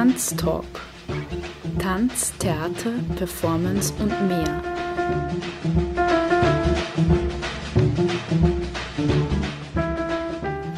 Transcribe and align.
Tanztalk. 0.00 0.64
Tanz, 1.78 2.32
Theater, 2.38 2.92
Performance 3.16 3.92
und 3.98 4.28
mehr. 4.28 4.62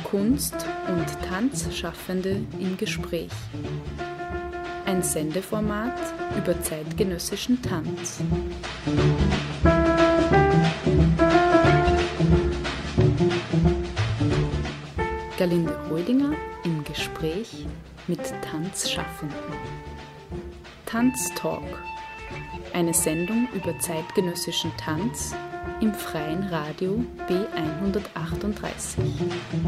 Kunst- 0.03 0.67
und 0.89 1.07
Tanzschaffende 1.29 2.45
im 2.59 2.77
Gespräch. 2.77 3.31
Ein 4.87 5.05
Sendeformat 5.05 6.01
über 6.37 6.61
zeitgenössischen 6.61 7.63
Tanz. 7.63 8.19
Tanzschaffenden. 18.53 19.35
Tanztalk. 20.85 21.83
Eine 22.75 22.93
Sendung 22.93 23.49
über 23.55 23.79
zeitgenössischen 23.79 24.71
Tanz 24.77 25.35
im 25.81 25.95
freien 25.95 26.43
Radio 26.49 27.03
B138. 27.29 28.99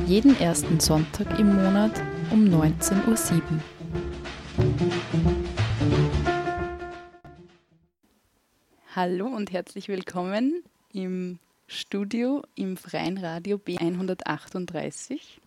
Jeden 0.04 0.38
ersten 0.38 0.80
Sonntag 0.80 1.38
im 1.38 1.56
Monat 1.56 1.98
um 2.30 2.44
19.07 2.44 3.40
Uhr. 3.40 3.62
Hallo 8.94 9.28
und 9.28 9.50
herzlich 9.50 9.88
willkommen 9.88 10.62
im 10.92 11.38
Studio 11.66 12.42
im 12.54 12.76
freien 12.76 13.16
Radio 13.16 13.56
B138. 13.56 15.40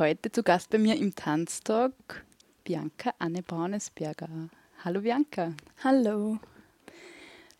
Heute 0.00 0.32
zu 0.32 0.42
Gast 0.42 0.70
bei 0.70 0.78
mir 0.78 0.96
im 0.96 1.14
Tanztalk 1.14 2.24
Bianca 2.64 3.12
Anne 3.18 3.42
Braunesberger. 3.42 4.48
Hallo 4.82 5.02
Bianca. 5.02 5.52
Hallo. 5.84 6.38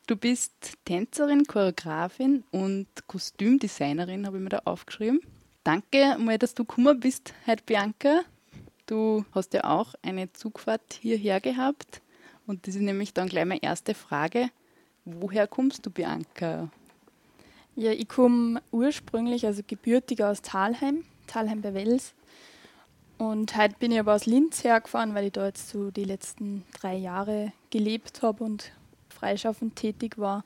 Du 0.07 0.17
bist 0.17 0.55
Tänzerin, 0.87 1.45
Choreografin 1.45 2.45
und 2.51 2.87
Kostümdesignerin, 3.07 4.27
habe 4.27 4.39
ich 4.39 4.43
mir 4.43 4.49
da 4.49 4.63
aufgeschrieben. 4.65 5.21
Danke 5.65 6.17
mal, 6.19 6.39
dass 6.39 6.55
du 6.55 6.65
gekommen 6.65 6.99
bist 6.99 7.35
heute, 7.47 7.63
Bianca. 7.63 8.23
Du 8.87 9.27
hast 9.33 9.53
ja 9.53 9.65
auch 9.65 9.93
eine 10.01 10.33
Zugfahrt 10.33 10.95
hierher 10.99 11.43
gehabt. 11.43 12.01
Und 12.47 12.67
das 12.67 12.75
ist 12.75 12.81
nämlich 12.81 13.13
dann 13.13 13.29
gleich 13.29 13.45
meine 13.45 13.63
erste 13.63 13.93
Frage. 13.93 14.49
Woher 15.05 15.47
kommst 15.47 15.85
du, 15.85 15.91
Bianca? 15.91 16.71
Ja, 17.77 17.93
ich 17.93 18.09
komme 18.09 18.63
ursprünglich, 18.73 19.45
also 19.45 19.61
gebürtig 19.67 20.25
aus 20.25 20.41
Talheim, 20.41 21.05
Talheim 21.27 21.61
bei 21.61 21.75
Wels. 21.75 22.15
Und 23.21 23.55
heute 23.55 23.75
bin 23.79 23.93
ich 23.93 23.99
aber 23.99 24.15
aus 24.15 24.25
Linz 24.25 24.65
hergefahren, 24.65 25.15
weil 25.15 25.27
ich 25.27 25.33
da 25.33 25.45
jetzt 25.45 25.69
so 25.69 25.91
die 25.91 26.05
letzten 26.05 26.65
drei 26.73 26.97
Jahre 26.97 27.53
gelebt 27.69 28.23
habe 28.23 28.43
und 28.43 28.73
freischaffend 29.11 29.77
tätig 29.77 30.17
war. 30.17 30.43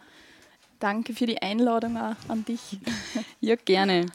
Danke 0.80 1.14
für 1.14 1.26
die 1.26 1.40
Einladung 1.40 1.96
auch 1.96 2.16
an 2.26 2.44
dich. 2.44 2.80
Ja, 3.40 3.54
gerne. 3.54 4.06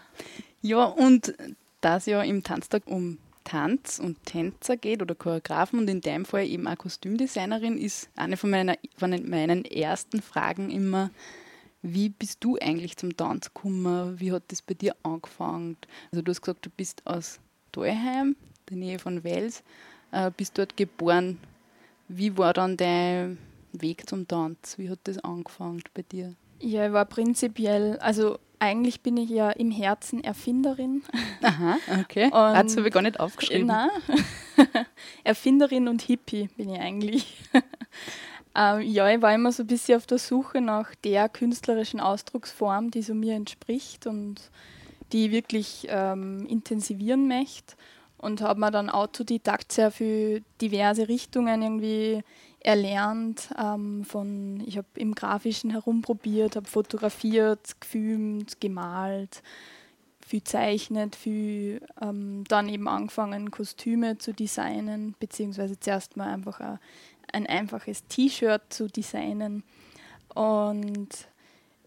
Ja, 0.61 0.83
und 0.83 1.33
da 1.79 1.95
es 1.95 2.05
ja 2.05 2.21
im 2.21 2.43
Tanztag 2.43 2.83
um 2.87 3.17
Tanz 3.45 3.97
und 3.97 4.25
Tänzer 4.25 4.75
geht 4.75 5.01
oder 5.01 5.15
Choreografen 5.15 5.79
und 5.79 5.89
in 5.89 6.01
deinem 6.01 6.25
Fall 6.25 6.45
eben 6.45 6.67
auch 6.67 6.77
Kostümdesignerin, 6.77 7.77
ist 7.77 8.09
eine 8.17 8.35
von, 8.35 8.49
meiner, 8.49 8.75
von 8.97 9.11
meinen 9.29 9.63
ersten 9.63 10.21
Fragen 10.21 10.69
immer, 10.69 11.11
wie 11.81 12.09
bist 12.09 12.43
du 12.43 12.57
eigentlich 12.61 12.97
zum 12.97 13.15
Tanz 13.15 13.53
gekommen? 13.53 14.19
Wie 14.19 14.33
hat 14.33 14.43
das 14.49 14.61
bei 14.61 14.73
dir 14.73 14.97
angefangen? 15.03 15.77
Also 16.11 16.21
du 16.21 16.29
hast 16.29 16.41
gesagt, 16.41 16.65
du 16.65 16.69
bist 16.69 17.07
aus 17.07 17.39
Daheim, 17.71 18.35
der 18.69 18.77
Nähe 18.77 18.99
von 18.99 19.23
Wels, 19.23 19.63
äh, 20.11 20.31
bist 20.35 20.57
dort 20.57 20.77
geboren. 20.77 21.39
Wie 22.07 22.37
war 22.37 22.53
dann 22.53 22.77
dein 22.77 23.37
Weg 23.71 24.09
zum 24.09 24.27
Tanz? 24.27 24.77
Wie 24.77 24.89
hat 24.89 24.99
das 25.03 25.19
angefangen 25.19 25.83
bei 25.93 26.03
dir? 26.03 26.35
Ja, 26.59 26.87
ich 26.87 26.93
war 26.93 27.05
prinzipiell, 27.05 27.97
also 27.99 28.39
eigentlich 28.59 29.01
bin 29.01 29.17
ich 29.17 29.29
ja 29.29 29.51
im 29.51 29.71
Herzen 29.71 30.23
Erfinderin. 30.23 31.03
Aha, 31.41 31.77
okay. 32.01 32.29
Das 32.31 32.75
habe 32.75 32.87
ich 32.87 32.93
gar 32.93 33.01
nicht 33.01 33.19
aufgeschrieben. 33.19 33.67
Nein. 33.67 33.89
Erfinderin 35.23 35.87
und 35.87 36.01
Hippie 36.01 36.49
bin 36.57 36.69
ich 36.69 36.79
eigentlich. 36.79 37.37
ähm, 38.55 38.81
ja, 38.81 39.09
ich 39.09 39.21
war 39.21 39.33
immer 39.33 39.51
so 39.53 39.63
ein 39.63 39.67
bisschen 39.67 39.97
auf 39.97 40.05
der 40.05 40.17
Suche 40.17 40.59
nach 40.59 40.93
der 40.95 41.29
künstlerischen 41.29 42.01
Ausdrucksform, 42.01 42.91
die 42.91 43.01
so 43.01 43.13
mir 43.13 43.35
entspricht 43.35 44.05
und 44.05 44.51
die 45.13 45.27
ich 45.27 45.31
wirklich 45.31 45.87
ähm, 45.89 46.45
intensivieren 46.47 47.27
möchte. 47.27 47.75
Und 48.19 48.41
habe 48.41 48.59
mir 48.59 48.71
dann 48.71 48.89
autodidakt 48.89 49.71
sehr 49.71 49.91
für 49.91 50.41
diverse 50.61 51.07
Richtungen 51.07 51.61
irgendwie 51.61 52.21
erlernt. 52.59 53.49
Ähm, 53.57 54.03
von, 54.03 54.61
ich 54.65 54.77
habe 54.77 54.87
im 54.95 55.15
Grafischen 55.15 55.71
herumprobiert, 55.71 56.55
habe 56.55 56.67
fotografiert, 56.67 57.79
gefilmt, 57.79 58.59
gemalt, 58.59 59.41
viel 60.25 60.43
zeichnet, 60.43 61.15
viel 61.15 61.81
ähm, 62.01 62.43
dann 62.47 62.69
eben 62.69 62.87
angefangen, 62.87 63.51
Kostüme 63.51 64.17
zu 64.17 64.33
designen, 64.33 65.15
beziehungsweise 65.19 65.79
zuerst 65.79 66.17
mal 66.17 66.27
einfach 66.27 66.59
ein, 66.59 66.79
ein 67.31 67.47
einfaches 67.47 68.05
T-Shirt 68.07 68.61
zu 68.69 68.87
designen. 68.87 69.63
Und 70.35 71.28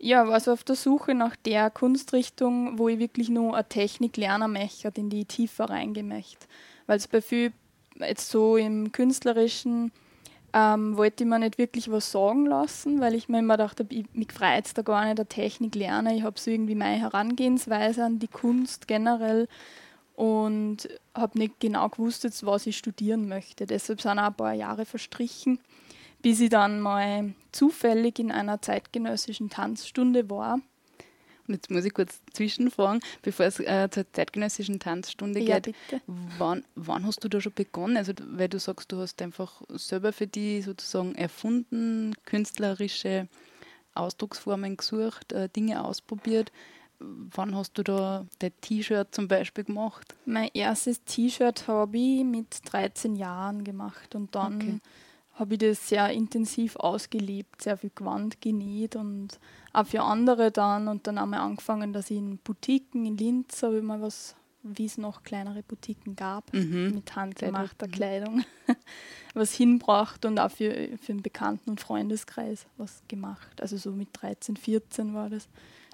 ja, 0.03 0.27
war 0.27 0.41
so 0.41 0.53
auf 0.53 0.65
der 0.65 0.75
Suche 0.75 1.15
nach 1.15 1.37
der 1.37 1.71
Kunstrichtung, 1.71 2.77
wo 2.77 2.89
ich 2.89 2.99
wirklich 2.99 3.29
nur 3.29 3.55
eine 3.55 3.69
Technik 3.69 4.17
lernen 4.17 4.53
möchte, 4.53 4.93
in 4.97 5.09
die 5.09 5.25
tiefer 5.25 5.71
reingehen. 5.71 6.13
Weil 6.87 6.97
es 6.97 7.07
bei 7.07 7.23
viel 7.23 7.53
jetzt 8.01 8.29
so 8.29 8.57
im 8.57 8.91
Künstlerischen 8.91 9.93
ähm, 10.53 10.97
wollte 10.97 11.23
ich 11.23 11.31
mir 11.31 11.39
nicht 11.39 11.57
wirklich 11.57 11.91
was 11.91 12.11
sagen 12.11 12.47
lassen, 12.47 13.01
weil 13.01 13.15
ich 13.15 13.29
mir 13.29 13.39
immer 13.39 13.57
dachte, 13.57 13.87
ich, 13.89 14.07
mich 14.13 14.33
freut 14.33 14.67
es 14.67 14.75
da 14.75 14.83
gar 14.83 15.05
nicht, 15.05 15.19
der 15.19 15.29
Technik 15.29 15.77
lernen. 15.77 16.17
Ich 16.17 16.25
habe 16.25 16.39
so 16.39 16.51
irgendwie 16.51 16.75
meine 16.75 17.01
Herangehensweise 17.01 18.05
an 18.05 18.19
die 18.19 18.29
Kunst 18.29 18.89
generell 18.89 19.47
und 20.17 20.89
habe 21.15 21.39
nicht 21.39 21.61
genau 21.61 21.89
gewusst, 21.89 22.25
jetzt, 22.25 22.45
was 22.45 22.67
ich 22.67 22.77
studieren 22.77 23.29
möchte. 23.29 23.67
Deshalb 23.67 24.03
sind 24.03 24.19
auch 24.19 24.25
ein 24.25 24.35
paar 24.35 24.53
Jahre 24.53 24.85
verstrichen, 24.85 25.61
bis 26.23 26.41
ich 26.41 26.51
dann 26.51 26.81
mal 26.81 27.35
zufällig 27.53 28.19
in 28.19 28.33
einer 28.33 28.63
zeitgenössischen 28.63 29.51
Tanzstunde 29.51 30.31
war 30.31 30.61
und 31.49 31.55
jetzt 31.55 31.71
muss 31.71 31.85
ich 31.85 31.93
kurz 31.93 32.21
zwischenfragen, 32.33 33.01
bevor 33.23 33.47
es 33.47 33.59
äh, 33.59 33.89
zur 33.91 34.11
zeitgenössischen 34.13 34.79
Tanzstunde 34.79 35.41
ja, 35.41 35.59
geht. 35.59 35.75
Bitte. 35.91 36.03
Wann, 36.39 36.65
wann 36.75 37.07
hast 37.07 37.25
du 37.25 37.29
da 37.29 37.41
schon 37.41 37.53
begonnen? 37.53 37.97
Also, 37.97 38.13
weil 38.25 38.49
du 38.49 38.59
sagst, 38.59 38.93
du 38.93 38.99
hast 38.99 39.21
einfach 39.23 39.63
selber 39.69 40.13
für 40.13 40.27
die 40.27 40.63
sozusagen 40.63 41.15
erfunden, 41.15 42.15
künstlerische 42.25 43.29
Ausdrucksformen 43.95 44.77
gesucht, 44.77 45.33
äh, 45.33 45.49
Dinge 45.49 45.85
ausprobiert. 45.85 46.53
Wann 47.01 47.57
hast 47.57 47.77
du 47.77 47.83
da 47.83 48.27
dein 48.39 48.53
T-Shirt 48.61 49.13
zum 49.13 49.27
Beispiel 49.27 49.65
gemacht? 49.65 50.15
Mein 50.25 50.51
erstes 50.55 51.03
T-Shirt 51.05 51.67
habe 51.67 51.99
ich 51.99 52.23
mit 52.23 52.61
13 52.65 53.17
Jahren 53.17 53.65
gemacht 53.65 54.15
und 54.15 54.35
dann 54.37 54.57
okay. 54.57 54.81
Habe 55.43 55.55
ich 55.55 55.61
das 55.61 55.89
sehr 55.89 56.09
intensiv 56.11 56.77
ausgelebt, 56.77 57.63
sehr 57.63 57.77
viel 57.77 57.91
Gewand 57.93 58.41
genäht 58.41 58.95
und 58.95 59.41
auch 59.73 59.87
für 59.87 60.03
andere 60.03 60.53
dann 60.53 60.87
und 60.87 61.07
dann 61.07 61.19
einmal 61.19 61.41
angefangen, 61.41 61.93
dass 61.93 62.11
ich 62.11 62.19
in 62.19 62.39
Boutiquen 62.39 63.05
in 63.05 63.17
Linz 63.17 63.61
habe 63.65 63.79
ich 63.79 63.83
mal 63.83 64.01
was, 64.01 64.37
wie 64.63 64.85
es 64.85 64.99
noch 64.99 65.25
kleinere 65.25 65.65
Boutiquen 65.65 66.15
gab, 66.15 66.55
mhm. 66.55 66.93
mit 66.95 67.17
handgemachter 67.17 67.89
mhm. 67.89 67.91
Kleidung, 67.91 68.45
was 69.35 69.53
hinbracht 69.53 70.25
und 70.25 70.39
auch 70.39 70.53
für, 70.53 70.97
für 70.99 71.13
einen 71.13 71.23
Bekannten- 71.23 71.71
und 71.71 71.81
Freundeskreis 71.81 72.67
was 72.77 73.03
gemacht. 73.09 73.61
Also 73.61 73.77
so 73.77 73.91
mit 73.91 74.11
13, 74.13 74.57
14 74.57 75.13
war 75.13 75.29
das. 75.29 75.49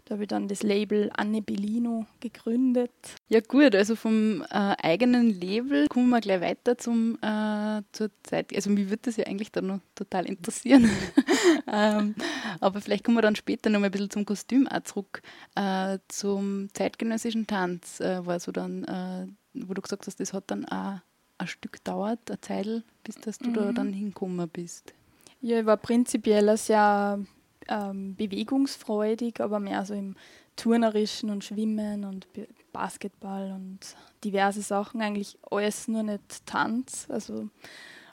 Da 0.08 0.14
habe 0.14 0.24
ich 0.24 0.28
dann 0.28 0.48
das 0.48 0.62
Label 0.62 1.10
Anne 1.14 1.42
Bellino 1.42 2.06
gegründet. 2.20 2.90
Ja 3.28 3.40
gut, 3.40 3.74
also 3.74 3.94
vom 3.94 4.40
äh, 4.40 4.74
eigenen 4.82 5.38
Label 5.38 5.86
kommen 5.88 6.08
wir 6.08 6.22
gleich 6.22 6.40
weiter 6.40 6.78
zum, 6.78 7.18
äh, 7.20 7.82
zur 7.92 8.08
Zeit. 8.22 8.54
Also 8.56 8.70
mich 8.70 8.88
würde 8.88 9.02
das 9.02 9.18
ja 9.18 9.26
eigentlich 9.26 9.52
dann 9.52 9.66
noch 9.66 9.80
total 9.94 10.24
interessieren. 10.24 10.88
ähm, 11.70 12.14
aber 12.58 12.80
vielleicht 12.80 13.04
kommen 13.04 13.18
wir 13.18 13.22
dann 13.22 13.36
später 13.36 13.68
noch 13.68 13.80
mal 13.80 13.86
ein 13.86 13.92
bisschen 13.92 14.08
zum 14.08 14.24
Kostüm 14.24 14.66
auch 14.66 14.80
zurück. 14.84 15.20
Äh, 15.54 15.98
zum 16.08 16.70
zeitgenössischen 16.72 17.46
Tanz 17.46 18.00
äh, 18.00 18.24
war 18.24 18.40
so 18.40 18.50
dann, 18.50 18.84
äh, 18.84 19.26
wo 19.52 19.74
du 19.74 19.82
gesagt 19.82 20.06
hast, 20.06 20.20
das 20.20 20.32
hat 20.32 20.44
dann 20.46 20.64
auch 20.64 21.00
ein 21.36 21.46
Stück 21.48 21.84
dauert, 21.84 22.30
eine 22.30 22.40
Zeit, 22.40 22.82
bis 23.04 23.16
dass 23.16 23.36
du 23.36 23.50
mhm. 23.50 23.54
da 23.54 23.72
dann 23.72 23.92
hingekommen 23.92 24.48
bist. 24.48 24.94
Ja, 25.42 25.60
ich 25.60 25.66
war 25.66 25.76
prinzipiell 25.76 26.56
sehr 26.56 27.22
ähm, 27.68 28.16
bewegungsfreudig, 28.16 29.40
aber 29.40 29.60
mehr 29.60 29.84
so 29.84 29.94
im 29.94 30.16
Turnerischen 30.56 31.30
und 31.30 31.44
Schwimmen 31.44 32.04
und 32.04 32.26
Basketball 32.72 33.52
und 33.52 33.78
diverse 34.24 34.62
Sachen, 34.62 35.00
eigentlich 35.00 35.38
alles 35.50 35.88
nur 35.88 36.02
nicht 36.02 36.46
Tanz. 36.46 37.06
Also 37.08 37.48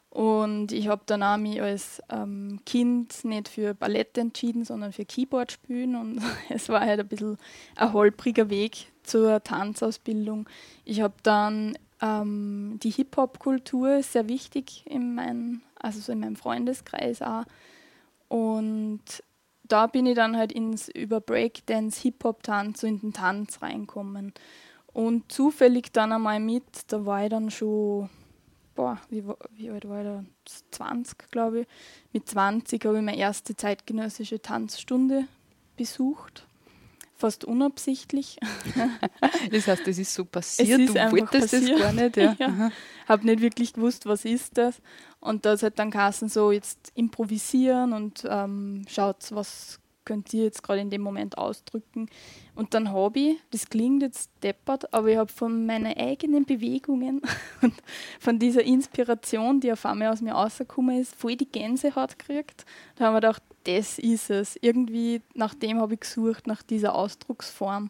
und 0.10 0.72
ich 0.72 0.88
habe 0.88 1.02
dann 1.06 1.24
auch 1.24 1.38
mich 1.38 1.62
als 1.62 2.02
ähm, 2.10 2.60
Kind 2.66 3.26
nicht 3.26 3.50
für 3.50 3.74
Ballett 3.74 4.18
entschieden, 4.18 4.64
sondern 4.64 4.94
für 4.94 5.04
Keyboard 5.04 5.52
spielen. 5.52 5.96
Und 5.96 6.22
es 6.50 6.70
war 6.70 6.82
halt 6.82 7.02
ein 7.02 7.08
bisschen 7.08 7.38
ein 7.76 7.92
holpriger 7.92 8.50
Weg 8.50 8.92
zur 9.04 9.44
Tanzausbildung. 9.44 10.48
Ich 10.86 11.02
habe 11.02 11.16
dann 11.24 11.78
Ähm, 12.02 12.78
die 12.84 12.90
Hip-Hop-Kultur 12.92 14.04
sehr 14.04 14.28
wichtig 14.28 14.84
in, 14.86 15.16
mein, 15.16 15.62
also 15.80 16.02
so 16.02 16.12
in 16.12 16.20
meinem 16.20 16.36
Freundeskreis 16.36 17.22
auch. 17.22 17.46
Und 18.28 19.02
da 19.68 19.88
bin 19.88 20.06
ich 20.06 20.16
dann 20.16 20.38
halt 20.38 20.52
ins 20.52 20.90
über 20.90 21.20
Breakdance, 21.22 22.02
Hip-Hop-Tanz, 22.02 22.82
so 22.82 22.88
in 22.88 23.00
den 23.00 23.14
Tanz 23.14 23.62
reinkommen. 23.62 24.34
Und 24.94 25.32
zufällig 25.32 25.92
dann 25.92 26.12
einmal 26.12 26.40
mit, 26.40 26.64
da 26.88 27.06
war 27.06 27.24
ich 27.24 27.30
dann 27.30 27.52
schon, 27.52 28.10
boah, 28.76 29.00
wie, 29.10 29.24
wie 29.52 29.70
alt 29.70 29.88
war 29.90 30.00
ich 30.00 30.06
da? 30.06 30.24
20, 30.72 31.32
glaube 31.32 31.62
ich. 31.62 31.68
Mit 32.14 32.30
20 32.30 32.86
habe 32.86 32.98
ich 32.98 33.04
meine 33.04 33.18
erste 33.18 33.56
zeitgenössische 33.56 34.42
Tanzstunde 34.42 35.28
besucht 35.76 36.45
fast 37.16 37.46
unabsichtlich. 37.46 38.38
das 39.52 39.68
heißt, 39.68 39.88
das 39.88 39.98
ist 39.98 40.14
so 40.14 40.26
passiert, 40.26 40.80
ist 40.80 40.96
du 40.96 41.12
wolltest 41.12 41.52
passiert. 41.52 41.72
das 41.72 41.80
gar 41.80 41.94
nicht. 41.94 42.18
Ja. 42.18 42.36
ja. 42.40 42.72
Habe 43.08 43.26
nicht 43.26 43.42
wirklich 43.42 43.74
gewusst, 43.74 44.06
was 44.06 44.26
ist 44.26 44.58
das. 44.58 44.82
Und 45.20 45.46
da 45.46 45.54
ist 45.54 45.64
halt 45.64 45.80
dann 45.80 45.92
Kassen 45.92 46.30
so, 46.30 46.52
jetzt 46.52 46.92
improvisieren 46.96 47.94
und 47.94 48.24
ähm, 48.30 48.84
schaut, 48.88 49.32
was 49.32 49.80
könnt 50.06 50.34
ihr 50.34 50.44
jetzt 50.44 50.64
gerade 50.64 50.80
in 50.80 50.90
dem 50.90 51.02
Moment 51.02 51.38
ausdrücken. 51.38 52.08
Und 52.54 52.74
dann 52.74 52.92
habe 52.92 53.20
ich, 53.20 53.38
das 53.52 53.68
klingt 53.68 54.04
jetzt 54.04 54.30
deppert, 54.44 54.94
aber 54.94 55.08
ich 55.10 55.18
habe 55.18 55.32
von 55.32 55.66
meinen 55.66 55.98
eigenen 55.98 56.46
Bewegungen 56.46 57.22
und 57.62 57.74
von 58.20 58.40
dieser 58.40 58.64
Inspiration, 58.64 59.60
die 59.60 59.72
auf 59.72 59.86
einmal 59.86 60.10
aus 60.10 60.22
mir 60.22 60.34
rausgekommen 60.34 61.02
ist, 61.02 61.16
voll 61.16 61.36
die 61.36 61.52
Gänsehaut 61.52 62.18
gekriegt. 62.18 62.66
Da 62.96 63.06
haben 63.06 63.14
wir 63.14 63.22
gedacht, 63.22 63.44
das 63.66 64.00
ist 64.00 64.30
es. 64.30 64.58
Irgendwie 64.62 65.22
nach 65.34 65.54
dem 65.54 65.80
habe 65.80 65.96
ich 65.96 66.02
gesucht, 66.02 66.48
nach 66.48 66.64
dieser 66.64 66.96
Ausdrucksform. 66.96 67.90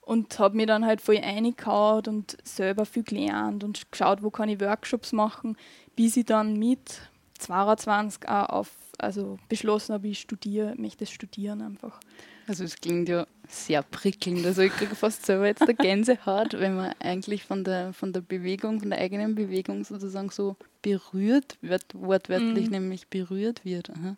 Und 0.00 0.38
habe 0.38 0.56
mir 0.56 0.66
dann 0.66 0.86
halt 0.86 1.02
voll 1.02 1.18
eingehaut 1.18 2.08
und 2.08 2.38
selber 2.42 2.86
viel 2.86 3.02
gelernt 3.02 3.62
und 3.62 3.92
geschaut, 3.92 4.22
wo 4.22 4.30
kann 4.30 4.48
ich 4.48 4.58
Workshops 4.58 5.12
machen, 5.12 5.54
bis 5.96 6.16
ich 6.16 6.24
dann 6.24 6.58
mit 6.58 7.02
22 7.38 8.26
auch 8.26 8.48
auf, 8.48 8.70
also 8.96 9.38
beschlossen 9.50 9.92
habe, 9.92 10.08
ich 10.08 10.20
studiere, 10.20 10.74
möchte 10.78 11.04
studieren 11.04 11.60
einfach. 11.60 12.00
Also 12.46 12.64
es 12.64 12.76
klingt 12.76 13.10
ja 13.10 13.26
sehr 13.46 13.82
prickelnd. 13.82 14.46
Also 14.46 14.62
ich 14.62 14.72
kriege 14.72 14.94
fast 14.94 15.26
selber 15.26 15.46
jetzt 15.46 15.66
der 15.66 15.74
Gänsehaut, 15.74 16.54
wenn 16.54 16.76
man 16.76 16.94
eigentlich 16.98 17.44
von 17.44 17.62
der, 17.62 17.92
von 17.92 18.14
der 18.14 18.22
Bewegung, 18.22 18.80
von 18.80 18.88
der 18.88 19.00
eigenen 19.00 19.34
Bewegung 19.34 19.84
sozusagen 19.84 20.30
so 20.30 20.56
berührt 20.80 21.58
wird, 21.60 21.84
wortwörtlich 21.92 22.68
mm. 22.68 22.72
nämlich 22.72 23.08
berührt 23.08 23.66
wird. 23.66 23.90
Aha. 23.90 24.16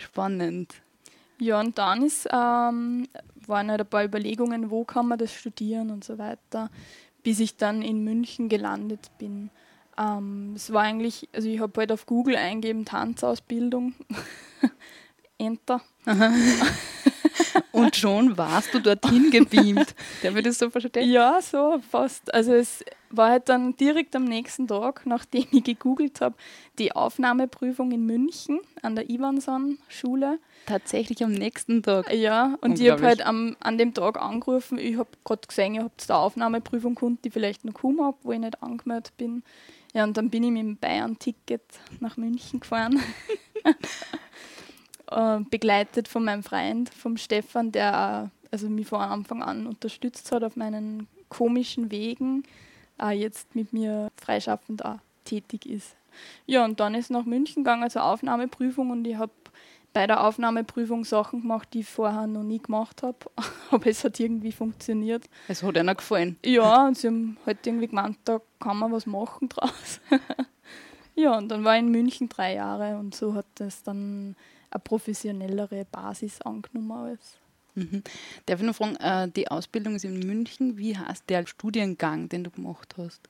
Spannend. 0.00 0.74
Ja, 1.38 1.60
und 1.60 1.78
dann 1.78 2.02
ist, 2.02 2.28
ähm, 2.32 3.06
waren 3.46 3.70
halt 3.70 3.80
ein 3.80 3.86
paar 3.86 4.04
Überlegungen, 4.04 4.70
wo 4.70 4.84
kann 4.84 5.08
man 5.08 5.18
das 5.18 5.32
studieren 5.32 5.90
und 5.90 6.04
so 6.04 6.18
weiter, 6.18 6.70
bis 7.22 7.40
ich 7.40 7.56
dann 7.56 7.82
in 7.82 8.04
München 8.04 8.48
gelandet 8.48 9.10
bin. 9.18 9.50
Ähm, 9.98 10.52
es 10.54 10.72
war 10.72 10.82
eigentlich, 10.82 11.28
also 11.32 11.48
ich 11.48 11.60
habe 11.60 11.80
halt 11.80 11.92
auf 11.92 12.06
Google 12.06 12.36
eingeben 12.36 12.84
Tanzausbildung, 12.84 13.94
Enter. 15.40 15.80
Und 17.72 17.96
schon 17.96 18.36
warst 18.36 18.74
du 18.74 18.78
dorthin 18.78 19.30
gebeamt. 19.30 19.94
Der 20.22 20.34
wird 20.34 20.46
es 20.46 20.58
so 20.58 20.70
verstehen? 20.70 21.10
Ja, 21.10 21.40
so 21.40 21.80
fast. 21.90 22.32
Also 22.34 22.52
es 22.52 22.84
war 23.10 23.30
halt 23.30 23.48
dann 23.48 23.76
direkt 23.76 24.14
am 24.14 24.24
nächsten 24.24 24.68
Tag, 24.68 25.06
nachdem 25.06 25.46
ich 25.50 25.64
gegoogelt 25.64 26.20
habe, 26.20 26.36
die 26.78 26.92
Aufnahmeprüfung 26.92 27.90
in 27.90 28.04
München 28.04 28.60
an 28.82 28.94
der 28.96 29.08
Ivanson-Schule. 29.08 30.38
Tatsächlich 30.66 31.24
am 31.24 31.32
nächsten 31.32 31.82
Tag? 31.82 32.12
Ja, 32.12 32.56
und 32.60 32.78
ich 32.78 32.90
habe 32.90 33.02
halt 33.02 33.24
am, 33.24 33.56
an 33.60 33.78
dem 33.78 33.94
Tag 33.94 34.20
angerufen. 34.20 34.78
Ich 34.78 34.98
habe 34.98 35.10
gerade 35.24 35.46
gesehen, 35.46 35.74
ihr 35.74 35.84
habt 35.84 36.08
da 36.08 36.18
Aufnahmeprüfung 36.18 36.94
gehabt, 36.94 37.24
die 37.24 37.30
vielleicht 37.30 37.64
noch 37.64 37.74
kommen 37.74 38.02
habe, 38.02 38.18
wo 38.22 38.32
ich 38.32 38.38
nicht 38.38 38.62
angemeldet 38.62 39.16
bin. 39.16 39.42
Ja, 39.94 40.04
und 40.04 40.16
dann 40.16 40.30
bin 40.30 40.44
ich 40.44 40.50
mit 40.50 40.62
dem 40.62 40.76
Bayern-Ticket 40.76 41.62
nach 41.98 42.16
München 42.16 42.60
gefahren. 42.60 43.00
Äh, 45.10 45.40
begleitet 45.50 46.06
von 46.06 46.24
meinem 46.24 46.44
Freund, 46.44 46.92
vom 46.94 47.16
Stefan, 47.16 47.72
der 47.72 48.30
also 48.52 48.68
mich 48.68 48.86
von 48.86 49.00
Anfang 49.00 49.42
an 49.42 49.66
unterstützt 49.66 50.30
hat 50.30 50.44
auf 50.44 50.54
meinen 50.56 51.08
komischen 51.28 51.90
Wegen, 51.90 52.44
auch 52.98 53.10
jetzt 53.10 53.54
mit 53.56 53.72
mir 53.72 54.10
freischaffend 54.16 54.84
auch 54.84 54.98
tätig 55.24 55.66
ist. 55.66 55.96
Ja, 56.46 56.64
und 56.64 56.78
dann 56.80 56.94
ist 56.94 57.10
nach 57.10 57.24
München 57.24 57.64
gegangen 57.64 57.90
zur 57.90 58.04
Aufnahmeprüfung 58.04 58.90
und 58.90 59.04
ich 59.06 59.16
habe 59.16 59.32
bei 59.92 60.06
der 60.06 60.24
Aufnahmeprüfung 60.24 61.04
Sachen 61.04 61.42
gemacht, 61.42 61.68
die 61.72 61.80
ich 61.80 61.88
vorher 61.88 62.28
noch 62.28 62.44
nie 62.44 62.58
gemacht 62.58 63.02
habe. 63.02 63.18
Aber 63.72 63.86
es 63.86 64.04
hat 64.04 64.20
irgendwie 64.20 64.52
funktioniert. 64.52 65.28
Es 65.48 65.64
hat 65.64 65.76
einer 65.76 65.96
gefallen. 65.96 66.36
Ja, 66.44 66.86
und 66.86 66.96
sie 66.96 67.08
haben 67.08 67.36
halt 67.46 67.66
irgendwie 67.66 67.88
gemeint, 67.88 68.18
da 68.24 68.40
kann 68.60 68.76
man 68.76 68.92
was 68.92 69.06
machen 69.06 69.48
draus. 69.48 70.00
ja, 71.16 71.36
und 71.36 71.48
dann 71.48 71.64
war 71.64 71.74
ich 71.74 71.82
in 71.82 71.90
München 71.90 72.28
drei 72.28 72.54
Jahre 72.54 72.96
und 72.98 73.14
so 73.14 73.34
hat 73.34 73.60
es 73.60 73.82
dann 73.82 74.36
eine 74.70 74.80
professionellere 74.80 75.84
Basis 75.90 76.40
angenommen 76.42 76.92
als. 76.92 77.38
Mhm. 77.74 78.02
Darf 78.46 78.60
ich 78.60 78.66
noch 78.66 78.74
fragen, 78.74 78.96
äh, 78.96 79.28
die 79.30 79.48
Ausbildung 79.48 79.94
ist 79.94 80.04
in 80.04 80.18
München. 80.18 80.76
Wie 80.76 80.96
heißt 80.96 81.24
der 81.28 81.46
Studiengang, 81.46 82.28
den 82.28 82.44
du 82.44 82.50
gemacht 82.50 82.94
hast? 82.98 83.28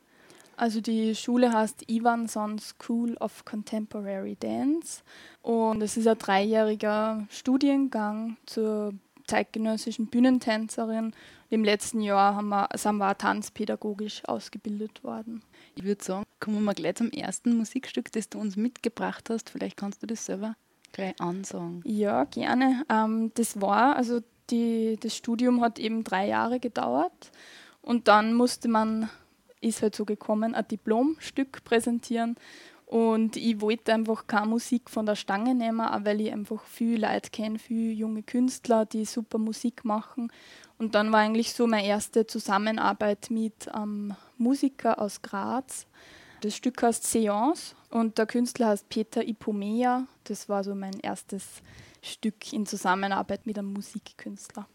Also 0.56 0.82
die 0.82 1.14
Schule 1.14 1.52
heißt 1.52 1.90
Ivanson 1.90 2.58
School 2.58 3.16
of 3.16 3.46
Contemporary 3.46 4.36
Dance 4.38 5.02
und 5.40 5.80
es 5.80 5.96
ist 5.96 6.06
ein 6.06 6.18
dreijähriger 6.18 7.26
Studiengang 7.30 8.36
zur 8.44 8.92
zeitgenössischen 9.26 10.08
Bühnentänzerin. 10.08 11.14
Im 11.48 11.64
letzten 11.64 12.02
Jahr 12.02 12.34
haben 12.34 12.48
wir, 12.50 12.68
sind 12.74 12.98
wir 12.98 13.16
tanzpädagogisch 13.16 14.22
ausgebildet 14.26 15.02
worden. 15.02 15.42
Ich 15.76 15.84
würde 15.84 16.04
sagen, 16.04 16.26
kommen 16.40 16.56
wir 16.56 16.62
mal 16.62 16.74
gleich 16.74 16.96
zum 16.96 17.10
ersten 17.10 17.56
Musikstück, 17.56 18.12
das 18.12 18.28
du 18.28 18.38
uns 18.38 18.56
mitgebracht 18.56 19.30
hast. 19.30 19.48
Vielleicht 19.48 19.78
kannst 19.78 20.02
du 20.02 20.06
das 20.06 20.26
selber 20.26 20.56
gleich 20.92 21.20
ansagen. 21.20 21.82
Ja, 21.84 22.24
gerne. 22.24 22.84
Ähm, 22.88 23.32
das 23.34 23.60
war, 23.60 23.96
also 23.96 24.20
die, 24.50 24.98
das 25.00 25.16
Studium 25.16 25.60
hat 25.60 25.78
eben 25.78 26.04
drei 26.04 26.26
Jahre 26.26 26.60
gedauert 26.60 27.30
und 27.82 28.08
dann 28.08 28.34
musste 28.34 28.68
man, 28.68 29.08
ist 29.60 29.82
halt 29.82 29.94
so 29.94 30.04
gekommen, 30.04 30.54
ein 30.54 30.66
Diplomstück 30.68 31.64
präsentieren 31.64 32.36
und 32.90 33.36
ich 33.36 33.60
wollte 33.60 33.94
einfach 33.94 34.26
keine 34.26 34.48
Musik 34.48 34.90
von 34.90 35.06
der 35.06 35.14
Stange 35.14 35.54
nehmen, 35.54 35.80
auch 35.80 36.04
weil 36.04 36.20
ich 36.20 36.32
einfach 36.32 36.64
viele 36.64 37.06
Leute 37.06 37.30
kenne, 37.30 37.60
viele 37.60 37.92
junge 37.92 38.24
Künstler, 38.24 38.84
die 38.84 39.04
super 39.04 39.38
Musik 39.38 39.84
machen. 39.84 40.32
Und 40.76 40.96
dann 40.96 41.12
war 41.12 41.20
eigentlich 41.20 41.52
so 41.52 41.68
meine 41.68 41.86
erste 41.86 42.26
Zusammenarbeit 42.26 43.30
mit 43.30 43.72
einem 43.72 44.16
Musiker 44.38 45.00
aus 45.00 45.22
Graz, 45.22 45.86
das 46.40 46.56
Stück 46.56 46.82
heißt 46.82 47.04
Seance 47.04 47.74
und 47.90 48.18
der 48.18 48.26
Künstler 48.26 48.68
heißt 48.68 48.88
Peter 48.88 49.26
Ipomea. 49.26 50.06
Das 50.24 50.48
war 50.48 50.64
so 50.64 50.74
mein 50.74 50.98
erstes 51.00 51.62
Stück 52.02 52.52
in 52.52 52.66
Zusammenarbeit 52.66 53.46
mit 53.46 53.58
einem 53.58 53.72
Musikkünstler. 53.72 54.66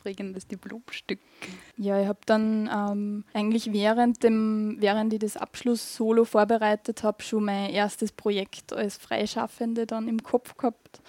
Aufregendes 0.00 0.46
Diplomstück. 0.46 1.20
Ja, 1.76 2.00
ich 2.00 2.08
habe 2.08 2.20
dann 2.26 2.70
ähm, 2.72 3.24
eigentlich 3.32 3.72
während, 3.72 4.22
dem, 4.22 4.76
während 4.80 5.12
ich 5.12 5.18
das 5.18 5.36
Abschluss-Solo 5.36 6.24
vorbereitet 6.24 7.02
habe, 7.02 7.22
schon 7.22 7.44
mein 7.44 7.70
erstes 7.70 8.12
Projekt 8.12 8.72
als 8.72 8.96
Freischaffende 8.96 9.86
dann 9.86 10.08
im 10.08 10.22
Kopf 10.22 10.56
gehabt. 10.56 11.00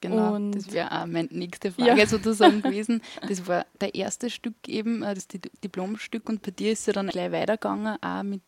Genau, 0.00 0.36
und 0.36 0.52
das 0.52 0.72
wäre 0.72 0.92
auch 0.92 1.06
meine 1.06 1.28
nächste 1.32 1.72
Frage 1.72 1.98
ja. 1.98 2.06
sozusagen 2.06 2.62
gewesen. 2.62 3.02
Das 3.26 3.48
war 3.48 3.66
der 3.80 3.96
erste 3.96 4.30
Stück 4.30 4.54
eben, 4.68 5.02
äh, 5.02 5.14
das 5.14 5.26
Diplomstück 5.26 6.28
und 6.28 6.42
bei 6.42 6.52
dir 6.52 6.72
ist 6.72 6.80
es 6.80 6.86
ja 6.86 6.92
dann 6.92 7.08
gleich 7.08 7.32
weitergegangen, 7.32 7.96
auch 8.00 8.22
mit 8.22 8.42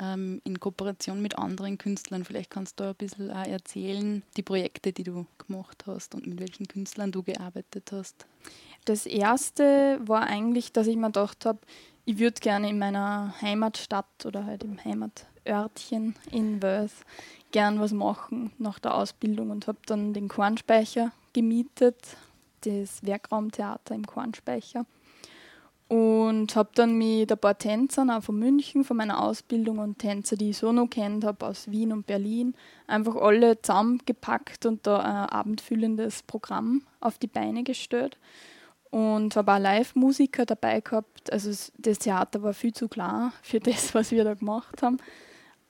ähm, 0.00 0.40
in 0.44 0.58
Kooperation 0.58 1.22
mit 1.22 1.38
anderen 1.38 1.78
Künstlern. 1.78 2.24
Vielleicht 2.24 2.50
kannst 2.50 2.80
du 2.80 2.84
ein 2.84 2.94
bisschen 2.94 3.30
auch 3.30 3.46
erzählen, 3.46 4.22
die 4.36 4.42
Projekte, 4.42 4.92
die 4.92 5.04
du 5.04 5.26
gemacht 5.38 5.84
hast 5.86 6.14
und 6.14 6.26
mit 6.26 6.40
welchen 6.40 6.66
Künstlern 6.66 7.12
du 7.12 7.22
gearbeitet 7.22 7.90
hast. 7.92 8.26
Das 8.84 9.06
erste 9.06 10.00
war 10.04 10.24
eigentlich, 10.24 10.72
dass 10.72 10.86
ich 10.86 10.96
mir 10.96 11.06
gedacht 11.06 11.46
habe, 11.46 11.58
ich 12.04 12.18
würde 12.18 12.40
gerne 12.40 12.68
in 12.68 12.78
meiner 12.78 13.34
Heimatstadt 13.40 14.26
oder 14.26 14.44
halt 14.44 14.64
im 14.64 14.84
Heimatörtchen 14.84 16.16
in 16.32 16.60
Wels 16.60 16.92
gern 17.52 17.78
was 17.78 17.92
machen 17.92 18.50
nach 18.58 18.80
der 18.80 18.94
Ausbildung 18.94 19.50
und 19.50 19.68
habe 19.68 19.78
dann 19.86 20.12
den 20.12 20.28
Kornspeicher 20.28 21.12
gemietet, 21.32 22.16
das 22.62 23.04
Werkraumtheater 23.04 23.94
im 23.94 24.06
Kornspeicher 24.06 24.84
und 25.92 26.56
habe 26.56 26.70
dann 26.74 26.96
mit 26.96 27.30
ein 27.30 27.36
paar 27.36 27.58
Tänzern 27.58 28.08
auch 28.08 28.22
von 28.22 28.38
München, 28.38 28.82
von 28.82 28.96
meiner 28.96 29.22
Ausbildung 29.22 29.78
und 29.78 29.98
Tänzer, 29.98 30.36
die 30.36 30.50
ich 30.50 30.56
so 30.56 30.72
noch 30.72 30.88
kennt 30.88 31.22
habe, 31.22 31.44
aus 31.44 31.70
Wien 31.70 31.92
und 31.92 32.06
Berlin, 32.06 32.54
einfach 32.86 33.14
alle 33.14 33.60
zusammengepackt 33.60 34.64
und 34.64 34.86
da 34.86 35.00
ein 35.00 35.28
abendfüllendes 35.28 36.22
Programm 36.22 36.82
auf 37.00 37.18
die 37.18 37.26
Beine 37.26 37.62
gestellt. 37.62 38.16
Und 38.92 39.34
habe 39.36 39.54
auch 39.54 39.58
Live-Musiker 39.58 40.46
dabei 40.46 40.80
gehabt. 40.80 41.32
Also 41.32 41.50
das 41.78 41.98
Theater 41.98 42.42
war 42.42 42.52
viel 42.52 42.72
zu 42.72 42.86
klar 42.88 43.32
für 43.42 43.58
das, 43.60 43.94
was 43.94 44.12
wir 44.12 44.22
da 44.22 44.34
gemacht 44.34 44.82
haben. 44.82 44.98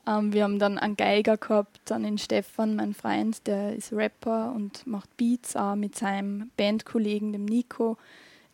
Ähm, 0.07 0.33
wir 0.33 0.43
haben 0.43 0.59
dann 0.59 0.77
einen 0.77 0.97
Geiger 0.97 1.37
gehabt, 1.37 1.81
dann 1.85 2.03
den 2.03 2.19
Stefan, 2.19 2.77
mein 2.77 2.95
Freund, 2.95 3.47
der 3.47 3.75
ist 3.77 3.93
Rapper 3.93 4.53
und 4.53 4.87
macht 4.87 5.17
Beats, 5.17 5.57
auch 5.57 5.77
mit 5.77 5.97
seinem 5.97 6.51
Bandkollegen, 6.57 7.33
dem 7.33 7.45
Nico 7.45 7.97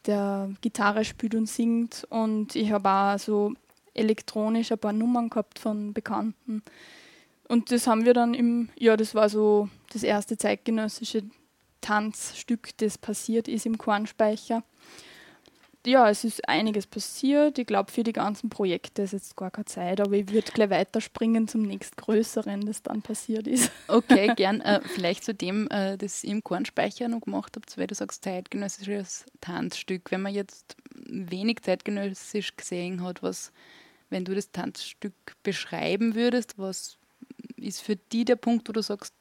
der 0.06 0.50
Gitarre 0.60 1.04
spielt 1.04 1.34
und 1.34 1.48
singt. 1.48 2.06
Und 2.10 2.54
ich 2.54 2.70
habe 2.70 2.88
auch 2.88 3.18
so 3.18 3.54
elektronisch 3.94 4.70
ein 4.70 4.78
paar 4.78 4.92
Nummern 4.92 5.30
gehabt 5.30 5.58
von 5.58 5.92
Bekannten. 5.92 6.62
Und 7.48 7.72
das 7.72 7.86
haben 7.86 8.04
wir 8.04 8.12
dann 8.12 8.34
im, 8.34 8.68
ja, 8.78 8.96
das 8.96 9.14
war 9.14 9.28
so 9.30 9.68
das 9.92 10.02
erste 10.02 10.36
zeitgenössische 10.36 11.22
Tanzstück, 11.80 12.76
das 12.78 12.98
passiert 12.98 13.48
ist 13.48 13.66
im 13.66 13.78
Kornspeicher 13.78 14.62
ja, 15.88 16.08
es 16.10 16.24
ist 16.24 16.48
einiges 16.48 16.86
passiert. 16.86 17.58
Ich 17.58 17.66
glaube, 17.66 17.90
für 17.90 18.02
die 18.02 18.12
ganzen 18.12 18.50
Projekte 18.50 19.02
ist 19.02 19.12
jetzt 19.12 19.36
gar 19.36 19.50
keine 19.50 19.64
Zeit, 19.64 20.00
aber 20.00 20.12
ich 20.12 20.30
würde 20.30 20.52
gleich 20.52 20.70
weiterspringen 20.70 21.48
zum 21.48 21.62
nächstgrößeren, 21.62 22.66
das 22.66 22.82
dann 22.82 23.02
passiert 23.02 23.46
ist. 23.46 23.70
Okay, 23.88 24.32
gern. 24.36 24.60
Äh, 24.60 24.80
vielleicht 24.82 25.24
zu 25.24 25.34
dem, 25.34 25.68
äh, 25.70 25.96
das 25.96 26.22
ihr 26.22 26.32
im 26.32 26.44
Kornspeicher 26.44 27.08
noch 27.08 27.22
gemacht 27.22 27.54
habt, 27.56 27.76
weil 27.78 27.86
du 27.86 27.94
sagst, 27.94 28.22
zeitgenössisches 28.22 29.24
Tanzstück. 29.40 30.10
Wenn 30.10 30.22
man 30.22 30.34
jetzt 30.34 30.76
wenig 31.06 31.62
zeitgenössisch 31.62 32.56
gesehen 32.56 33.02
hat, 33.02 33.22
was, 33.22 33.50
wenn 34.10 34.24
du 34.24 34.34
das 34.34 34.52
Tanzstück 34.52 35.14
beschreiben 35.42 36.14
würdest, 36.14 36.58
was 36.58 36.98
ist 37.56 37.80
für 37.80 37.96
dich 37.96 38.26
der 38.26 38.36
Punkt, 38.36 38.68
wo 38.68 38.72
du 38.72 38.82
sagst, 38.82 39.14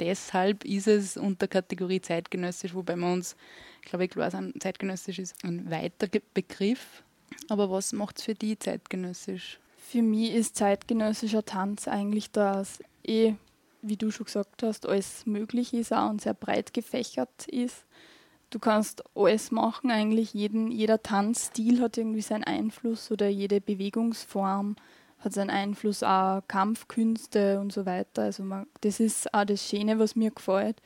deshalb 0.00 0.64
ist 0.64 0.88
es 0.88 1.16
unter 1.16 1.46
Kategorie 1.46 2.00
zeitgenössisch, 2.00 2.74
wobei 2.74 2.96
wir 2.96 3.12
uns 3.12 3.36
glaube 3.82 4.04
ich, 4.04 4.10
klar 4.10 4.30
sind, 4.30 4.62
zeitgenössisch 4.62 5.18
ist 5.18 5.44
ein 5.44 5.70
weiter 5.70 6.08
Begriff. 6.34 7.02
Aber 7.48 7.70
was 7.70 7.92
macht 7.92 8.18
es 8.18 8.24
für 8.24 8.34
die 8.34 8.58
zeitgenössisch? 8.58 9.60
Für 9.78 10.02
mich 10.02 10.32
ist 10.32 10.56
zeitgenössischer 10.56 11.44
Tanz 11.44 11.88
eigentlich, 11.88 12.30
dass 12.30 12.80
eh, 13.04 13.34
wie 13.82 13.96
du 13.96 14.10
schon 14.10 14.26
gesagt 14.26 14.62
hast, 14.62 14.86
alles 14.86 15.26
möglich 15.26 15.74
ist 15.74 15.92
auch 15.92 16.10
und 16.10 16.20
sehr 16.20 16.34
breit 16.34 16.74
gefächert 16.74 17.48
ist. 17.48 17.84
Du 18.50 18.58
kannst 18.58 19.04
alles 19.14 19.52
machen, 19.52 19.90
eigentlich 19.90 20.34
jeden, 20.34 20.70
jeder 20.70 21.02
Tanzstil 21.02 21.80
hat 21.80 21.96
irgendwie 21.96 22.20
seinen 22.20 22.44
Einfluss 22.44 23.10
oder 23.10 23.28
jede 23.28 23.60
Bewegungsform 23.60 24.74
hat 25.20 25.32
seinen 25.32 25.50
Einfluss, 25.50 26.02
auch 26.02 26.42
Kampfkünste 26.48 27.60
und 27.60 27.72
so 27.72 27.86
weiter. 27.86 28.22
Also 28.22 28.42
man, 28.42 28.66
das 28.80 29.00
ist 29.00 29.32
auch 29.32 29.44
das 29.44 29.66
Schöne, 29.66 29.98
was 29.98 30.16
mir 30.16 30.30
gefällt 30.30 30.80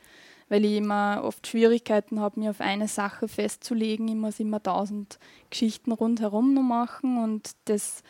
weil 0.49 0.65
ich 0.65 0.77
immer 0.77 1.21
oft 1.23 1.47
Schwierigkeiten 1.47 2.19
habe, 2.19 2.39
mir 2.39 2.51
auf 2.51 2.61
eine 2.61 2.87
Sache 2.87 3.27
festzulegen. 3.27 4.07
Ich 4.07 4.15
muss 4.15 4.39
immer 4.39 4.61
tausend 4.61 5.19
Geschichten 5.49 5.91
rundherum 5.91 6.53
noch 6.53 6.61
machen 6.61 7.23
und 7.23 7.51
das 7.65 8.03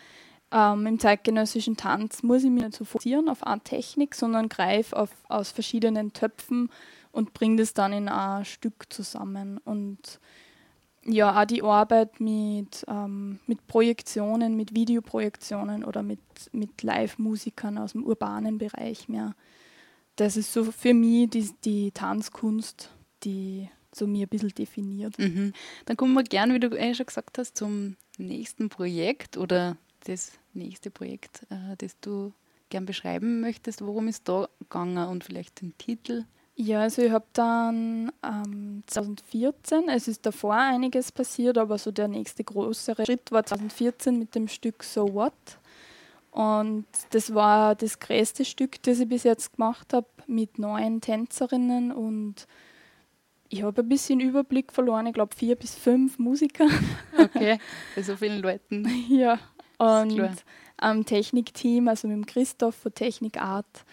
ähm, 0.52 0.86
im 0.86 1.00
zeitgenössischen 1.00 1.78
Tanz 1.78 2.24
muss 2.24 2.44
ich 2.44 2.50
mich 2.50 2.64
nicht 2.64 2.76
so 2.76 2.86
fokussieren 2.86 3.30
auf 3.30 3.44
eine 3.44 3.62
Technik, 3.62 4.16
sondern 4.16 4.50
greife 4.50 5.08
aus 5.30 5.52
verschiedenen 5.52 6.14
Töpfen 6.14 6.70
und 7.12 7.34
bringe 7.34 7.58
das 7.58 7.74
dann 7.74 7.94
in 7.94 8.10
ein 8.10 8.46
Stück 8.46 8.92
zusammen. 8.92 9.58
Und 9.60 10.20
ja, 11.06 11.42
auch 11.42 11.46
die 11.46 11.64
Arbeit 11.64 12.20
mit, 12.20 12.86
ähm, 12.88 13.40
mit 13.48 13.68
Projektionen, 13.68 14.56
mit 14.56 14.74
Videoprojektionen 14.76 15.84
oder 15.84 16.04
mit, 16.04 16.20
mit 16.52 16.82
Live-Musikern 16.82 17.78
aus 17.78 17.92
dem 17.94 18.04
urbanen 18.04 18.58
Bereich 18.58 19.08
mehr 19.08 19.36
das 20.16 20.38
ist 20.38 20.54
so 20.54 20.64
für 20.72 20.94
mich 20.94 21.30
die, 21.30 21.50
die 21.64 21.92
Tanzkunst, 21.92 22.90
die 23.24 23.70
so 23.94 24.08
mir 24.08 24.26
ein 24.26 24.30
bisschen 24.30 24.50
definiert. 24.50 25.18
Mhm. 25.18 25.54
Dann 25.86 25.98
kommen 25.98 26.14
wir 26.14 26.24
gerne, 26.24 26.54
wie 26.54 26.60
du 26.60 26.70
eh 26.78 26.94
schon 26.94 27.06
gesagt 27.06 27.38
hast, 27.38 27.58
zum 27.58 27.96
nächsten 28.18 28.70
Projekt 28.70 29.38
oder 29.38 29.78
das 30.06 30.34
nächste 30.54 30.92
Projekt, 30.92 31.46
äh, 31.50 31.76
das 31.78 32.00
du 32.00 32.34
gern 32.70 32.86
beschreiben 32.86 33.42
möchtest. 33.42 33.82
Worum 33.82 34.08
ist 34.08 34.28
da 34.28 34.50
gegangen 34.60 35.08
und 35.08 35.24
vielleicht 35.24 35.62
den 35.62 35.78
Titel? 35.78 36.26
Ja, 36.58 36.82
also 36.82 37.02
ich 37.02 37.12
habe 37.12 37.26
dann 37.34 38.12
ähm, 38.24 38.84
2014, 38.88 39.90
es 39.90 40.08
ist 40.08 40.26
davor 40.26 40.56
einiges 40.56 41.12
passiert, 41.12 41.58
aber 41.58 41.78
so 41.78 41.92
der 41.92 42.08
nächste 42.08 42.46
größere 42.46 43.06
Schritt 43.06 43.32
war 43.32 43.46
2014 43.46 44.18
mit 44.18 44.36
dem 44.36 44.48
Stück 44.48 44.84
So 44.84 45.14
What. 45.14 45.34
Und 46.32 46.86
das 47.12 47.34
war 47.34 47.76
das 47.76 48.00
größte 48.00 48.46
Stück, 48.46 48.82
das 48.84 49.00
ich 49.00 49.10
bis 49.10 49.24
jetzt 49.24 49.54
gemacht 49.54 49.94
habe, 49.94 50.08
mit 50.28 50.58
neun 50.58 51.02
Tänzerinnen 51.02 51.92
und 51.92 52.48
ich 53.50 53.64
habe 53.64 53.84
ein 53.84 53.90
bisschen 53.90 54.20
Überblick 54.20 54.72
verloren, 54.72 55.08
ich 55.08 55.14
glaube 55.14 55.36
vier 55.36 55.56
bis 55.56 55.76
fünf 55.76 56.20
Musiker. 56.20 56.68
Okay, 57.18 57.60
bei 57.96 58.02
so 58.02 58.16
vielen 58.18 58.42
Leuten. 58.42 58.86
Ja, 59.10 59.40
und 59.78 60.22
am 60.78 61.06
Technikteam, 61.06 61.88
also 61.88 62.08
mit 62.08 62.18
dem 62.18 62.26
Christoph 62.26 62.76
von 62.76 62.94
Technik 62.94 63.42
Art, 63.42 63.86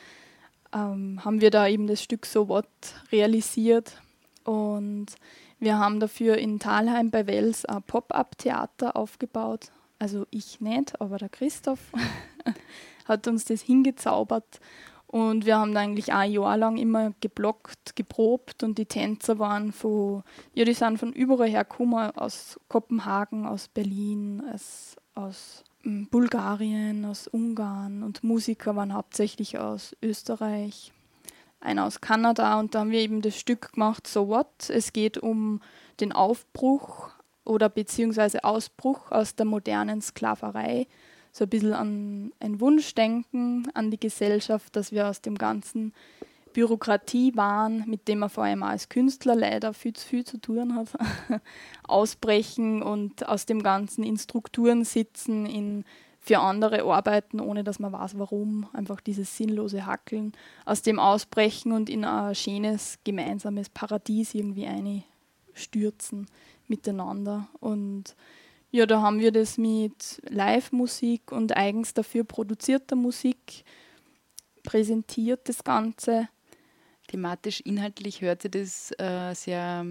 ähm, 0.73 1.25
haben 1.25 1.41
wir 1.41 1.51
da 1.51 1.67
eben 1.69 1.87
das 1.87 2.03
Stück 2.03 2.27
So 2.27 2.49
What 2.49 2.67
realisiert. 3.11 4.01
Und 4.45 5.07
wir 5.59 5.79
haben 5.79 6.01
dafür 6.01 6.39
in 6.39 6.59
Talheim 6.59 7.11
bei 7.11 7.27
Wels 7.27 7.65
ein 7.65 7.83
Pop-up-Theater 7.83 8.97
aufgebaut 8.97 9.71
also 10.03 10.27
ich 10.31 10.61
nicht, 10.61 11.01
aber 11.01 11.17
der 11.17 11.29
Christoph 11.29 11.93
hat 13.05 13.29
uns 13.29 13.45
das 13.45 13.63
hingezaubert. 13.63 14.59
Und 15.07 15.47
wir 15.47 15.59
haben 15.59 15.75
da 15.75 15.81
eigentlich 15.81 16.13
ein 16.13 16.33
Jahr 16.33 16.57
lang 16.57 16.77
immer 16.77 17.13
geblockt, 17.21 17.95
geprobt 17.95 18.65
und 18.65 18.79
die 18.79 18.87
Tänzer 18.87 19.39
waren 19.39 19.71
von, 19.71 20.25
ja, 20.55 20.65
die 20.65 20.75
sind 20.75 20.99
von 20.99 21.13
überall 21.13 21.49
her 21.49 21.63
gekommen, 21.63 22.11
aus 22.17 22.59
Kopenhagen, 22.69 23.47
aus 23.47 23.69
Berlin, 23.69 24.43
aus, 24.53 24.97
aus 25.15 25.63
Bulgarien, 25.85 27.05
aus 27.05 27.27
Ungarn 27.27 28.03
und 28.03 28.23
Musiker 28.23 28.77
waren 28.77 28.95
hauptsächlich 28.95 29.59
aus 29.59 29.97
Österreich, 30.03 30.93
einer 31.61 31.87
aus 31.87 32.01
Kanada 32.01 32.59
und 32.61 32.75
da 32.75 32.81
haben 32.81 32.91
wir 32.91 33.01
eben 33.01 33.23
das 33.23 33.37
Stück 33.37 33.73
gemacht, 33.73 34.07
So 34.07 34.29
What. 34.29 34.69
Es 34.69 34.93
geht 34.93 35.19
um 35.19 35.61
den 36.01 36.13
Aufbruch 36.13 37.11
oder 37.45 37.69
beziehungsweise 37.69 38.45
Ausbruch 38.45 39.11
aus 39.11 39.35
der 39.35 39.47
modernen 39.47 40.01
Sklaverei. 40.01 40.87
So 41.33 41.45
ein 41.45 41.51
bisschen 41.51 41.73
an 41.73 42.33
ein 42.41 42.61
Wunschdenken 42.61 43.69
an 43.75 43.91
die 43.91 44.01
Gesellschaft, 44.01 44.77
dass 44.77 44.93
wir 44.93 45.09
aus 45.09 45.21
dem 45.23 45.37
ganzen 45.37 45.93
Bürokratie 46.53 47.35
waren, 47.37 47.85
mit 47.87 48.09
dem 48.09 48.21
man 48.21 48.31
vor 48.31 48.45
allem 48.45 48.63
als 48.63 48.89
Künstler 48.89 49.35
leider 49.35 49.75
viel 49.75 49.93
zu 49.93 50.07
viel 50.07 50.25
zu 50.25 50.39
tun 50.39 50.75
hat, 50.75 50.89
ausbrechen 51.85 52.83
und 52.83 53.29
aus 53.29 53.47
dem 53.47 53.63
Ganzen 53.63 54.05
in 54.05 54.19
Strukturen 54.19 54.85
sitzen, 54.85 55.47
in 55.47 55.85
für 56.25 56.39
andere 56.39 56.85
arbeiten, 56.85 57.41
ohne 57.41 57.65
dass 57.65 57.81
man 57.81 57.93
weiß, 57.93 58.17
warum. 58.17 58.69
Einfach 58.73 59.01
dieses 59.01 59.37
sinnlose 59.37 59.87
Hackeln, 59.87 60.33
aus 60.65 60.83
dem 60.83 61.01
ausbrechen 61.01 61.73
und 61.73 61.91
in 61.91 62.05
ein 62.05 62.35
schönes 62.37 62.99
gemeinsames 63.03 63.69
Paradies 63.69 64.33
irgendwie 64.33 64.69
einstürzen 64.69 66.29
miteinander. 66.69 67.49
Und 67.59 68.15
ja, 68.71 68.87
da 68.87 69.03
haben 69.03 69.19
wir 69.19 69.33
das 69.33 69.59
mit 69.59 70.23
Live-Musik 70.29 71.33
und 71.33 71.57
eigens 71.57 71.93
dafür 71.93 72.23
produzierter 72.23 72.95
Musik 72.95 73.65
präsentiert, 74.63 75.49
das 75.49 75.65
Ganze. 75.65 76.29
Thematisch, 77.13 77.61
inhaltlich 77.61 78.23
hört 78.23 78.41
sich 78.41 78.51
das 78.53 78.91
äh, 78.99 79.35
sehr 79.35 79.85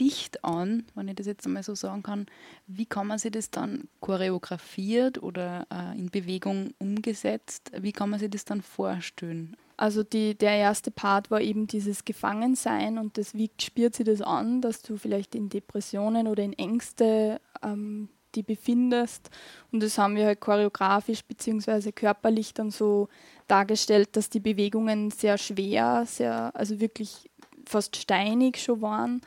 dicht 0.00 0.42
an, 0.42 0.84
wenn 0.94 1.08
ich 1.08 1.16
das 1.16 1.26
jetzt 1.26 1.44
einmal 1.44 1.62
so 1.62 1.74
sagen 1.74 2.02
kann. 2.02 2.24
Wie 2.66 2.86
kann 2.86 3.06
man 3.06 3.18
sich 3.18 3.30
das 3.30 3.50
dann 3.50 3.88
choreografiert 4.00 5.22
oder 5.22 5.66
äh, 5.70 5.98
in 5.98 6.10
Bewegung 6.10 6.72
umgesetzt? 6.78 7.72
Wie 7.78 7.92
kann 7.92 8.08
man 8.08 8.20
sich 8.20 8.30
das 8.30 8.46
dann 8.46 8.62
vorstellen? 8.62 9.54
Also 9.76 10.02
die, 10.02 10.34
der 10.34 10.52
erste 10.52 10.90
Part 10.90 11.30
war 11.30 11.42
eben 11.42 11.66
dieses 11.66 12.06
Gefangensein 12.06 12.96
und 12.96 13.18
das, 13.18 13.34
wie 13.34 13.50
spürt 13.60 13.94
sich 13.94 14.06
das 14.06 14.22
an, 14.22 14.62
dass 14.62 14.80
du 14.80 14.96
vielleicht 14.96 15.34
in 15.34 15.50
Depressionen 15.50 16.26
oder 16.26 16.42
in 16.42 16.54
Ängste 16.54 17.38
ähm, 17.62 18.08
die 18.36 18.42
befindest. 18.42 19.30
Und 19.72 19.82
das 19.82 19.98
haben 19.98 20.14
wir 20.14 20.26
halt 20.26 20.40
choreografisch 20.40 21.24
bzw. 21.24 21.92
körperlich 21.92 22.54
dann 22.54 22.70
so 22.70 23.08
dargestellt, 23.48 24.10
dass 24.12 24.30
die 24.30 24.40
Bewegungen 24.40 25.10
sehr 25.10 25.38
schwer, 25.38 26.04
sehr, 26.06 26.50
also 26.54 26.80
wirklich 26.80 27.30
fast 27.64 27.96
steinig 27.96 28.58
schon 28.58 28.82
waren 28.82 29.20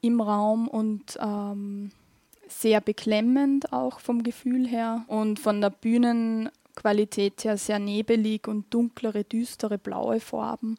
im 0.00 0.20
Raum 0.20 0.68
und 0.68 1.18
ähm, 1.20 1.90
sehr 2.48 2.80
beklemmend 2.80 3.72
auch 3.72 4.00
vom 4.00 4.22
Gefühl 4.22 4.66
her 4.66 5.04
und 5.08 5.40
von 5.40 5.60
der 5.60 5.70
Bühnenqualität 5.70 7.44
her 7.44 7.56
sehr 7.56 7.78
nebelig 7.78 8.46
und 8.46 8.72
dunklere, 8.72 9.24
düstere 9.24 9.78
blaue 9.78 10.20
Farben, 10.20 10.76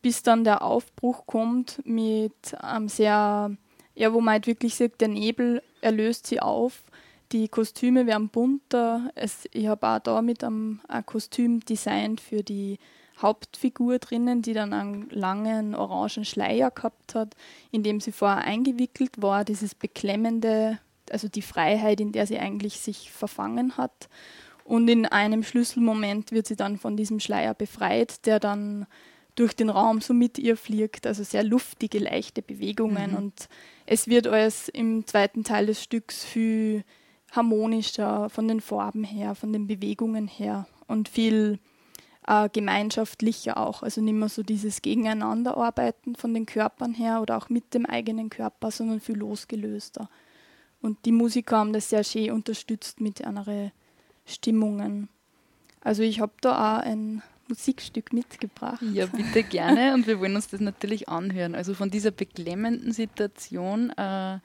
bis 0.00 0.22
dann 0.22 0.44
der 0.44 0.62
Aufbruch 0.62 1.26
kommt 1.26 1.80
mit 1.84 2.54
einem 2.58 2.88
sehr, 2.88 3.56
ja, 3.94 4.12
wo 4.12 4.20
man 4.20 4.32
halt 4.32 4.46
wirklich 4.46 4.74
sieht, 4.74 5.00
der 5.00 5.08
Nebel 5.08 5.62
er 5.82 5.92
löst 5.92 6.26
sie 6.26 6.40
auf. 6.40 6.84
Die 7.32 7.48
Kostüme 7.48 8.06
werden 8.06 8.28
bunter. 8.28 9.10
Es, 9.14 9.48
ich 9.52 9.66
habe 9.66 9.86
auch 9.86 9.98
da 9.98 10.22
mit 10.22 10.44
einem 10.44 10.80
ein 10.88 11.04
Kostüm 11.04 11.60
designt 11.60 12.20
für 12.20 12.42
die 12.42 12.78
Hauptfigur 13.20 13.98
drinnen, 13.98 14.42
die 14.42 14.52
dann 14.52 14.72
einen 14.72 15.10
langen 15.10 15.74
orangen 15.74 16.24
Schleier 16.24 16.70
gehabt 16.70 17.14
hat, 17.14 17.34
in 17.70 17.82
dem 17.82 18.00
sie 18.00 18.12
vorher 18.12 18.44
eingewickelt 18.44 19.20
war, 19.20 19.44
dieses 19.44 19.74
beklemmende, 19.74 20.78
also 21.10 21.28
die 21.28 21.42
Freiheit, 21.42 22.00
in 22.00 22.12
der 22.12 22.26
sie 22.26 22.38
eigentlich 22.38 22.80
sich 22.80 23.10
verfangen 23.12 23.76
hat. 23.76 24.08
Und 24.64 24.88
in 24.88 25.06
einem 25.06 25.42
Schlüsselmoment 25.42 26.32
wird 26.32 26.46
sie 26.46 26.56
dann 26.56 26.78
von 26.78 26.96
diesem 26.96 27.20
Schleier 27.20 27.54
befreit, 27.54 28.24
der 28.26 28.40
dann 28.40 28.86
durch 29.34 29.54
den 29.54 29.70
Raum 29.70 30.00
so 30.00 30.14
mit 30.14 30.38
ihr 30.38 30.56
fliegt, 30.56 31.06
also 31.06 31.22
sehr 31.22 31.42
luftige, 31.42 31.98
leichte 31.98 32.42
Bewegungen. 32.42 33.12
Mhm. 33.12 33.16
Und 33.16 33.48
es 33.86 34.08
wird 34.08 34.26
alles 34.26 34.68
im 34.68 35.06
zweiten 35.06 35.44
Teil 35.44 35.66
des 35.66 35.82
Stücks 35.82 36.24
viel 36.24 36.84
harmonischer 37.30 38.28
von 38.28 38.46
den 38.46 38.60
Farben 38.60 39.04
her, 39.04 39.34
von 39.34 39.52
den 39.52 39.66
Bewegungen 39.66 40.28
her 40.28 40.66
und 40.86 41.08
viel 41.08 41.58
äh, 42.26 42.48
gemeinschaftlicher 42.50 43.56
auch. 43.56 43.82
Also 43.82 44.00
nicht 44.00 44.14
mehr 44.14 44.28
so 44.28 44.42
dieses 44.42 44.82
Gegeneinanderarbeiten 44.82 46.14
von 46.14 46.34
den 46.34 46.46
Körpern 46.46 46.94
her 46.94 47.22
oder 47.22 47.38
auch 47.38 47.48
mit 47.48 47.74
dem 47.74 47.86
eigenen 47.86 48.30
Körper, 48.30 48.70
sondern 48.70 49.00
viel 49.00 49.16
losgelöster. 49.16 50.08
Und 50.82 51.04
die 51.04 51.12
Musiker 51.12 51.58
haben 51.58 51.72
das 51.72 51.88
sehr 51.88 52.04
schön 52.04 52.32
unterstützt 52.32 53.00
mit 53.00 53.24
anderen 53.24 53.72
Stimmungen. 54.26 55.08
Also 55.80 56.02
ich 56.02 56.20
habe 56.20 56.32
da 56.40 56.78
auch 56.78 56.82
ein 56.82 57.22
Musikstück 57.52 58.14
mitgebracht. 58.14 58.80
Ja, 58.94 59.04
bitte 59.04 59.42
gerne 59.42 59.92
und 59.92 60.06
wir 60.06 60.18
wollen 60.20 60.36
uns 60.36 60.48
das 60.48 60.60
natürlich 60.60 61.10
anhören. 61.10 61.54
Also 61.54 61.74
von 61.74 61.90
dieser 61.90 62.10
beklemmenden 62.10 62.92
Situation 62.92 63.90
äh, 63.90 64.38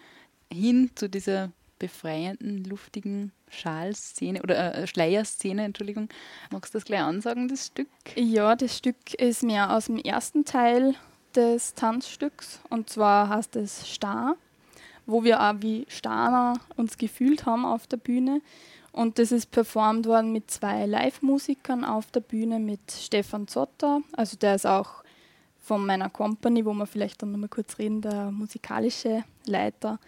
hin 0.52 0.92
zu 0.96 1.10
dieser 1.10 1.52
befreienden, 1.80 2.66
luftigen 2.66 3.32
Schalszene 3.50 4.42
oder 4.42 4.76
äh, 4.76 4.88
Schleierszene, 4.88 5.64
Entschuldigung. 5.64 6.10
Magst 6.52 6.74
du 6.74 6.80
das 6.80 6.86
gleich 6.86 7.00
ansagen, 7.00 7.48
das 7.48 7.68
Stück? 7.68 7.88
Ja, 8.16 8.58
das 8.58 8.78
Stück 8.78 9.14
ist 9.14 9.44
mehr 9.44 9.74
aus 9.74 9.86
dem 9.86 10.00
ersten 10.00 10.44
Teil 10.44 10.96
des 11.34 11.76
Tanzstücks 11.76 12.60
und 12.70 12.90
zwar 12.90 13.30
heißt 13.30 13.56
es 13.56 13.88
Star, 13.88 14.36
wo 15.06 15.24
wir 15.24 15.42
auch 15.42 15.56
wie 15.60 15.86
Starner 15.88 16.60
uns 16.76 16.98
gefühlt 16.98 17.46
haben 17.46 17.64
auf 17.64 17.88
der 17.88 17.98
Bühne. 17.98 18.42
Und 18.98 19.20
das 19.20 19.32
ist 19.32 19.52
performt 19.52 20.08
worden 20.08 20.32
mit 20.32 20.50
zwei 20.50 20.88
Live-Musikern 20.88 21.86
auf 21.86 22.10
der 22.10 22.22
Bühne, 22.22 22.58
mit 22.58 22.92
Stefan 22.92 23.48
Zotter, 23.48 24.02
also 24.14 24.38
der 24.38 24.56
ist 24.56 24.66
auch 24.66 25.04
von 25.62 25.86
meiner 25.86 26.10
Company, 26.10 26.66
wo 26.66 26.74
wir 26.74 26.88
vielleicht 26.88 27.22
dann 27.22 27.32
nochmal 27.32 27.48
kurz 27.48 27.78
reden, 27.78 28.02
der 28.02 28.32
musikalische 28.32 29.24
Leiter. 29.46 30.00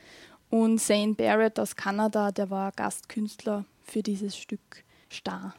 Und 0.49 0.80
Zane 0.80 1.13
Barrett 1.13 1.60
aus 1.60 1.75
Kanada, 1.75 2.32
der 2.32 2.49
war 2.49 2.71
Gastkünstler 2.71 3.63
für 3.84 4.02
dieses 4.02 4.36
Stück 4.36 4.84
Star. 5.12 5.54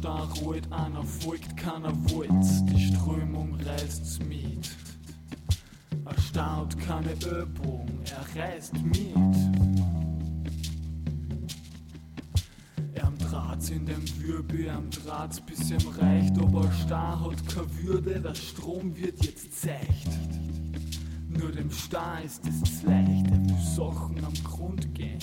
Kleiner 0.00 0.26
Star 0.26 0.38
ruht, 0.42 0.72
einer 0.72 1.04
folgt, 1.04 1.56
keiner 1.56 1.92
wollt, 2.10 2.30
die 2.70 2.94
Strömung 2.94 3.58
reißt's 3.64 4.18
mit 4.20 4.70
erstaunt 6.04 6.78
keine 6.78 7.12
Übung, 7.12 7.88
er 8.10 8.42
reist 8.42 8.74
mit. 8.82 9.14
Er 12.94 13.10
Draht 13.18 13.70
in 13.70 13.86
dem 13.86 14.22
Wirbel, 14.22 14.70
am 14.70 14.90
Draht 14.90 15.44
bis 15.46 15.70
ihm 15.70 15.86
reicht, 15.98 16.38
aber 16.38 16.70
Star 16.72 17.20
hat 17.20 17.46
keine 17.46 17.82
Würde, 17.82 18.20
der 18.20 18.34
Strom 18.34 18.96
wird 18.96 19.24
jetzt 19.24 19.60
zeigt. 19.60 20.08
Nur 21.28 21.50
dem 21.52 21.70
Star 21.70 22.22
ist 22.22 22.42
es 22.46 22.82
leicht, 22.82 23.26
er 23.26 23.44
will 23.44 23.60
Sachen 23.76 24.24
am 24.24 24.34
Grund 24.44 24.94
gehen. 24.94 25.18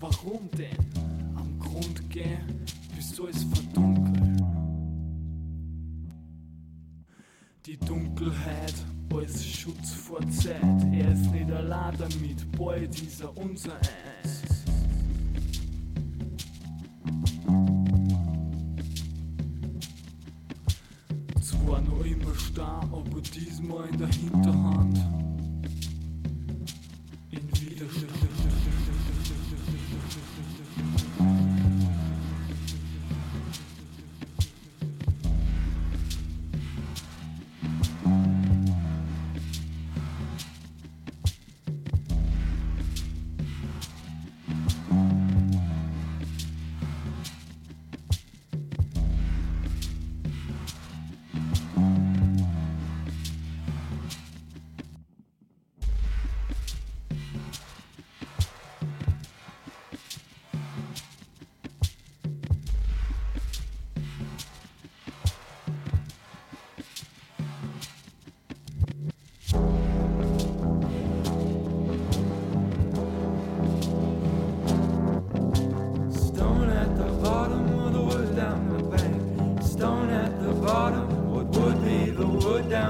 Warum 0.00 0.50
denn? 0.58 1.36
Am 1.36 1.58
Grund 1.58 2.10
gehen, 2.10 2.64
bis 3.12 3.20
alles 3.20 3.44
verdunkelt. 3.44 4.42
Die 7.66 7.76
Dunkelheit 7.78 8.74
als 9.14 9.46
Schutz 9.46 9.92
vor 9.92 10.20
Zeit. 10.30 10.62
Er 10.92 11.12
ist 11.12 11.30
nicht 11.30 11.50
allein 11.50 11.94
damit, 11.98 12.58
bald 12.58 13.02
ist 13.02 13.20
er 13.20 13.36
unser 13.36 13.76
Eins. 13.76 14.42
Zwar 21.40 21.80
noch 21.82 22.04
immer 22.04 22.34
starr, 22.34 22.82
aber 22.90 23.20
diesmal 23.20 23.88
in 23.90 23.98
der 23.98 24.08
Hinterhand. 24.08 24.41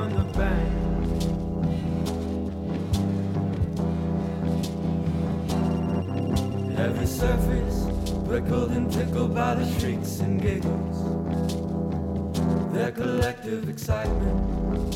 down 0.02 0.16
the 0.16 0.24
bank. 0.38 0.68
Every 6.78 7.06
surface 7.06 7.86
prickled 8.26 8.70
and 8.72 8.92
tickled 8.92 9.34
by 9.34 9.54
the 9.54 9.78
shrieks 9.78 10.20
and 10.20 10.40
giggles, 10.40 10.98
their 12.72 12.90
collective 12.92 13.68
excitement. 13.68 14.92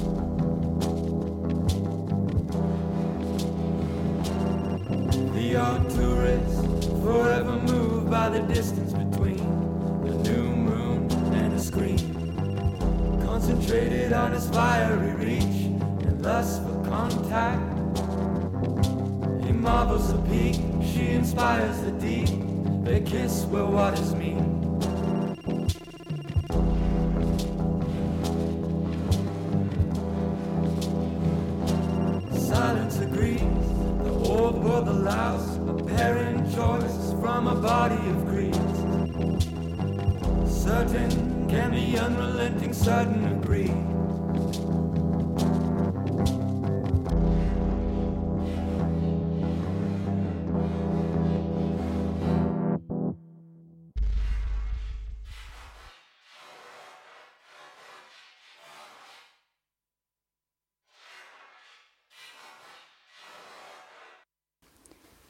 The 5.11 5.19
Neon 5.35 5.89
tourists 5.91 6.87
forever 7.05 7.57
moved 7.63 8.11
by 8.11 8.29
the 8.31 8.41
distance. 8.41 8.76
His 14.37 14.51
fiery 14.51 15.13
reach 15.13 15.65
and 16.05 16.21
lust 16.21 16.63
for 16.63 16.85
contact. 16.85 17.63
He 19.43 19.51
marvels 19.51 20.13
the 20.13 20.19
peak, 20.29 20.57
she 20.85 21.13
inspires 21.13 21.81
the 21.81 21.93
deep. 21.93 22.29
They 22.85 23.01
kiss 23.01 23.47
where 23.47 23.65
waters 23.65 24.15
meet. 24.15 24.36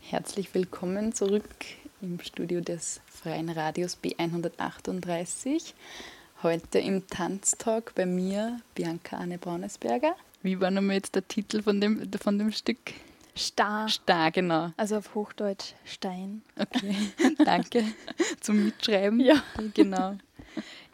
Herzlich 0.09 0.55
willkommen 0.55 1.13
zurück 1.15 1.43
im 2.01 2.21
Studio 2.21 2.61
des 2.61 3.01
Freien 3.07 3.49
Radios 3.49 3.99
B138. 4.01 5.75
Heute 6.45 6.79
im 6.79 7.09
Tanztalk 7.09 7.93
bei 7.97 8.07
mir 8.07 8.61
Bianca 8.77 9.17
Anne 9.17 9.37
Braunesberger. 9.37 10.15
Wie 10.45 10.61
war 10.61 10.71
nochmal 10.71 10.95
jetzt 10.95 11.17
der 11.17 11.27
Titel 11.27 11.61
von 11.61 11.81
dem, 11.81 12.09
von 12.23 12.39
dem 12.39 12.53
Stück? 12.53 12.79
Star. 13.37 13.89
Star, 13.89 14.31
genau. 14.31 14.71
Also 14.77 14.99
auf 14.99 15.13
Hochdeutsch 15.17 15.75
Stein. 15.85 16.43
Okay, 16.57 16.95
danke 17.45 17.83
zum 18.41 18.65
Mitschreiben. 18.65 19.19
Ja. 19.19 19.43
Genau. 19.75 20.15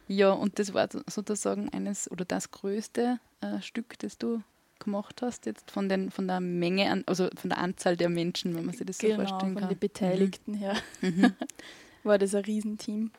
Ja, 0.09 0.31
und 0.31 0.59
das 0.59 0.73
war 0.73 0.89
sozusagen 1.07 1.69
eines 1.69 2.11
oder 2.11 2.25
das 2.25 2.51
größte 2.51 3.21
äh, 3.43 3.61
Stück, 3.61 3.99
das 3.99 4.17
du 4.17 4.43
gemacht 4.85 5.23
hast, 5.23 5.47
jetzt 5.47 5.71
von, 5.71 5.89
den, 5.89 6.11
von 6.11 6.27
der 6.29 6.41
Menge 6.41 6.91
an, 6.91 7.05
also 7.07 7.29
von 7.37 7.51
der 7.51 7.59
Anzahl 7.59 7.97
der 7.97 8.09
Menschen, 8.09 8.55
wenn 8.55 8.67
man 8.67 8.75
sich 8.75 8.87
das 8.87 8.99
genau, 8.99 9.17
so 9.23 9.27
vorstellen 9.27 9.53
von 9.55 9.61
kann. 9.63 9.69
den 9.71 9.79
Beteiligten 9.79 10.55
her 10.55 10.77
Mhm. 11.01 11.33
war 12.05 12.19
das 12.19 12.35
ein 12.35 12.45
Riesenteam. 12.45 13.11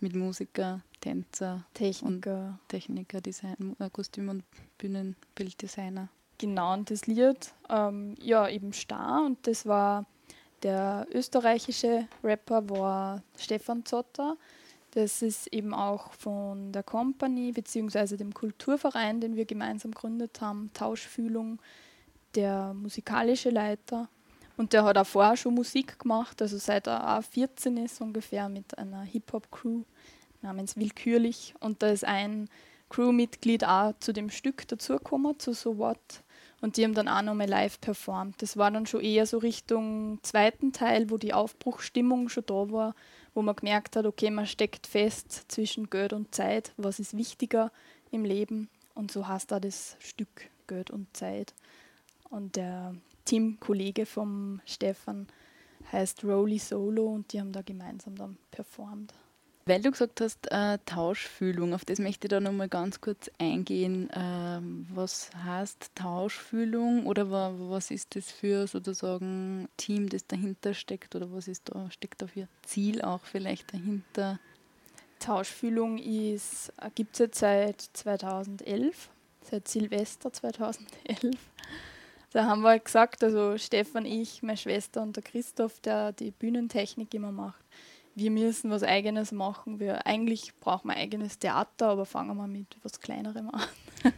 Mit 0.00 0.14
Musiker, 0.14 0.82
Tänzer, 1.00 1.64
Techniker. 1.74 2.58
Techniker, 2.68 3.20
Design, 3.20 3.76
äh, 3.78 3.88
Kostüm- 3.90 4.28
und 4.28 4.44
Bühnenbilddesigner. 4.78 6.08
Genau, 6.38 6.74
und 6.74 6.90
das 6.90 7.06
Lied, 7.06 7.52
ähm, 7.70 8.14
ja, 8.20 8.48
eben 8.48 8.72
Star. 8.72 9.24
Und 9.24 9.46
das 9.46 9.66
war 9.66 10.04
der 10.62 11.06
österreichische 11.12 12.08
Rapper, 12.22 12.68
war 12.68 13.22
Stefan 13.38 13.84
Zotter. 13.84 14.36
Das 14.94 15.22
ist 15.22 15.48
eben 15.48 15.74
auch 15.74 16.12
von 16.12 16.70
der 16.70 16.84
Company 16.84 17.50
bzw. 17.50 18.16
dem 18.16 18.32
Kulturverein, 18.32 19.20
den 19.20 19.34
wir 19.34 19.44
gemeinsam 19.44 19.90
gegründet 19.90 20.40
haben, 20.40 20.70
Tauschfühlung, 20.72 21.60
der 22.36 22.74
musikalische 22.74 23.50
Leiter. 23.50 24.08
Und 24.56 24.72
der 24.72 24.84
hat 24.84 24.96
auch 24.96 25.06
vorher 25.06 25.36
schon 25.36 25.54
Musik 25.54 25.98
gemacht, 25.98 26.40
also 26.40 26.58
seit 26.58 26.86
er 26.86 27.18
auch 27.18 27.24
14 27.24 27.76
ist 27.78 28.00
ungefähr 28.00 28.48
mit 28.48 28.78
einer 28.78 29.02
Hip-Hop-Crew 29.02 29.82
namens 30.42 30.76
Willkürlich. 30.76 31.54
Und 31.58 31.82
da 31.82 31.88
ist 31.88 32.04
ein 32.04 32.48
Crewmitglied 32.88 33.64
auch 33.64 33.94
zu 33.98 34.12
dem 34.12 34.30
Stück 34.30 34.68
dazugekommen, 34.68 35.40
zu 35.40 35.54
So 35.54 35.78
What. 35.78 35.98
Und 36.60 36.76
die 36.76 36.84
haben 36.84 36.94
dann 36.94 37.08
auch 37.08 37.22
nochmal 37.22 37.48
live 37.48 37.80
performt. 37.80 38.40
Das 38.40 38.56
war 38.56 38.70
dann 38.70 38.86
schon 38.86 39.00
eher 39.00 39.26
so 39.26 39.38
Richtung 39.38 40.20
zweiten 40.22 40.72
Teil, 40.72 41.10
wo 41.10 41.18
die 41.18 41.34
Aufbruchstimmung 41.34 42.28
schon 42.28 42.46
da 42.46 42.70
war, 42.70 42.94
wo 43.34 43.42
man 43.42 43.56
gemerkt 43.56 43.96
hat, 43.96 44.06
okay, 44.06 44.30
man 44.30 44.46
steckt 44.46 44.86
fest 44.86 45.46
zwischen 45.48 45.90
Geld 45.90 46.12
und 46.12 46.34
Zeit, 46.34 46.72
was 46.76 47.00
ist 47.00 47.16
wichtiger 47.16 47.72
im 48.10 48.24
Leben. 48.24 48.68
Und 48.94 49.10
so 49.10 49.26
heißt 49.26 49.50
da 49.50 49.60
das 49.60 49.96
Stück 49.98 50.48
Geld 50.66 50.90
und 50.90 51.14
Zeit. 51.16 51.52
Und 52.30 52.56
der 52.56 52.94
Teamkollege 53.24 54.06
vom 54.06 54.60
Stefan 54.64 55.26
heißt 55.92 56.24
Rowley 56.24 56.58
Solo 56.58 57.06
und 57.06 57.32
die 57.32 57.40
haben 57.40 57.52
da 57.52 57.62
gemeinsam 57.62 58.16
dann 58.16 58.38
performt. 58.50 59.12
Weil 59.66 59.80
du 59.80 59.90
gesagt 59.90 60.20
hast, 60.20 60.50
äh, 60.50 60.78
Tauschfühlung, 60.84 61.72
auf 61.72 61.86
das 61.86 61.98
möchte 61.98 62.26
ich 62.26 62.30
da 62.30 62.38
nochmal 62.38 62.68
ganz 62.68 63.00
kurz 63.00 63.30
eingehen. 63.38 64.10
Ähm, 64.14 64.86
was 64.92 65.30
heißt 65.42 65.92
Tauschfühlung 65.94 67.06
oder 67.06 67.30
wa 67.30 67.54
was 67.56 67.90
ist 67.90 68.14
das 68.14 68.30
für 68.30 68.66
sozusagen 68.66 69.68
Team, 69.78 70.10
das 70.10 70.26
dahinter 70.26 70.74
steckt 70.74 71.16
oder 71.16 71.32
was 71.32 71.48
ist 71.48 71.70
da, 71.70 71.90
steckt 71.90 72.20
da 72.20 72.26
für 72.26 72.46
Ziel 72.62 73.00
auch 73.00 73.24
vielleicht 73.24 73.72
dahinter? 73.72 74.38
Tauschfühlung 75.18 75.96
gibt 75.96 77.14
es 77.14 77.18
jetzt 77.18 77.38
seit 77.38 77.80
2011, 77.80 79.08
seit 79.40 79.66
Silvester 79.66 80.30
2011. 80.30 81.36
Da 82.32 82.44
haben 82.44 82.60
wir 82.62 82.78
gesagt, 82.78 83.24
also 83.24 83.56
Stefan, 83.56 84.04
ich, 84.04 84.42
meine 84.42 84.58
Schwester 84.58 85.00
und 85.00 85.16
der 85.16 85.22
Christoph, 85.22 85.80
der 85.80 86.12
die 86.12 86.32
Bühnentechnik 86.32 87.14
immer 87.14 87.32
macht, 87.32 87.64
wir 88.14 88.30
müssen 88.30 88.70
was 88.70 88.82
Eigenes 88.82 89.32
machen. 89.32 89.80
Wir, 89.80 90.06
eigentlich 90.06 90.54
brauchen 90.60 90.88
wir 90.88 90.96
eigenes 90.96 91.38
Theater, 91.38 91.88
aber 91.88 92.06
fangen 92.06 92.36
wir 92.36 92.46
mit 92.46 92.76
was 92.82 93.00
Kleinerem 93.00 93.50
an. 93.50 93.62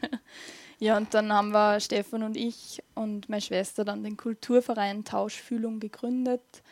ja, 0.79 0.97
und 0.97 1.15
dann 1.15 1.33
haben 1.33 1.51
wir 1.51 1.81
Stefan 1.81 2.23
und 2.23 2.37
ich 2.37 2.83
und 2.95 3.29
meine 3.29 3.41
Schwester 3.41 3.85
dann 3.85 4.05
den 4.05 4.17
Kulturverein 4.17 5.05
Tauschfühlung 5.05 5.81
gegründet, 5.81 6.63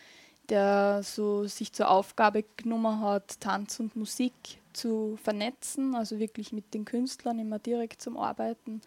der 0.50 1.02
so 1.02 1.46
sich 1.46 1.72
zur 1.72 1.90
Aufgabe 1.90 2.44
genommen 2.56 3.00
hat, 3.00 3.40
Tanz 3.40 3.80
und 3.80 3.96
Musik 3.96 4.34
zu 4.74 5.16
vernetzen, 5.22 5.94
also 5.94 6.18
wirklich 6.18 6.52
mit 6.52 6.74
den 6.74 6.84
Künstlern 6.84 7.38
immer 7.38 7.58
direkt 7.58 8.02
zum 8.02 8.18
Arbeiten. 8.18 8.82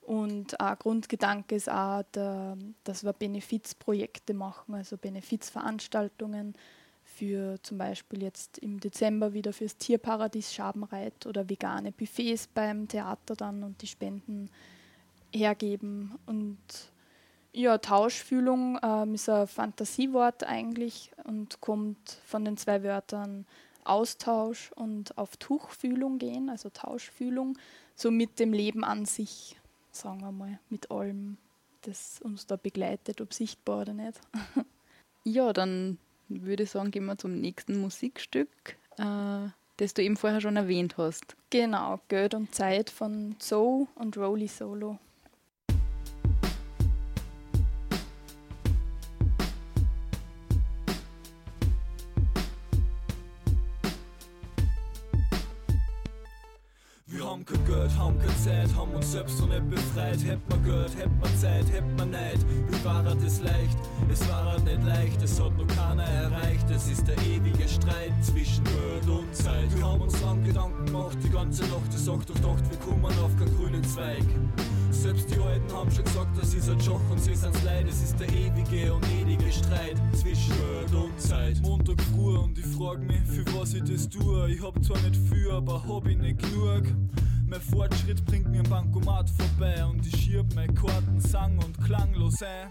Und 0.00 0.58
ein 0.58 0.78
Grundgedanke 0.78 1.54
ist 1.54 1.70
auch, 1.70 2.02
dass 2.12 3.04
wir 3.04 3.12
Benefizprojekte 3.12 4.32
machen, 4.32 4.74
also 4.74 4.96
Benefizveranstaltungen 4.96 6.54
für 7.18 7.60
zum 7.62 7.78
Beispiel 7.78 8.22
jetzt 8.22 8.58
im 8.58 8.78
Dezember 8.78 9.32
wieder 9.32 9.52
fürs 9.52 9.76
Tierparadies 9.76 10.54
Schabenreit 10.54 11.26
oder 11.26 11.48
vegane 11.48 11.90
Buffets 11.90 12.46
beim 12.46 12.86
Theater 12.86 13.34
dann 13.34 13.64
und 13.64 13.82
die 13.82 13.88
Spenden 13.88 14.50
hergeben. 15.32 16.16
Und 16.26 16.58
ja, 17.52 17.78
Tauschfühlung 17.78 18.78
ähm, 18.82 19.14
ist 19.14 19.28
ein 19.28 19.48
Fantasiewort 19.48 20.44
eigentlich 20.44 21.10
und 21.24 21.60
kommt 21.60 22.18
von 22.24 22.44
den 22.44 22.56
zwei 22.56 22.84
Wörtern 22.84 23.46
Austausch 23.84 24.70
und 24.72 25.16
auf 25.18 25.36
Tuchfühlung 25.38 26.18
gehen, 26.18 26.50
also 26.50 26.68
Tauschfühlung, 26.70 27.58
so 27.94 28.10
mit 28.10 28.38
dem 28.38 28.52
Leben 28.52 28.84
an 28.84 29.06
sich, 29.06 29.56
sagen 29.90 30.20
wir 30.20 30.30
mal, 30.30 30.60
mit 30.68 30.90
allem, 30.90 31.38
das 31.82 32.20
uns 32.20 32.46
da 32.46 32.56
begleitet, 32.56 33.20
ob 33.20 33.34
sichtbar 33.34 33.80
oder 33.82 33.94
nicht. 33.94 34.20
Ja, 35.24 35.52
dann 35.52 35.98
würde 36.28 36.66
sagen, 36.66 36.90
gehen 36.90 37.06
wir 37.06 37.18
zum 37.18 37.40
nächsten 37.40 37.80
Musikstück, 37.80 38.48
äh, 38.98 39.48
das 39.78 39.94
du 39.94 40.02
eben 40.02 40.16
vorher 40.16 40.40
schon 40.40 40.56
erwähnt 40.56 40.96
hast. 40.98 41.36
Genau, 41.50 42.00
Geld 42.08 42.34
und 42.34 42.54
Zeit 42.54 42.90
von 42.90 43.36
Zoe 43.38 43.86
und 43.94 44.16
Rowley 44.16 44.48
Solo. 44.48 44.98
Wir 57.68 57.98
haben 57.98 58.18
keine 58.18 58.36
Zeit, 58.38 58.74
haben 58.74 58.92
uns 58.94 59.12
selbst 59.12 59.38
noch 59.40 59.48
nicht 59.48 59.68
befreit. 59.68 60.24
Hätt 60.24 60.40
man 60.48 60.64
Geld, 60.64 60.96
hätt 60.96 61.10
man 61.20 61.36
Zeit, 61.36 61.70
hätt 61.70 61.98
man 61.98 62.10
Neid. 62.10 62.38
Wie 62.66 62.84
war 62.84 63.02
das 63.02 63.40
leicht? 63.40 63.78
Es 64.10 64.26
war 64.26 64.58
nicht 64.60 64.82
leicht, 64.84 65.22
es 65.22 65.38
hat 65.38 65.54
noch 65.54 65.66
keiner 65.66 66.04
erreicht. 66.04 66.64
Es 66.70 66.88
ist 66.88 67.06
der 67.06 67.18
ewige 67.18 67.68
Streit 67.68 68.12
zwischen 68.22 68.64
Geld 68.64 69.06
und 69.06 69.34
Zeit. 69.34 69.68
Wir 69.76 69.84
haben 69.84 70.00
uns 70.00 70.18
lang 70.22 70.42
Gedanken 70.44 70.86
gemacht, 70.86 71.18
die 71.22 71.28
ganze 71.28 71.62
Nacht. 71.64 71.92
Ich 71.92 72.00
sag 72.00 72.26
doch, 72.26 72.34
dacht, 72.36 72.70
wir 72.70 72.78
kommen 72.78 73.04
auf 73.04 73.36
keinen 73.36 73.54
grünen 73.54 73.84
Zweig. 73.84 74.24
Selbst 74.90 75.28
die 75.30 75.38
Alten 75.38 75.70
haben 75.70 75.90
schon 75.90 76.04
gesagt, 76.04 76.38
das 76.40 76.54
ist 76.54 76.70
ein 76.70 76.78
Joch 76.80 77.02
und 77.10 77.20
sie 77.20 77.34
sind's 77.34 77.62
leid. 77.64 77.86
Es 77.86 78.02
ist 78.02 78.18
der 78.18 78.28
ewige 78.28 78.94
und 78.94 79.04
ewige 79.20 79.52
Streit 79.52 80.00
zwischen 80.14 80.54
Geld 80.54 80.94
und 80.94 81.20
Zeit. 81.20 81.60
Montag 81.60 82.00
früh 82.00 82.38
und 82.38 82.58
ich 82.58 82.66
frag 82.66 83.00
mich, 83.02 83.20
für 83.26 83.44
was 83.54 83.74
ich 83.74 83.84
das 83.84 84.08
tue. 84.08 84.52
Ich 84.52 84.62
hab 84.62 84.82
zwar 84.82 84.98
nicht 85.02 85.16
viel, 85.16 85.50
aber 85.50 85.86
hab 85.86 86.06
ich 86.06 86.16
nicht 86.16 86.38
genug. 86.38 86.84
Mein 87.50 87.62
Fortschritt 87.62 88.22
bringt 88.26 88.50
mir 88.50 88.60
am 88.60 88.68
Bankomat 88.68 89.30
vorbei 89.30 89.82
und 89.86 90.06
ich 90.06 90.14
schieb 90.14 90.54
meine 90.54 90.74
Karten 90.74 91.18
sang 91.18 91.58
und 91.58 91.82
klanglos 91.82 92.42
ein. 92.42 92.68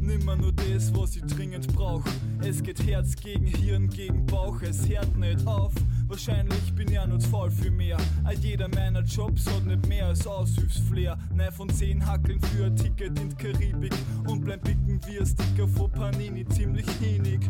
Nimmer 0.00 0.36
nur 0.36 0.52
das, 0.52 0.94
was 0.94 1.16
ich 1.16 1.24
dringend 1.24 1.66
brauch. 1.74 2.04
Es 2.40 2.62
geht 2.62 2.86
Herz 2.86 3.16
gegen 3.16 3.46
Hirn 3.46 3.88
gegen 3.88 4.24
Bauch, 4.26 4.62
es 4.62 4.88
hört 4.88 5.16
nicht 5.16 5.44
auf. 5.44 5.72
Wahrscheinlich 6.06 6.72
bin 6.74 6.92
ich 6.92 7.00
auch 7.00 7.06
nicht 7.06 7.26
voll 7.26 7.50
für 7.50 7.70
mehr. 7.70 7.96
All 8.22 8.34
jeder 8.34 8.68
meiner 8.68 9.02
Jobs 9.02 9.44
hat 9.46 9.64
nicht 9.66 9.88
mehr 9.88 10.06
als 10.06 10.24
Aushilfsflair. 10.24 11.18
Nein 11.34 11.50
von 11.50 11.68
zehn 11.70 12.06
Hackeln 12.06 12.40
für 12.40 12.66
ein 12.66 12.76
Ticket 12.76 13.18
in 13.18 13.30
die 13.30 13.36
Karibik 13.36 13.94
und 14.28 14.44
bleib 14.44 14.62
picken 14.62 15.00
wie 15.06 15.18
ein 15.18 15.26
Sticker 15.26 15.66
vor 15.66 15.90
Panini, 15.90 16.44
ziemlich 16.46 16.86
hinig. 17.00 17.40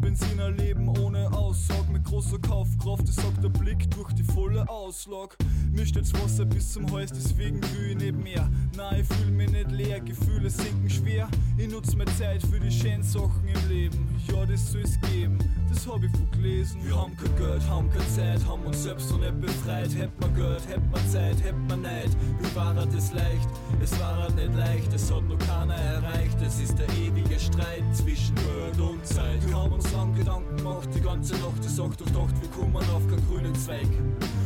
Benzin 0.00 0.38
Leben 0.56 0.88
ohne 0.88 1.30
Aussag 1.32 1.88
mit 1.90 2.04
großer 2.04 2.38
Kaufkraft, 2.38 3.06
das 3.06 3.16
sagt 3.16 3.42
der 3.42 3.48
Blick 3.48 3.90
durch 3.90 4.12
die 4.12 4.22
volle 4.22 4.68
Auslag. 4.68 5.36
Mir 5.70 5.86
steht's 5.86 6.12
Wasser 6.14 6.44
bis 6.44 6.72
zum 6.72 6.90
Hals, 6.92 7.12
deswegen 7.12 7.60
will 7.62 7.90
ich 7.90 7.96
nicht 7.96 8.16
mehr. 8.16 8.48
Nein, 8.76 9.00
ich 9.00 9.16
fühl 9.16 9.30
mich 9.30 9.50
nicht 9.50 9.70
leer, 9.70 10.00
Gefühle 10.00 10.50
sinken 10.50 10.88
schwer. 10.88 11.28
Ich 11.56 11.68
nutz 11.68 11.94
meine 11.94 12.14
Zeit 12.16 12.42
für 12.42 12.58
die 12.58 12.70
schönen 12.70 13.02
Sachen 13.02 13.46
im 13.46 13.68
Leben. 13.68 14.08
Ja, 14.28 14.46
das 14.46 14.72
soll's 14.72 14.98
geben, 15.12 15.38
das 15.68 15.86
hab 15.86 16.02
ich 16.02 16.10
von 16.12 16.30
gelesen. 16.32 16.80
Wir 16.84 16.96
haben 16.96 17.16
kein 17.16 17.36
Geld, 17.36 17.68
haben 17.68 17.90
keine 17.90 18.08
Zeit, 18.08 18.46
haben 18.46 18.62
uns 18.62 18.82
selbst 18.82 19.10
noch 19.10 19.20
nicht 19.20 19.40
befreit. 19.40 19.94
Hätt 19.94 20.20
man 20.20 20.34
Geld, 20.34 20.68
hätt 20.68 20.90
man 20.90 21.08
Zeit, 21.08 21.42
hätt 21.42 21.68
man 21.68 21.82
Neid. 21.82 22.10
Wie 22.40 22.56
war 22.56 22.74
das 22.74 23.12
leicht? 23.12 23.48
Es 23.82 23.98
war 24.00 24.30
nicht 24.32 24.54
leicht, 24.56 24.92
es 24.92 25.12
hat 25.12 25.24
noch 25.28 25.38
keiner 25.38 25.74
erreicht. 25.74 26.36
Es 26.44 26.60
ist 26.60 26.78
der 26.78 26.88
ewige 26.90 27.38
Streit 27.38 27.84
zwischen 27.92 28.34
Geld 28.34 28.80
und 28.80 29.04
Zeit. 29.06 29.46
Wir 29.46 29.56
haben 29.68 29.74
uns 29.74 29.92
lang 29.92 30.14
Gedanken 30.14 30.56
gemacht, 30.56 30.88
die 30.94 31.00
ganze 31.00 31.34
Nacht. 31.34 31.62
Ich 31.62 31.70
sag 31.70 31.96
doch, 31.98 32.06
dacht, 32.06 32.40
wir 32.40 32.48
kommen 32.50 32.76
auf 32.76 33.06
keinen 33.06 33.26
grünen 33.28 33.54
Zweig. 33.54 33.86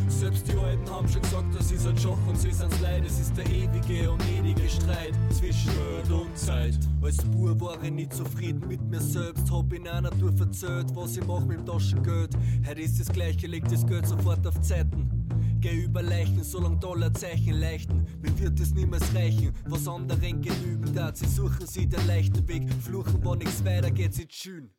Selbst 0.08 0.48
die 0.48 0.56
Alten 0.56 0.90
haben 0.90 1.08
schon 1.08 1.22
gesagt, 1.22 1.54
das 1.54 1.70
ist 1.70 1.86
ein 1.86 1.96
Joch 1.96 2.18
und 2.28 2.38
sie 2.38 2.50
sind's 2.50 2.80
leid. 2.80 3.04
Es 3.06 3.20
ist 3.20 3.36
der 3.36 3.46
ewige 3.46 4.10
und 4.10 4.22
ewige 4.28 4.68
Streit 4.68 5.14
zwischen 5.30 5.70
Geld 5.72 6.10
und 6.10 6.36
Zeit. 6.36 6.78
Als 7.00 7.18
Bub 7.18 7.60
war 7.60 7.82
ich 7.82 7.90
nicht 7.90 8.12
zufrieden 8.12 8.66
mit 8.66 8.82
mir 8.82 9.00
selbst. 9.00 9.50
Hab 9.50 9.72
in 9.72 9.86
einer 9.86 10.10
Tour 10.10 10.32
verzählt, 10.32 10.86
was 10.94 11.16
ich 11.16 11.26
mach 11.26 11.44
mit 11.44 11.58
dem 11.58 11.66
Taschengeld. 11.66 12.36
Heute 12.66 12.80
ist 12.80 12.98
das 12.98 13.08
gleiche, 13.08 13.46
leg 13.46 13.64
das 13.68 13.86
Geld 13.86 14.06
sofort 14.06 14.46
auf 14.46 14.60
Zeiten. 14.60 15.08
Geh 15.60 15.84
über 15.84 16.02
Leichen, 16.02 16.42
solang 16.42 16.80
Dollarzeichen 16.80 17.54
leichten. 17.54 18.04
Mir 18.20 18.36
wird 18.40 18.58
es 18.58 18.74
niemals 18.74 19.14
reichen, 19.14 19.52
was 19.68 19.86
anderen 19.86 20.42
genügen 20.42 20.92
darf. 20.94 21.16
Sie 21.16 21.26
suchen 21.26 21.66
sie 21.66 21.86
den 21.86 22.04
leichten 22.08 22.46
Weg, 22.48 22.64
fluchen, 22.82 23.20
wo 23.22 23.36
nichts 23.36 23.64
weitergeht, 23.64 24.14
sie 24.14 24.26
schön. 24.28 24.70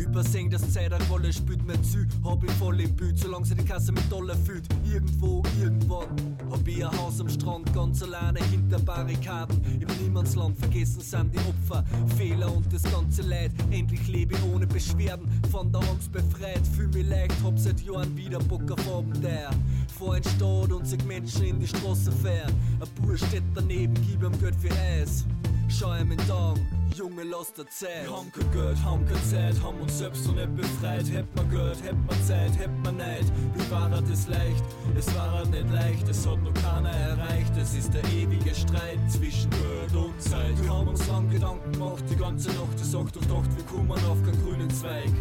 Übersehen, 0.00 0.50
dass 0.50 0.72
Zeit 0.72 0.92
eine 0.92 1.04
Rolle 1.08 1.32
spielt 1.32 1.64
mir 1.66 1.80
zu, 1.82 2.06
hab 2.24 2.42
ich 2.42 2.50
voll 2.52 2.80
im 2.80 2.94
Büt, 2.96 3.18
solange 3.18 3.44
sie 3.44 3.54
die 3.54 3.64
Kasse 3.64 3.92
mit 3.92 4.10
Dollar 4.10 4.36
füllt. 4.36 4.64
Irgendwo, 4.90 5.42
irgendwann, 5.60 6.08
hab 6.50 6.66
ich 6.66 6.84
ein 6.84 6.98
Haus 6.98 7.20
am 7.20 7.28
Strand, 7.28 7.72
ganz 7.74 8.02
alleine 8.02 8.40
hinter 8.44 8.78
Barrikaden. 8.78 9.60
Im 9.78 9.88
Niemandsland 10.02 10.58
vergessen 10.58 11.00
sind 11.00 11.34
die 11.34 11.38
Opfer, 11.38 11.84
Fehler 12.16 12.50
und 12.54 12.72
das 12.72 12.82
ganze 12.84 13.22
Leid. 13.22 13.52
Endlich 13.70 14.08
lebe 14.08 14.34
ich 14.34 14.42
ohne 14.44 14.66
Beschwerden, 14.66 15.28
von 15.50 15.70
der 15.70 15.82
Angst 15.82 16.10
befreit, 16.10 16.66
fühl 16.74 16.88
mich 16.88 17.06
leicht, 17.06 17.36
hab 17.44 17.58
seit 17.58 17.80
Jahren 17.82 18.16
wieder 18.16 18.38
Bock 18.38 18.70
auf 18.70 18.94
Abenteuer. 18.94 19.50
Vor 19.98 20.14
ein 20.14 20.24
Stadt 20.24 20.72
und 20.72 20.86
sich 20.86 21.04
Menschen 21.04 21.44
in 21.44 21.60
die 21.60 21.66
Straße 21.66 22.10
fähren. 22.10 22.54
Ein 22.80 22.88
Bur 23.02 23.18
steht 23.18 23.44
daneben, 23.54 23.94
gib 23.94 24.22
ihm 24.22 24.38
Geld 24.40 24.56
für 24.56 24.72
Eis. 24.72 25.26
Schau 25.70 25.94
ihm 25.94 26.10
in 26.10 26.18
den 26.18 26.30
Augen, 26.32 26.66
Junge, 26.96 27.22
lass 27.22 27.52
der 27.52 27.66
Zeit. 27.68 28.04
Wir 28.04 28.16
haben 28.16 28.32
kein 28.32 28.50
Geld, 28.50 28.84
haben 28.84 29.06
keine 29.06 29.22
Zeit, 29.22 29.62
haben 29.62 29.80
uns 29.80 29.98
selbst 29.98 30.26
noch 30.26 30.34
nicht 30.34 30.56
befreit. 30.56 31.08
Hätt 31.08 31.36
man 31.36 31.48
Geld, 31.48 31.82
hätt 31.84 31.96
man 32.06 32.24
Zeit, 32.24 32.58
hätt 32.58 32.84
man 32.84 32.96
Neid. 32.96 33.24
Wie 33.54 33.70
war 33.70 33.88
das 33.88 34.26
leicht? 34.26 34.64
Es 34.98 35.14
war 35.14 35.46
nicht 35.46 35.70
leicht, 35.70 36.08
es 36.08 36.26
hat 36.26 36.42
noch 36.42 36.52
keiner 36.54 36.90
erreicht. 36.90 37.52
Es 37.56 37.74
ist 37.74 37.94
der 37.94 38.04
ewige 38.04 38.54
Streit 38.54 38.98
zwischen 39.08 39.48
Geld 39.50 39.94
und 39.94 40.20
Zeit. 40.20 40.60
Wir 40.60 40.70
haben 40.70 40.88
uns 40.88 41.06
lang 41.06 41.30
Gedanken 41.30 41.72
gemacht, 41.72 42.02
die 42.10 42.16
ganze 42.16 42.48
Nacht. 42.48 42.76
Ich 42.76 42.86
sag 42.86 43.12
doch, 43.12 43.24
dacht, 43.24 43.56
wir 43.56 43.64
kommen 43.64 43.92
auf 43.92 44.22
keinen 44.24 44.42
grünen 44.44 44.70
Zweig. 44.70 45.12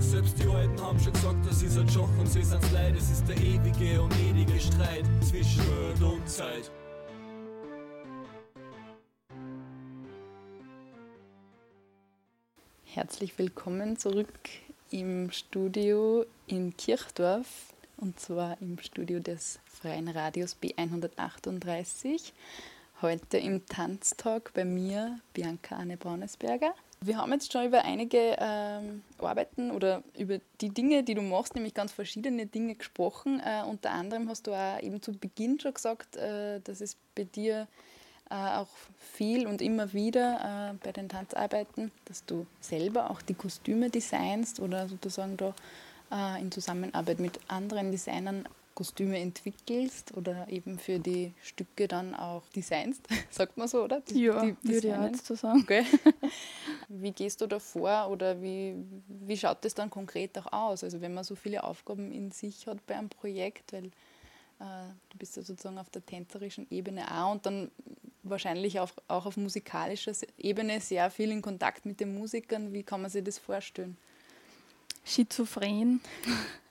Selbst 0.00 0.38
die 0.42 0.48
Alten 0.48 0.80
haben 0.80 0.98
schon 0.98 1.12
gesagt, 1.12 1.46
das 1.46 1.62
ist 1.62 1.78
ein 1.78 1.86
Joch 1.88 2.08
und 2.18 2.28
sie 2.28 2.42
sind's 2.42 2.72
leid. 2.72 2.94
Es 2.96 3.10
ist 3.10 3.28
der 3.28 3.36
ewige 3.36 4.00
und 4.00 4.14
ewige 4.18 4.58
Streit 4.58 5.04
zwischen 5.20 5.62
Geld 5.62 6.02
und 6.02 6.28
Zeit. 6.28 6.72
Herzlich 12.94 13.38
willkommen 13.38 13.96
zurück 13.96 14.50
im 14.90 15.30
Studio 15.30 16.26
in 16.46 16.76
Kirchdorf 16.76 17.72
und 17.96 18.20
zwar 18.20 18.60
im 18.60 18.78
Studio 18.80 19.18
des 19.18 19.60
Freien 19.64 20.08
Radios 20.08 20.58
B138. 20.62 22.32
Heute 23.00 23.38
im 23.38 23.64
Tanztalk 23.64 24.52
bei 24.52 24.66
mir 24.66 25.18
Bianca 25.32 25.76
Anne 25.76 25.96
Braunesberger. 25.96 26.74
Wir 27.00 27.16
haben 27.16 27.32
jetzt 27.32 27.50
schon 27.50 27.64
über 27.64 27.82
einige 27.82 28.36
ähm, 28.38 29.02
Arbeiten 29.16 29.70
oder 29.70 30.02
über 30.18 30.38
die 30.60 30.68
Dinge, 30.68 31.02
die 31.02 31.14
du 31.14 31.22
machst, 31.22 31.54
nämlich 31.54 31.72
ganz 31.72 31.92
verschiedene 31.92 32.44
Dinge 32.44 32.74
gesprochen. 32.74 33.40
Äh, 33.40 33.62
unter 33.66 33.92
anderem 33.92 34.28
hast 34.28 34.46
du 34.46 34.52
auch 34.52 34.78
eben 34.82 35.00
zu 35.00 35.14
Beginn 35.14 35.58
schon 35.58 35.72
gesagt, 35.72 36.16
äh, 36.16 36.60
dass 36.60 36.82
es 36.82 36.98
bei 37.14 37.24
dir 37.24 37.68
auch 38.30 38.68
viel 38.98 39.46
und 39.46 39.60
immer 39.60 39.92
wieder 39.92 40.72
äh, 40.72 40.84
bei 40.84 40.92
den 40.92 41.08
Tanzarbeiten, 41.08 41.90
dass 42.06 42.24
du 42.24 42.46
selber 42.60 43.10
auch 43.10 43.20
die 43.22 43.34
Kostüme 43.34 43.90
designst 43.90 44.60
oder 44.60 44.88
sozusagen 44.88 45.36
da 45.36 45.54
äh, 46.10 46.40
in 46.40 46.50
Zusammenarbeit 46.50 47.20
mit 47.20 47.38
anderen 47.48 47.90
Designern 47.90 48.48
Kostüme 48.74 49.18
entwickelst 49.18 50.16
oder 50.16 50.48
eben 50.48 50.78
für 50.78 50.98
die 50.98 51.32
Stücke 51.42 51.88
dann 51.88 52.14
auch 52.14 52.42
designst, 52.56 53.06
sagt 53.30 53.56
man 53.56 53.68
so, 53.68 53.84
oder? 53.84 54.00
Die, 54.00 54.22
ja, 54.22 54.42
die 54.44 54.56
würde 54.64 54.88
ich 54.88 55.12
jetzt 55.12 55.26
so 55.26 55.34
sagen. 55.34 55.60
Okay. 55.60 55.84
Wie 56.88 57.12
gehst 57.12 57.40
du 57.40 57.46
da 57.46 57.58
vor 57.58 58.08
oder 58.10 58.40
wie, 58.40 58.74
wie 59.08 59.36
schaut 59.36 59.64
das 59.64 59.74
dann 59.74 59.90
konkret 59.90 60.36
auch 60.38 60.52
aus? 60.52 60.84
Also 60.84 61.00
wenn 61.00 61.14
man 61.14 61.24
so 61.24 61.34
viele 61.34 61.64
Aufgaben 61.64 62.12
in 62.12 62.30
sich 62.30 62.66
hat 62.66 62.84
bei 62.86 62.96
einem 62.96 63.08
Projekt, 63.08 63.72
weil 63.72 63.86
äh, 63.86 64.88
du 65.10 65.18
bist 65.18 65.36
ja 65.36 65.42
sozusagen 65.42 65.78
auf 65.78 65.90
der 65.90 66.04
tänzerischen 66.04 66.66
Ebene 66.70 67.04
auch 67.10 67.32
und 67.32 67.46
dann 67.46 67.70
wahrscheinlich 68.22 68.80
auch, 68.80 68.90
auch 69.08 69.26
auf 69.26 69.36
musikalischer 69.36 70.12
Ebene 70.38 70.80
sehr 70.80 71.10
viel 71.10 71.30
in 71.30 71.42
Kontakt 71.42 71.86
mit 71.86 72.00
den 72.00 72.14
Musikern. 72.14 72.72
Wie 72.72 72.82
kann 72.82 73.02
man 73.02 73.10
sich 73.10 73.24
das 73.24 73.38
vorstellen? 73.38 73.96
Schizophren, 75.04 76.00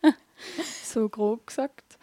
so 0.83 1.09
grob 1.09 1.47
gesagt. 1.47 1.97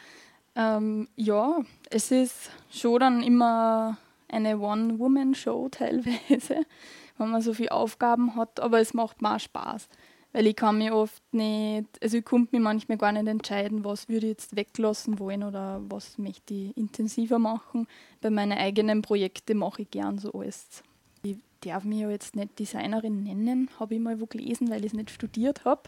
Ähm, 0.55 1.09
ja, 1.17 1.61
es 1.91 2.11
ist 2.11 2.51
schon 2.71 3.01
dann 3.01 3.23
immer 3.23 3.97
eine 4.29 4.59
One-Woman-Show 4.59 5.69
teilweise, 5.71 6.67
wenn 7.19 7.31
man 7.31 7.41
so 7.41 7.55
viele 7.55 7.73
Aufgaben 7.73 8.37
hat, 8.37 8.61
aber 8.61 8.81
es 8.81 8.93
macht 8.93 9.23
auch 9.23 9.41
Spaß 9.41 9.89
weil 10.33 10.47
ich 10.47 10.57
kann 10.57 10.79
mich 10.79 10.93
oft 10.93 11.23
nicht, 11.33 11.87
also 12.03 12.19
ich 12.19 12.25
konnte 12.25 12.55
mich 12.55 12.63
manchmal 12.63 12.99
gar 12.99 13.13
nicht 13.13 13.27
entscheiden, 13.27 13.85
was 13.85 14.09
würde 14.09 14.27
ich 14.27 14.33
jetzt 14.33 14.57
weglassen 14.57 15.19
wollen 15.19 15.43
oder 15.43 15.81
was 15.89 16.19
möchte 16.19 16.55
ich 16.55 16.77
intensiver 16.77 17.39
machen. 17.39 17.87
Bei 18.21 18.31
meinen 18.31 18.59
eigenen 18.59 19.03
Projekten 19.03 19.59
mache 19.59 19.83
ich 19.83 19.91
gern 19.91 20.19
so 20.19 20.33
alles. 20.33 20.83
Ich 21.23 21.39
darf 21.61 21.85
mich 21.85 22.01
ja 22.01 22.11
jetzt 22.11 22.37
nicht 22.37 22.59
Designerin 22.59 23.25
nennen, 23.25 23.71
habe 23.81 23.95
ich 23.95 24.01
mal 24.01 24.21
wo 24.21 24.27
gelesen, 24.27 24.71
weil 24.71 24.85
ich 24.85 24.93
es 24.93 24.97
nicht 24.97 25.11
studiert 25.11 25.65
habe. 25.65 25.83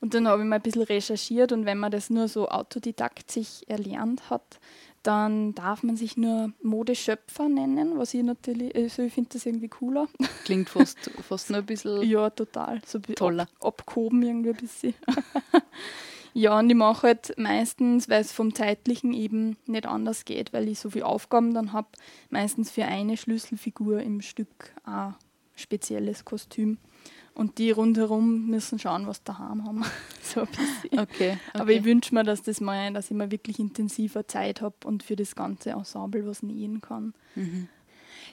Und 0.00 0.14
dann 0.14 0.26
habe 0.26 0.42
ich 0.42 0.48
mal 0.48 0.56
ein 0.56 0.62
bisschen 0.62 0.82
recherchiert 0.82 1.52
und 1.52 1.66
wenn 1.66 1.78
man 1.78 1.92
das 1.92 2.10
nur 2.10 2.28
so 2.28 2.48
autodidakt 2.48 3.30
sich 3.30 3.68
erlernt 3.68 4.30
hat, 4.30 4.58
dann 5.04 5.54
darf 5.54 5.82
man 5.82 5.96
sich 5.96 6.16
nur 6.16 6.52
Modeschöpfer 6.62 7.48
nennen, 7.48 7.98
was 7.98 8.14
ich 8.14 8.22
natürlich, 8.22 8.74
also 8.74 9.02
ich 9.02 9.12
finde 9.12 9.30
das 9.34 9.46
irgendwie 9.46 9.68
cooler. 9.68 10.08
Klingt 10.44 10.70
fast, 10.70 10.98
fast 11.28 11.50
nur 11.50 11.60
ein 11.60 11.66
bisschen 11.66 12.02
ja, 12.02 12.30
total. 12.30 12.80
So 12.86 12.98
toller. 12.98 13.44
Ab, 13.60 13.78
abgehoben 13.78 14.22
irgendwie 14.22 14.50
ein 14.50 14.56
bisschen. 14.56 14.94
ja, 16.34 16.58
und 16.58 16.70
ich 16.70 16.76
mache 16.76 17.08
halt 17.08 17.34
meistens, 17.36 18.08
weil 18.08 18.22
es 18.22 18.32
vom 18.32 18.54
Zeitlichen 18.54 19.12
eben 19.12 19.58
nicht 19.66 19.86
anders 19.86 20.24
geht, 20.24 20.54
weil 20.54 20.68
ich 20.68 20.80
so 20.80 20.88
viele 20.88 21.06
Aufgaben 21.06 21.52
dann 21.52 21.74
habe, 21.74 21.88
meistens 22.30 22.70
für 22.70 22.86
eine 22.86 23.18
Schlüsselfigur 23.18 24.00
im 24.00 24.22
Stück 24.22 24.72
ein 24.84 25.14
spezielles 25.54 26.24
Kostüm. 26.24 26.78
Und 27.34 27.58
die 27.58 27.72
rundherum 27.72 28.46
müssen 28.46 28.78
schauen, 28.78 29.08
was 29.08 29.24
daheim 29.24 29.64
haben. 29.64 29.84
so 30.22 30.42
ein 30.42 30.46
bisschen. 30.46 30.98
Okay, 31.00 31.32
okay. 31.32 31.38
Aber 31.52 31.70
ich 31.70 31.84
wünsche 31.84 32.14
mir, 32.14 32.22
dass, 32.22 32.42
das 32.42 32.60
mal, 32.60 32.92
dass 32.92 33.10
ich 33.10 33.16
mal 33.16 33.32
wirklich 33.32 33.58
intensiver 33.58 34.28
Zeit 34.28 34.60
habe 34.60 34.76
und 34.84 35.02
für 35.02 35.16
das 35.16 35.34
ganze 35.34 35.70
Ensemble 35.70 36.26
was 36.26 36.42
nähen 36.44 36.80
kann. 36.80 37.12
Mhm. 37.34 37.68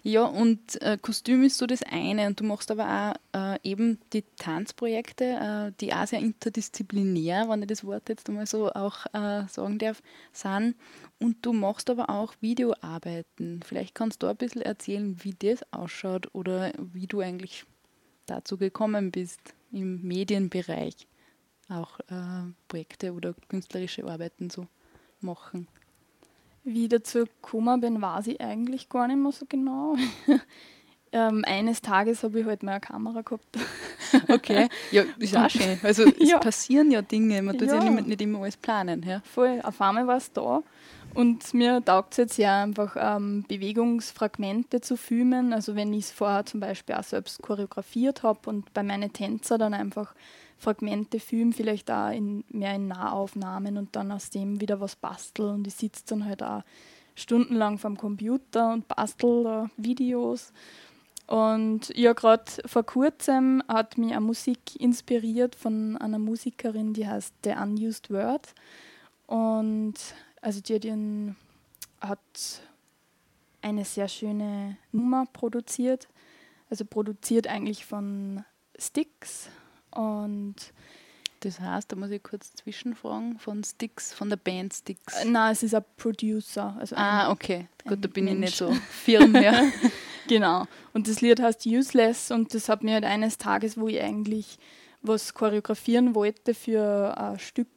Ja, 0.03 0.23
und 0.23 0.81
äh, 0.81 0.97
Kostüm 0.99 1.43
ist 1.43 1.57
so 1.57 1.67
das 1.67 1.83
eine. 1.83 2.27
Und 2.27 2.39
du 2.39 2.43
machst 2.43 2.71
aber 2.71 3.15
auch 3.33 3.39
äh, 3.39 3.59
eben 3.63 3.99
die 4.13 4.23
Tanzprojekte, 4.37 5.25
äh, 5.25 5.71
die 5.79 5.93
auch 5.93 6.07
sehr 6.07 6.19
interdisziplinär, 6.19 7.47
wenn 7.49 7.61
ich 7.61 7.67
das 7.67 7.83
Wort 7.83 8.09
jetzt 8.09 8.27
einmal 8.27 8.47
so 8.47 8.71
auch 8.71 9.05
äh, 9.13 9.47
sagen 9.47 9.77
darf, 9.77 10.01
sind. 10.31 10.75
Und 11.19 11.45
du 11.45 11.53
machst 11.53 11.89
aber 11.89 12.09
auch 12.09 12.33
Videoarbeiten. 12.41 13.61
Vielleicht 13.63 13.93
kannst 13.93 14.23
du 14.23 14.27
ein 14.27 14.37
bisschen 14.37 14.63
erzählen, 14.63 15.17
wie 15.23 15.35
das 15.37 15.61
ausschaut 15.71 16.33
oder 16.33 16.71
wie 16.77 17.05
du 17.05 17.19
eigentlich 17.19 17.65
dazu 18.31 18.57
gekommen 18.57 19.11
bist, 19.11 19.39
im 19.71 20.01
Medienbereich 20.01 21.07
auch 21.69 21.99
äh, 22.01 22.51
Projekte 22.67 23.13
oder 23.13 23.33
künstlerische 23.47 24.03
Arbeiten 24.05 24.49
zu 24.49 24.67
machen? 25.21 25.67
Wie 26.63 26.83
ich 26.83 26.89
dazu 26.89 27.19
gekommen 27.25 27.81
bin, 27.81 28.01
weiß 28.01 28.27
ich 28.27 28.41
eigentlich 28.41 28.89
gar 28.89 29.07
nicht 29.07 29.17
mehr 29.17 29.31
so 29.31 29.45
genau. 29.47 29.95
Ähm, 31.13 31.43
eines 31.45 31.81
Tages 31.81 32.23
habe 32.23 32.39
ich 32.39 32.45
halt 32.45 32.63
mal 32.63 32.71
eine 32.71 32.79
Kamera 32.79 33.21
gehabt. 33.21 33.45
Okay, 34.29 34.69
ja, 34.91 35.03
ist 35.19 35.35
auch 35.35 35.49
schön. 35.49 35.77
Also 35.83 36.03
es 36.19 36.29
Ja. 36.29 36.39
passieren 36.39 36.89
ja 36.89 37.01
Dinge, 37.01 37.41
man 37.41 37.57
tut 37.57 37.67
ja, 37.67 37.83
Ja. 37.83 37.89
nicht, 37.89 38.07
nicht 38.07 38.21
immer 38.21 38.39
alles 38.43 38.55
planen. 38.55 39.03
Ja. 39.05 39.19
Voll, 39.25 39.59
auf 39.63 39.81
einmal 39.81 40.07
war 40.07 40.15
es 40.15 40.31
da. 40.31 40.63
Und 41.13 41.53
mir 41.53 41.83
taugt 41.83 42.13
es 42.13 42.17
jetzt 42.17 42.37
ja 42.37 42.63
einfach, 42.63 42.95
ähm, 42.97 43.43
Bewegungsfragmente 43.47 44.81
zu 44.81 44.95
filmen. 44.95 45.53
Also 45.53 45.75
wenn 45.75 45.93
ich 45.93 46.05
es 46.05 46.11
vorher 46.11 46.45
zum 46.45 46.59
Beispiel 46.59 46.95
auch 46.95 47.03
selbst 47.03 47.41
choreografiert 47.41 48.23
habe 48.23 48.49
und 48.49 48.73
bei 48.73 48.83
meinen 48.83 49.11
Tänzer 49.11 49.57
dann 49.57 49.73
einfach 49.73 50.13
Fragmente 50.57 51.19
filmen, 51.19 51.53
vielleicht 51.53 51.89
in, 51.89 52.43
mehr 52.49 52.75
in 52.75 52.87
Nahaufnahmen 52.87 53.77
und 53.77 53.95
dann 53.95 54.11
aus 54.11 54.29
dem 54.29 54.61
wieder 54.61 54.79
was 54.79 54.95
bastel. 54.95 55.49
Und 55.49 55.67
ich 55.67 55.73
sitze 55.73 56.03
dann 56.07 56.25
halt 56.25 56.43
auch 56.43 56.61
stundenlang 57.15 57.77
vorm 57.77 57.97
Computer 57.97 58.71
und 58.71 58.87
bastel 58.87 59.43
da 59.43 59.69
Videos. 59.75 60.53
Und 61.27 61.95
ja, 61.95 62.13
gerade 62.13 62.43
vor 62.65 62.83
kurzem 62.83 63.63
hat 63.67 63.97
mich 63.97 64.11
eine 64.11 64.21
Musik 64.21 64.79
inspiriert 64.79 65.55
von 65.55 65.97
einer 65.97 66.19
Musikerin, 66.19 66.93
die 66.93 67.07
heißt 67.07 67.33
The 67.43 67.51
Unused 67.51 68.11
Word. 68.11 68.53
Und 69.27 69.95
also 70.41 70.59
die 70.61 71.33
hat, 72.01 72.19
eine 73.61 73.85
sehr 73.85 74.07
schöne 74.07 74.77
Nummer 74.91 75.25
produziert. 75.31 76.07
Also 76.69 76.83
produziert 76.85 77.47
eigentlich 77.47 77.85
von 77.85 78.43
Sticks. 78.77 79.49
Und 79.91 80.55
Das 81.41 81.59
heißt, 81.59 81.91
da 81.91 81.95
muss 81.95 82.11
ich 82.11 82.21
kurz 82.21 82.53
zwischenfragen, 82.53 83.39
von 83.39 83.63
Sticks, 83.63 84.13
von 84.13 84.29
der 84.29 84.37
Band 84.37 84.73
Sticks. 84.75 85.23
äh, 85.23 85.25
nein, 85.25 85.51
es 85.51 85.63
ist 85.63 85.73
ein 85.73 85.83
Producer. 85.97 86.75
Also 86.79 86.95
ein- 86.95 87.01
ah, 87.01 87.31
okay. 87.31 87.67
Gut, 87.87 88.03
da 88.03 88.07
bin 88.07 88.27
ich 88.27 88.33
Mensch. 88.33 88.41
nicht 88.45 88.57
so 88.57 88.71
firm. 88.89 89.35
Ja. 89.35 89.63
Genau. 90.27 90.65
Und 90.93 91.07
das 91.09 91.19
Lied 91.19 91.41
heißt 91.41 91.65
Useless 91.65 92.29
und 92.31 92.53
das 92.53 92.69
hat 92.69 92.83
mir 92.83 92.93
halt 92.93 93.03
eines 93.03 93.37
Tages, 93.39 93.75
wo 93.77 93.87
ich 93.87 93.99
eigentlich 94.01 94.59
was 95.01 95.33
choreografieren 95.33 96.13
wollte 96.15 96.53
für 96.53 97.17
ein 97.17 97.39
Stück 97.39 97.67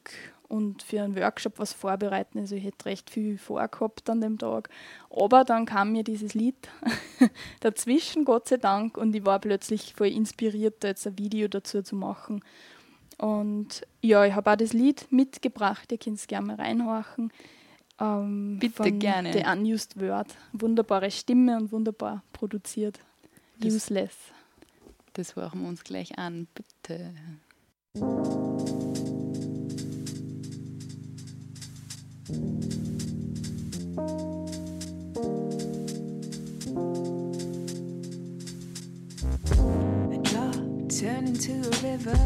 und 0.47 0.83
für 0.83 1.01
einen 1.01 1.15
Workshop 1.15 1.59
was 1.59 1.73
vorbereiten. 1.73 2.39
Also 2.39 2.55
ich 2.55 2.63
hätte 2.63 2.85
recht 2.85 3.09
viel 3.09 3.37
vorgehabt 3.37 4.09
an 4.09 4.21
dem 4.21 4.37
Tag. 4.37 4.69
Aber 5.09 5.43
dann 5.43 5.65
kam 5.65 5.91
mir 5.91 6.03
dieses 6.03 6.33
Lied 6.33 6.55
dazwischen, 7.61 8.25
Gott 8.25 8.47
sei 8.47 8.57
Dank, 8.57 8.97
und 8.97 9.15
ich 9.15 9.25
war 9.25 9.39
plötzlich 9.39 9.93
voll 9.93 10.07
inspiriert, 10.07 10.83
da 10.83 10.89
jetzt 10.89 11.07
ein 11.07 11.17
Video 11.17 11.47
dazu 11.47 11.81
zu 11.81 11.95
machen. 11.95 12.43
Und 13.17 13.81
ja, 14.01 14.25
ich 14.25 14.33
habe 14.33 14.51
auch 14.51 14.55
das 14.57 14.73
Lied 14.73 15.07
mitgebracht, 15.11 15.91
ihr 15.91 15.97
könnt 15.97 16.17
es 16.17 16.27
gerne 16.27 16.47
mal 16.47 16.55
reinhorchen. 16.57 17.31
Ähm, 17.99 18.57
Bitte, 18.59 18.75
von 18.75 18.99
gerne. 18.99 19.31
The 19.31 19.45
Unused 19.49 19.99
Word. 20.01 20.27
Wunderbare 20.51 21.09
Stimme 21.11 21.55
und 21.57 21.71
wunderbar 21.71 22.23
produziert. 22.33 22.99
Das- 23.59 23.73
Useless. 23.73 24.15
Das 25.13 25.37
hören 25.37 25.61
wir 25.61 25.69
uns 25.69 25.85
gleich 25.85 26.17
an, 26.19 26.47
bitte. 26.53 27.13
A 32.27 32.31
drop 40.23 40.55
turn 40.89 41.27
into 41.27 41.53
a 41.53 41.69
river, 41.83 42.17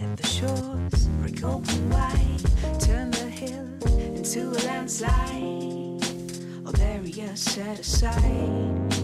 let 0.00 0.16
the 0.16 0.24
shores 0.24 1.08
break 1.18 1.42
open 1.42 1.90
wide, 1.90 2.44
turn 2.78 3.10
the 3.10 3.28
hill 3.28 3.66
into 4.14 4.50
a 4.50 4.60
landslide. 4.68 5.10
All 6.64 6.72
barriers 6.72 7.40
set 7.40 7.80
aside, 7.80 8.94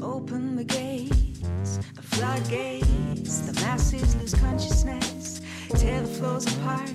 open 0.00 0.54
the 0.54 0.62
gates, 0.62 1.80
the 1.92 2.02
floodgates, 2.02 3.40
the 3.40 3.52
masses 3.62 4.14
lose 4.14 4.34
consciousness, 4.34 5.40
tear 5.70 6.02
the 6.02 6.06
floors 6.06 6.46
apart, 6.56 6.92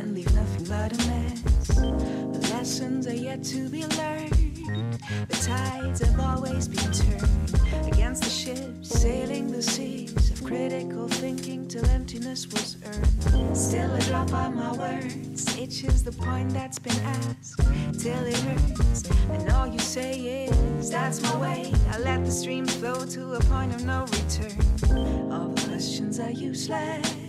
and 0.00 0.14
leave 0.14 0.34
nothing 0.34 0.64
but 0.64 0.92
a 0.92 1.08
mess. 1.08 1.66
The 1.66 2.48
lessons 2.54 3.06
are 3.06 3.14
yet 3.14 3.44
to 3.44 3.68
be 3.68 3.84
learned. 3.98 4.98
The 5.28 5.36
tides 5.36 6.00
have 6.00 6.18
always 6.18 6.68
been 6.68 6.90
turned 6.90 7.92
against 7.92 8.22
the 8.22 8.30
ships 8.30 8.88
sailing 8.88 9.52
the 9.52 9.62
seas 9.62 10.30
of 10.30 10.42
critical 10.42 11.06
thinking 11.06 11.68
till 11.68 11.84
emptiness 11.90 12.46
was 12.46 12.78
earned. 12.86 13.56
Still, 13.56 13.92
a 13.94 14.00
drop 14.00 14.32
of 14.32 14.54
my 14.54 14.72
words 14.72 15.58
itches 15.58 16.02
the 16.02 16.12
point 16.12 16.50
that's 16.50 16.78
been 16.78 17.00
asked 17.00 17.60
till 18.00 18.24
it 18.24 18.38
hurts. 18.38 19.02
And 19.30 19.50
all 19.50 19.66
you 19.66 19.78
say 19.78 20.46
is, 20.46 20.90
That's 20.90 21.20
my 21.22 21.36
way. 21.36 21.74
I 21.90 21.98
let 21.98 22.24
the 22.24 22.30
streams 22.30 22.74
flow 22.74 23.04
to 23.04 23.34
a 23.34 23.40
point 23.40 23.74
of 23.74 23.84
no 23.84 24.06
return. 24.06 25.30
All 25.30 25.48
the 25.48 25.62
questions 25.68 26.18
are 26.18 26.30
useless. 26.30 27.19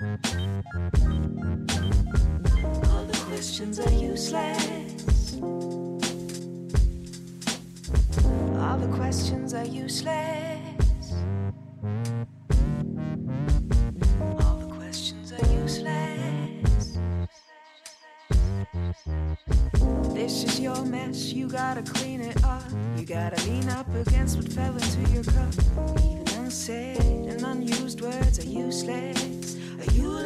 All 0.00 0.04
the 3.04 3.20
questions 3.26 3.80
are 3.80 3.90
useless. 3.90 5.34
All 8.60 8.78
the 8.78 8.86
questions 8.94 9.54
are 9.54 9.64
useless. 9.64 11.14
All 14.38 14.58
the 14.58 14.68
questions 14.76 15.32
are 15.32 15.44
useless. 15.52 16.98
This 20.14 20.44
is 20.44 20.60
your 20.60 20.84
mess, 20.84 21.32
you 21.32 21.48
gotta 21.48 21.82
clean 21.82 22.20
it 22.20 22.44
up. 22.44 22.62
You 22.96 23.04
gotta 23.04 23.44
lean 23.50 23.68
up 23.70 23.92
against 23.96 24.36
what 24.36 24.52
fell 24.52 24.74
into 24.74 25.10
your 25.10 25.24
cup. 25.24 25.52
Even 26.04 26.28
unsaid 26.38 27.00
and 27.00 27.42
unused 27.42 28.00
words 28.00 28.38
are 28.38 28.44
useless. 28.46 29.57
You? 29.92 30.18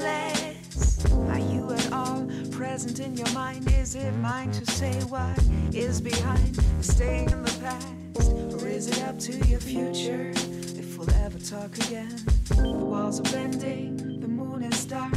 Are 1.28 1.38
you 1.38 1.70
at 1.72 1.92
all 1.92 2.26
present 2.50 3.00
in 3.00 3.16
your 3.16 3.30
mind? 3.32 3.70
Is 3.72 3.94
it 3.94 4.12
mine 4.16 4.50
to 4.52 4.66
say 4.66 4.92
what 5.04 5.38
is 5.74 6.00
behind? 6.00 6.58
Staying 6.80 7.30
in 7.30 7.42
the 7.42 7.52
past? 7.60 8.32
Or 8.62 8.66
is 8.66 8.88
it 8.88 9.02
up 9.02 9.18
to 9.20 9.32
your 9.46 9.60
future? 9.60 10.32
If 10.78 10.96
we'll 10.96 11.10
ever 11.16 11.38
talk 11.38 11.76
again. 11.86 12.22
The 12.48 12.68
walls 12.70 13.20
are 13.20 13.32
bending, 13.32 14.20
the 14.20 14.28
moon 14.28 14.62
is 14.62 14.84
dark. 14.84 15.12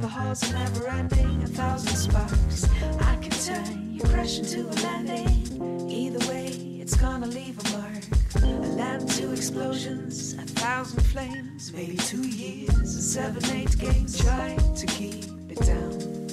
The 0.00 0.08
halls 0.08 0.42
are 0.50 0.54
never 0.54 0.88
ending, 0.88 1.42
a 1.42 1.46
thousand 1.46 1.96
sparks. 1.96 2.68
I 3.00 3.16
can 3.16 3.30
turn 3.30 3.94
you 3.94 4.02
crash 4.02 4.38
into 4.38 4.68
a 4.68 4.76
landing. 4.82 5.90
Either 5.90 6.28
way, 6.28 6.48
it's 6.80 6.96
gonna 6.96 7.26
leave 7.26 7.58
a 7.58 7.78
mark. 7.78 8.19
A 8.36 8.46
land 8.76 9.08
to 9.10 9.32
explosions, 9.32 10.34
a 10.34 10.42
thousand 10.42 11.02
flames. 11.02 11.72
Maybe 11.72 11.96
two 11.96 12.26
years, 12.28 12.70
and 12.70 12.86
seven, 12.86 13.44
eight 13.56 13.76
games. 13.78 14.18
Try 14.18 14.56
to 14.76 14.86
keep 14.86 15.24
it 15.48 15.60
down. 15.60 16.28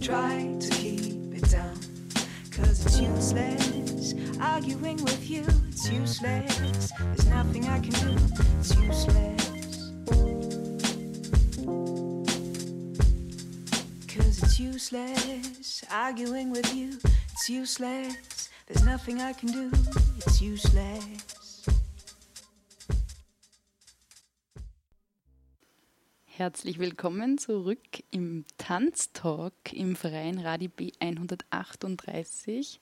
Try 0.00 0.54
to 0.60 0.70
keep 0.70 1.34
it 1.34 1.50
down. 1.50 1.78
Cause 2.50 2.84
it's 2.84 3.00
useless. 3.00 4.14
Arguing 4.38 5.02
with 5.02 5.30
you, 5.30 5.44
it's 5.68 5.90
useless. 5.90 6.92
There's 6.98 7.26
nothing 7.26 7.68
I 7.68 7.80
can 7.80 7.90
do, 7.90 8.16
it's 8.58 8.76
useless. 8.76 9.90
Cause 14.08 14.42
it's 14.42 14.60
useless. 14.60 15.84
Arguing 15.90 16.50
with 16.50 16.74
you, 16.74 16.98
it's 17.32 17.48
useless. 17.48 18.50
There's 18.66 18.84
nothing 18.84 19.22
I 19.22 19.32
can 19.32 19.48
do. 19.48 19.70
Herzlich 26.26 26.78
willkommen 26.78 27.38
zurück 27.38 27.78
im 28.10 28.44
Tanztalk 28.58 29.54
im 29.72 29.96
Verein 29.96 30.38
Radi 30.38 30.68
B 30.68 30.92
138. 31.00 32.78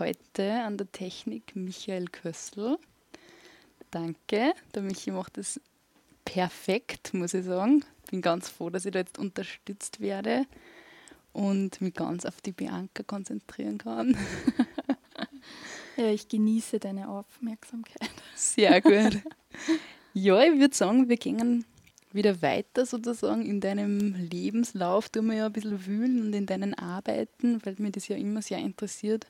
Heute 0.00 0.52
an 0.64 0.78
der 0.78 0.90
Technik 0.90 1.54
Michael 1.54 2.06
Kössel. 2.06 2.76
Danke, 3.92 4.52
der 4.74 4.82
Michi 4.82 5.12
macht 5.12 5.38
es 5.38 5.60
perfekt, 6.24 7.14
muss 7.14 7.34
ich 7.34 7.44
sagen. 7.44 7.84
Bin 8.10 8.20
ganz 8.20 8.48
froh, 8.48 8.68
dass 8.68 8.84
ich 8.84 8.90
da 8.90 8.98
jetzt 8.98 9.16
unterstützt 9.16 10.00
werde 10.00 10.44
und 11.32 11.80
mich 11.80 11.94
ganz 11.94 12.26
auf 12.26 12.40
die 12.40 12.50
Bianca 12.50 13.04
konzentrieren 13.04 13.78
kann. 13.78 14.16
Ja, 15.96 16.10
ich 16.10 16.28
genieße 16.28 16.78
deine 16.78 17.08
Aufmerksamkeit. 17.08 18.10
Sehr 18.34 18.80
gut. 18.80 19.20
Ja, 20.12 20.42
ich 20.42 20.58
würde 20.58 20.74
sagen, 20.74 21.08
wir 21.08 21.16
gehen 21.16 21.64
wieder 22.12 22.42
weiter 22.42 22.86
sozusagen 22.86 23.44
in 23.46 23.60
deinem 23.60 24.14
Lebenslauf. 24.14 25.08
Du 25.08 25.22
mir 25.22 25.36
ja 25.36 25.46
ein 25.46 25.52
bisschen 25.52 25.86
wühlen 25.86 26.22
und 26.22 26.32
in 26.34 26.46
deinen 26.46 26.74
Arbeiten, 26.74 27.64
weil 27.64 27.76
mir 27.78 27.90
das 27.90 28.08
ja 28.08 28.16
immer 28.16 28.42
sehr 28.42 28.58
interessiert. 28.58 29.26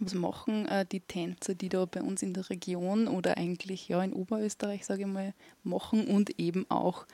Was 0.00 0.14
machen 0.14 0.66
äh, 0.66 0.86
die 0.90 1.00
Tänzer, 1.00 1.54
die 1.54 1.68
da 1.68 1.84
bei 1.84 2.02
uns 2.02 2.22
in 2.22 2.34
der 2.34 2.48
Region 2.50 3.08
oder 3.08 3.36
eigentlich 3.36 3.88
ja 3.88 4.02
in 4.02 4.12
Oberösterreich, 4.12 4.84
sage 4.84 5.02
ich 5.02 5.06
mal, 5.06 5.34
machen 5.62 6.06
und 6.06 6.38
eben 6.38 6.68
auch 6.70 7.06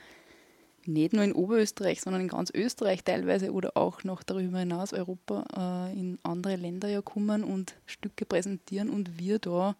nicht 0.89 1.13
nur 1.13 1.23
in 1.23 1.33
Oberösterreich, 1.33 2.01
sondern 2.01 2.23
in 2.23 2.27
ganz 2.27 2.51
Österreich 2.53 3.03
teilweise 3.03 3.51
oder 3.51 3.77
auch 3.77 4.03
noch 4.03 4.23
darüber 4.23 4.59
hinaus 4.59 4.93
Europa 4.93 5.45
äh, 5.55 5.99
in 5.99 6.19
andere 6.23 6.55
Länder 6.55 6.89
ja 6.89 7.01
kommen 7.01 7.43
und 7.43 7.75
Stücke 7.85 8.25
präsentieren 8.25 8.89
und 8.89 9.19
wir 9.19 9.39
da 9.39 9.75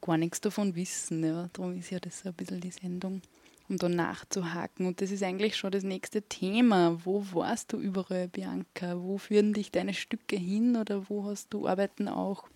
gar 0.00 0.18
nichts 0.18 0.40
davon 0.40 0.74
wissen. 0.74 1.24
Ja. 1.24 1.48
Darum 1.52 1.76
ist 1.76 1.90
ja 1.90 1.98
das 2.00 2.20
so 2.20 2.28
ein 2.28 2.34
bisschen 2.34 2.60
die 2.60 2.70
Sendung, 2.70 3.22
um 3.68 3.78
da 3.78 3.88
nachzuhaken. 3.88 4.86
Und 4.86 5.00
das 5.00 5.10
ist 5.10 5.22
eigentlich 5.22 5.56
schon 5.56 5.72
das 5.72 5.82
nächste 5.82 6.22
Thema. 6.22 7.00
Wo 7.04 7.24
warst 7.32 7.72
du 7.72 7.78
überall, 7.78 8.28
Bianca? 8.28 9.00
Wo 9.00 9.18
führen 9.18 9.54
dich 9.54 9.70
deine 9.70 9.94
Stücke 9.94 10.36
hin 10.36 10.76
oder 10.76 11.08
wo 11.08 11.24
hast 11.24 11.52
du 11.54 11.66
Arbeiten 11.66 12.08
auch? 12.08 12.48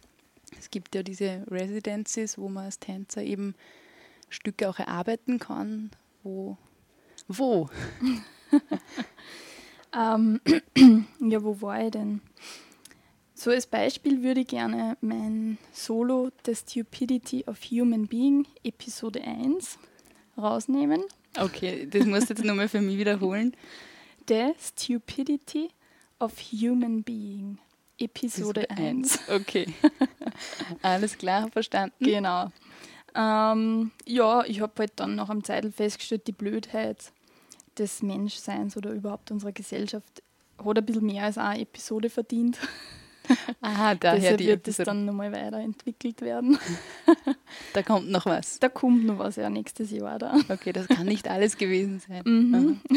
Es 0.59 0.71
gibt 0.71 0.95
ja 0.95 1.03
diese 1.03 1.45
Residencies, 1.51 2.39
wo 2.39 2.49
man 2.49 2.67
als 2.67 2.79
Tänzer 2.79 3.23
eben 3.23 3.55
Stücke 4.29 4.69
auch 4.69 4.79
erarbeiten 4.79 5.39
kann. 5.39 5.91
Wo? 6.23 6.57
Wo? 7.29 7.69
ähm, 9.95 10.41
ja, 11.21 11.43
wo 11.43 11.61
war 11.61 11.85
ich 11.85 11.91
denn? 11.91 12.23
So 13.35 13.51
als 13.51 13.67
Beispiel 13.67 14.23
würde 14.23 14.41
ich 14.41 14.49
gerne 14.49 14.97
mein 15.01 15.59
Solo 15.73 16.31
The 16.45 16.57
Stupidity 16.57 17.45
of 17.47 17.61
Human 17.71 18.07
Being 18.07 18.47
Episode 18.65 19.23
1 19.23 19.79
rausnehmen. 20.37 21.05
Okay, 21.39 21.87
das 21.89 22.05
musst 22.07 22.31
du 22.31 22.35
jetzt 22.35 22.45
nochmal 22.45 22.69
für 22.69 22.81
mich 22.81 22.99
wiederholen. 22.99 23.55
The 24.27 24.55
Stupidity 24.59 25.69
of 26.19 26.33
Human 26.51 27.03
Being 27.03 27.59
Episode 27.99 28.69
1. 28.71 29.21
Okay. 29.29 29.67
Alles 30.83 31.19
klar, 31.19 31.51
verstanden. 31.51 32.05
Genau. 32.05 32.51
Ähm, 33.15 33.91
ja, 34.07 34.45
ich 34.45 34.61
habe 34.61 34.73
halt 34.79 34.93
dann 34.97 35.15
nach 35.15 35.29
einem 35.29 35.45
Zeitl 35.45 35.71
festgestellt, 35.71 36.27
die 36.27 36.33
Blödheit 36.33 37.13
des 37.79 38.03
Menschseins 38.03 38.77
oder 38.77 38.91
überhaupt 38.91 39.31
unserer 39.31 39.53
Gesellschaft 39.53 40.23
hat 40.65 40.79
ein 40.79 40.85
bisschen 40.85 41.07
mehr 41.07 41.25
als 41.25 41.39
eine 41.39 41.61
Episode 41.61 42.11
verdient. 42.11 42.59
Aha, 43.61 43.95
daher 43.95 44.19
Deshalb 44.19 44.39
die 44.39 44.47
wird 44.47 44.61
Episode. 44.61 44.83
es 44.83 44.87
dann 44.87 45.05
nochmal 45.05 45.33
weiterentwickelt 45.33 46.23
werden. 46.23 46.59
Da 47.75 47.83
kommt 47.83 48.11
noch 48.11 48.27
was. 48.27 48.59
Da 48.59 48.69
kommt 48.69 49.05
noch 49.05 49.19
was 49.19 49.37
ja 49.37 49.51
nächstes 49.51 49.91
Jahr 49.91 50.19
da. 50.19 50.35
Okay, 50.49 50.73
das 50.73 50.89
kann 50.89 51.07
nicht 51.07 51.29
alles 51.29 51.57
gewesen 51.57 52.01
sein. 52.01 52.23
Mhm. 52.25 52.81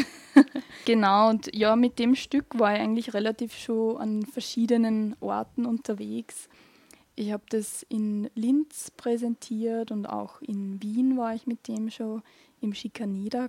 Genau, 0.84 1.28
und 1.28 1.54
ja, 1.54 1.76
mit 1.76 2.00
dem 2.00 2.16
Stück 2.16 2.58
war 2.58 2.74
ich 2.74 2.80
eigentlich 2.80 3.14
relativ 3.14 3.54
schon 3.54 3.98
an 3.98 4.26
verschiedenen 4.26 5.14
Orten 5.20 5.64
unterwegs. 5.64 6.48
Ich 7.14 7.30
habe 7.30 7.44
das 7.50 7.86
in 7.88 8.28
Linz 8.34 8.90
präsentiert 8.96 9.92
und 9.92 10.06
auch 10.06 10.40
in 10.40 10.82
Wien 10.82 11.16
war 11.16 11.34
ich 11.34 11.46
mit 11.46 11.68
dem 11.68 11.90
schon 11.90 12.22
im 12.60 12.74
Schikaneda 12.74 13.48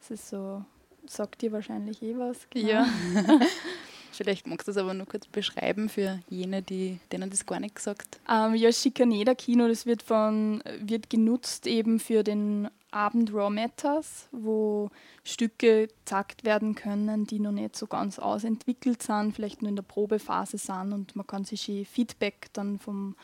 Das 0.00 0.10
ist 0.10 0.28
so, 0.28 0.64
sagt 1.06 1.42
dir 1.42 1.52
wahrscheinlich 1.52 2.02
eh 2.02 2.16
was. 2.16 2.48
genau. 2.50 2.68
Ja. 2.68 2.86
Vielleicht 4.12 4.46
magst 4.46 4.66
du 4.66 4.70
es 4.70 4.78
aber 4.78 4.94
nur 4.94 5.06
kurz 5.06 5.26
beschreiben 5.26 5.90
für 5.90 6.20
jene, 6.30 6.62
die, 6.62 6.98
denen 7.12 7.28
das 7.28 7.44
gar 7.44 7.60
nicht 7.60 7.74
gesagt 7.74 8.18
Ähm, 8.30 8.54
ja, 8.54 8.72
Schikaneder 8.72 9.34
Kino, 9.34 9.68
das 9.68 9.84
wird, 9.84 10.02
von, 10.02 10.62
wird 10.80 11.10
genutzt 11.10 11.66
eben 11.66 12.00
für 12.00 12.24
den 12.24 12.68
Abend 12.90 13.34
Raw 13.34 13.50
Matters, 13.50 14.28
wo 14.32 14.90
Stücke 15.22 15.88
gezeigt 15.88 16.44
werden 16.44 16.74
können, 16.74 17.26
die 17.26 17.38
noch 17.38 17.52
nicht 17.52 17.76
so 17.76 17.86
ganz 17.86 18.18
ausentwickelt 18.18 19.02
sind, 19.02 19.34
vielleicht 19.34 19.60
nur 19.60 19.68
in 19.68 19.76
der 19.76 19.82
Probephase 19.82 20.56
sind 20.56 20.94
und 20.94 21.14
man 21.14 21.26
kann 21.26 21.44
sich 21.44 21.68
eh 21.68 21.84
Feedback 21.84 22.48
dann 22.54 22.78
vom 22.78 23.16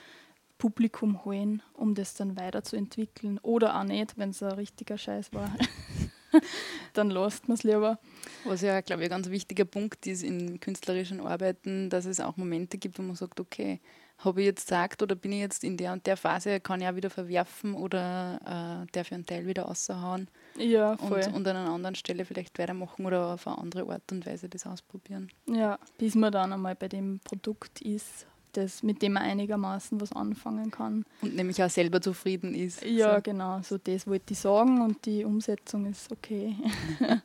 Publikum 0.58 1.24
holen, 1.24 1.62
um 1.74 1.94
das 1.94 2.14
dann 2.14 2.36
weiterzuentwickeln. 2.36 3.38
Oder 3.42 3.80
auch 3.80 3.84
nicht, 3.84 4.18
wenn 4.18 4.30
es 4.30 4.42
ein 4.42 4.52
richtiger 4.52 4.98
Scheiß 4.98 5.32
war. 5.32 5.50
dann 6.94 7.10
lässt 7.10 7.48
man 7.48 7.56
es 7.56 7.62
lieber. 7.62 7.98
Was 8.44 8.62
ja, 8.62 8.80
glaube 8.80 9.02
ich, 9.02 9.06
ein 9.08 9.10
ganz 9.10 9.30
wichtiger 9.30 9.64
Punkt 9.64 10.06
ist 10.06 10.22
in 10.22 10.60
künstlerischen 10.60 11.20
Arbeiten, 11.20 11.90
dass 11.90 12.04
es 12.04 12.20
auch 12.20 12.36
Momente 12.36 12.78
gibt, 12.78 12.98
wo 12.98 13.02
man 13.02 13.16
sagt, 13.16 13.40
okay, 13.40 13.80
habe 14.18 14.40
ich 14.40 14.46
jetzt 14.46 14.66
gesagt 14.68 15.02
oder 15.02 15.16
bin 15.16 15.32
ich 15.32 15.40
jetzt 15.40 15.64
in 15.64 15.76
der 15.76 15.92
und 15.92 16.06
der 16.06 16.16
Phase, 16.16 16.60
kann 16.60 16.80
ich 16.80 16.86
auch 16.86 16.94
wieder 16.94 17.10
verwerfen 17.10 17.74
oder 17.74 18.38
äh, 18.84 18.86
darf 18.92 19.08
ich 19.08 19.14
einen 19.14 19.26
Teil 19.26 19.46
wieder 19.46 19.64
raushauen 19.64 20.28
Ja, 20.56 20.96
voll. 20.96 21.24
und, 21.26 21.34
und 21.34 21.48
an 21.48 21.56
einer 21.56 21.70
anderen 21.70 21.96
Stelle 21.96 22.24
vielleicht 22.24 22.56
weitermachen 22.58 23.04
oder 23.04 23.34
auf 23.34 23.46
eine 23.48 23.58
andere 23.58 23.88
Art 23.92 24.12
und 24.12 24.24
Weise 24.24 24.48
das 24.48 24.64
ausprobieren. 24.66 25.28
Ja, 25.46 25.78
bis 25.98 26.14
man 26.14 26.30
dann 26.30 26.52
einmal 26.52 26.76
bei 26.76 26.86
dem 26.88 27.18
Produkt 27.24 27.80
ist, 27.80 28.26
das, 28.52 28.82
mit 28.82 29.02
dem 29.02 29.14
man 29.14 29.22
einigermaßen 29.22 30.00
was 30.00 30.12
anfangen 30.12 30.70
kann. 30.70 31.04
Und 31.22 31.34
nämlich 31.36 31.62
auch 31.62 31.70
selber 31.70 32.00
zufrieden 32.00 32.54
ist. 32.54 32.84
Ja, 32.84 33.16
So. 33.16 33.22
genau, 33.22 33.60
so 33.62 33.78
das 33.78 34.06
wollte 34.06 34.32
ich 34.34 34.38
sagen 34.38 34.80
und 34.82 35.04
die 35.06 35.24
Umsetzung 35.24 35.86
ist 35.86 36.10
okay. 36.12 36.56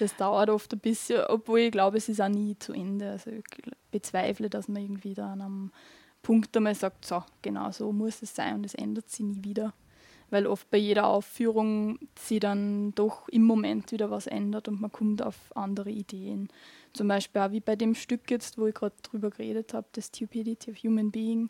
das 0.00 0.16
dauert 0.16 0.50
oft 0.50 0.72
ein 0.72 0.78
bisschen, 0.78 1.22
obwohl 1.28 1.60
ich 1.60 1.72
glaube, 1.72 1.96
es 1.98 2.08
ist 2.08 2.20
auch 2.20 2.28
nie 2.28 2.56
zu 2.58 2.72
Ende. 2.72 3.10
Also 3.10 3.30
ich 3.30 3.44
bezweifle, 3.90 4.48
dass 4.50 4.68
man 4.68 4.82
irgendwie 4.82 5.14
da 5.14 5.32
an 5.32 5.40
einem 5.42 5.72
Punkt 6.22 6.56
einmal 6.56 6.74
sagt, 6.74 7.04
so, 7.04 7.22
genau 7.42 7.70
so 7.70 7.92
muss 7.92 8.22
es 8.22 8.34
sein 8.34 8.56
und 8.56 8.66
es 8.66 8.74
ändert 8.74 9.08
sich 9.10 9.24
nie 9.24 9.42
wieder. 9.44 9.72
Weil 10.30 10.46
oft 10.46 10.70
bei 10.70 10.76
jeder 10.76 11.06
Aufführung 11.06 11.98
sich 12.18 12.40
dann 12.40 12.94
doch 12.94 13.28
im 13.28 13.44
Moment 13.44 13.92
wieder 13.92 14.10
was 14.10 14.26
ändert 14.26 14.68
und 14.68 14.80
man 14.80 14.92
kommt 14.92 15.22
auf 15.22 15.36
andere 15.54 15.90
Ideen. 15.90 16.48
Zum 16.92 17.08
Beispiel 17.08 17.40
auch 17.40 17.50
wie 17.52 17.60
bei 17.60 17.76
dem 17.76 17.94
Stück 17.94 18.30
jetzt, 18.30 18.58
wo 18.58 18.66
ich 18.66 18.74
gerade 18.74 18.94
drüber 19.02 19.30
geredet 19.30 19.72
habe, 19.72 19.86
The 19.94 20.02
Stupidity 20.02 20.70
of 20.70 20.76
Human 20.78 21.10
Being. 21.10 21.48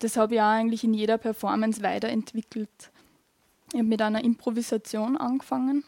Das 0.00 0.16
habe 0.16 0.34
ich 0.34 0.40
auch 0.40 0.46
eigentlich 0.46 0.82
in 0.82 0.94
jeder 0.94 1.18
Performance 1.18 1.82
weiterentwickelt. 1.82 2.90
Ich 3.68 3.78
habe 3.78 3.84
mit 3.84 4.02
einer 4.02 4.24
Improvisation 4.24 5.16
angefangen 5.16 5.84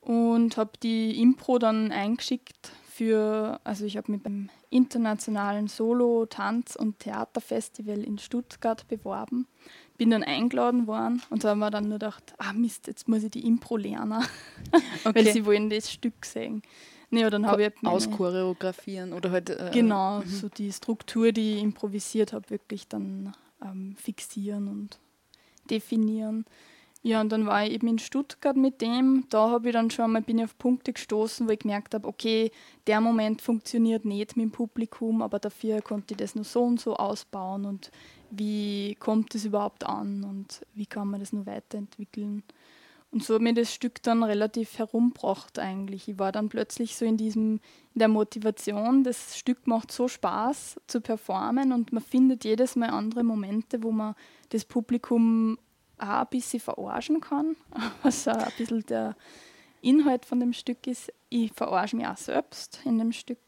und 0.00 0.56
habe 0.56 0.72
die 0.82 1.20
Impro 1.20 1.58
dann 1.58 1.90
eingeschickt 1.90 2.72
für, 2.94 3.58
also 3.64 3.84
ich 3.86 3.96
habe 3.96 4.12
mich 4.12 4.22
beim 4.22 4.50
internationalen 4.70 5.68
Solo-, 5.68 6.26
Tanz- 6.26 6.76
und 6.76 6.98
Theaterfestival 6.98 8.02
in 8.02 8.18
Stuttgart 8.18 8.86
beworben. 8.88 9.46
Bin 9.96 10.10
dann 10.10 10.22
eingeladen 10.22 10.86
worden 10.86 11.22
und 11.30 11.42
da 11.44 11.50
haben 11.50 11.60
wir 11.60 11.70
dann 11.70 11.84
nur 11.84 11.94
gedacht, 11.98 12.34
ah 12.38 12.52
Mist, 12.52 12.86
jetzt 12.88 13.08
muss 13.08 13.22
ich 13.22 13.30
die 13.30 13.46
Impro 13.46 13.76
lernen, 13.76 14.22
weil 15.04 15.10
Okay. 15.22 15.32
sie 15.32 15.46
wollen 15.46 15.70
das 15.70 15.90
Stück 15.90 16.24
sehen. 16.26 16.62
Nee, 17.10 17.28
dann 17.30 17.46
habe 17.46 17.62
ich 17.62 17.68
halt 17.68 17.82
meine- 17.82 17.94
Auschoreografieren 17.96 19.12
oder 19.12 19.30
halt. 19.30 19.50
Äh, 19.50 19.70
Genau, 19.72 20.20
mhm. 20.20 20.26
so 20.26 20.48
die 20.48 20.72
Struktur, 20.72 21.32
die 21.32 21.56
ich 21.56 21.62
improvisiert 21.62 22.32
habe, 22.32 22.48
wirklich 22.50 22.88
dann 22.88 23.32
ähm, 23.62 23.94
fixieren 23.96 24.68
und 24.68 24.98
definieren. 25.70 26.44
Ja, 27.04 27.20
und 27.20 27.30
dann 27.32 27.46
war 27.46 27.66
ich 27.66 27.72
eben 27.72 27.88
in 27.88 27.98
Stuttgart 27.98 28.56
mit 28.56 28.80
dem. 28.80 29.26
Da 29.28 29.50
habe 29.50 29.68
ich 29.68 29.72
dann 29.72 29.90
schon 29.90 30.12
mal 30.12 30.22
bin 30.22 30.38
ich 30.38 30.44
auf 30.44 30.56
Punkte 30.56 30.92
gestoßen, 30.92 31.48
wo 31.48 31.50
ich 31.50 31.58
gemerkt 31.58 31.94
habe, 31.94 32.06
okay, 32.06 32.52
der 32.86 33.00
Moment 33.00 33.42
funktioniert 33.42 34.04
nicht 34.04 34.36
mit 34.36 34.44
dem 34.44 34.52
Publikum, 34.52 35.20
aber 35.20 35.40
dafür 35.40 35.82
konnte 35.82 36.14
ich 36.14 36.18
das 36.18 36.36
nur 36.36 36.44
so 36.44 36.62
und 36.62 36.80
so 36.80 36.94
ausbauen 36.94 37.64
und 37.64 37.90
wie 38.30 38.94
kommt 39.00 39.34
es 39.34 39.44
überhaupt 39.44 39.84
an 39.84 40.22
und 40.22 40.64
wie 40.74 40.86
kann 40.86 41.08
man 41.08 41.18
das 41.18 41.32
nur 41.32 41.44
weiterentwickeln. 41.44 42.44
Und 43.10 43.24
so 43.24 43.34
hat 43.34 43.42
mir 43.42 43.52
das 43.52 43.74
Stück 43.74 44.02
dann 44.02 44.22
relativ 44.22 44.78
herumgebracht 44.78 45.58
eigentlich. 45.58 46.08
Ich 46.08 46.18
war 46.18 46.32
dann 46.32 46.48
plötzlich 46.48 46.96
so 46.96 47.04
in 47.04 47.18
diesem, 47.18 47.60
in 47.94 47.98
der 47.98 48.08
Motivation, 48.08 49.04
das 49.04 49.36
Stück 49.36 49.66
macht 49.66 49.92
so 49.92 50.08
Spaß 50.08 50.80
zu 50.86 51.00
performen 51.00 51.72
und 51.72 51.92
man 51.92 52.02
findet 52.02 52.44
jedes 52.44 52.76
Mal 52.76 52.88
andere 52.90 53.24
Momente, 53.24 53.82
wo 53.82 53.90
man 53.90 54.14
das 54.48 54.64
Publikum 54.64 55.58
auch 56.02 56.20
ein 56.20 56.26
bisschen 56.28 56.60
verarschen 56.60 57.20
kann, 57.20 57.56
was 58.02 58.26
auch 58.28 58.34
ein 58.34 58.52
bisschen 58.56 58.84
der 58.86 59.16
Inhalt 59.80 60.24
von 60.26 60.40
dem 60.40 60.52
Stück 60.52 60.86
ist. 60.86 61.12
Ich 61.28 61.52
verarsche 61.52 61.96
mich 61.96 62.06
auch 62.06 62.16
selbst 62.16 62.80
in 62.84 62.98
dem 62.98 63.12
Stück 63.12 63.40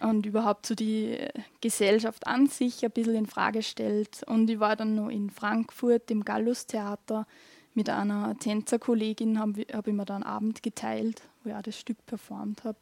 und 0.00 0.26
überhaupt 0.26 0.66
so 0.66 0.74
die 0.74 1.18
Gesellschaft 1.60 2.26
an 2.26 2.46
sich 2.46 2.84
ein 2.84 2.90
bisschen 2.90 3.14
in 3.14 3.26
Frage 3.26 3.62
stellt. 3.62 4.22
Und 4.24 4.48
ich 4.50 4.60
war 4.60 4.76
dann 4.76 4.94
noch 4.94 5.08
in 5.08 5.30
Frankfurt 5.30 6.10
im 6.10 6.24
Gallus-Theater 6.24 7.26
mit 7.74 7.88
einer 7.88 8.36
Tänzerkollegin, 8.38 9.38
habe 9.38 9.66
hab 9.72 9.86
ich 9.86 9.94
mir 9.94 10.04
da 10.04 10.16
einen 10.16 10.24
Abend 10.24 10.62
geteilt, 10.62 11.22
wo 11.42 11.50
ich 11.50 11.56
auch 11.56 11.62
das 11.62 11.78
Stück 11.78 12.04
performt 12.06 12.64
habe. 12.64 12.78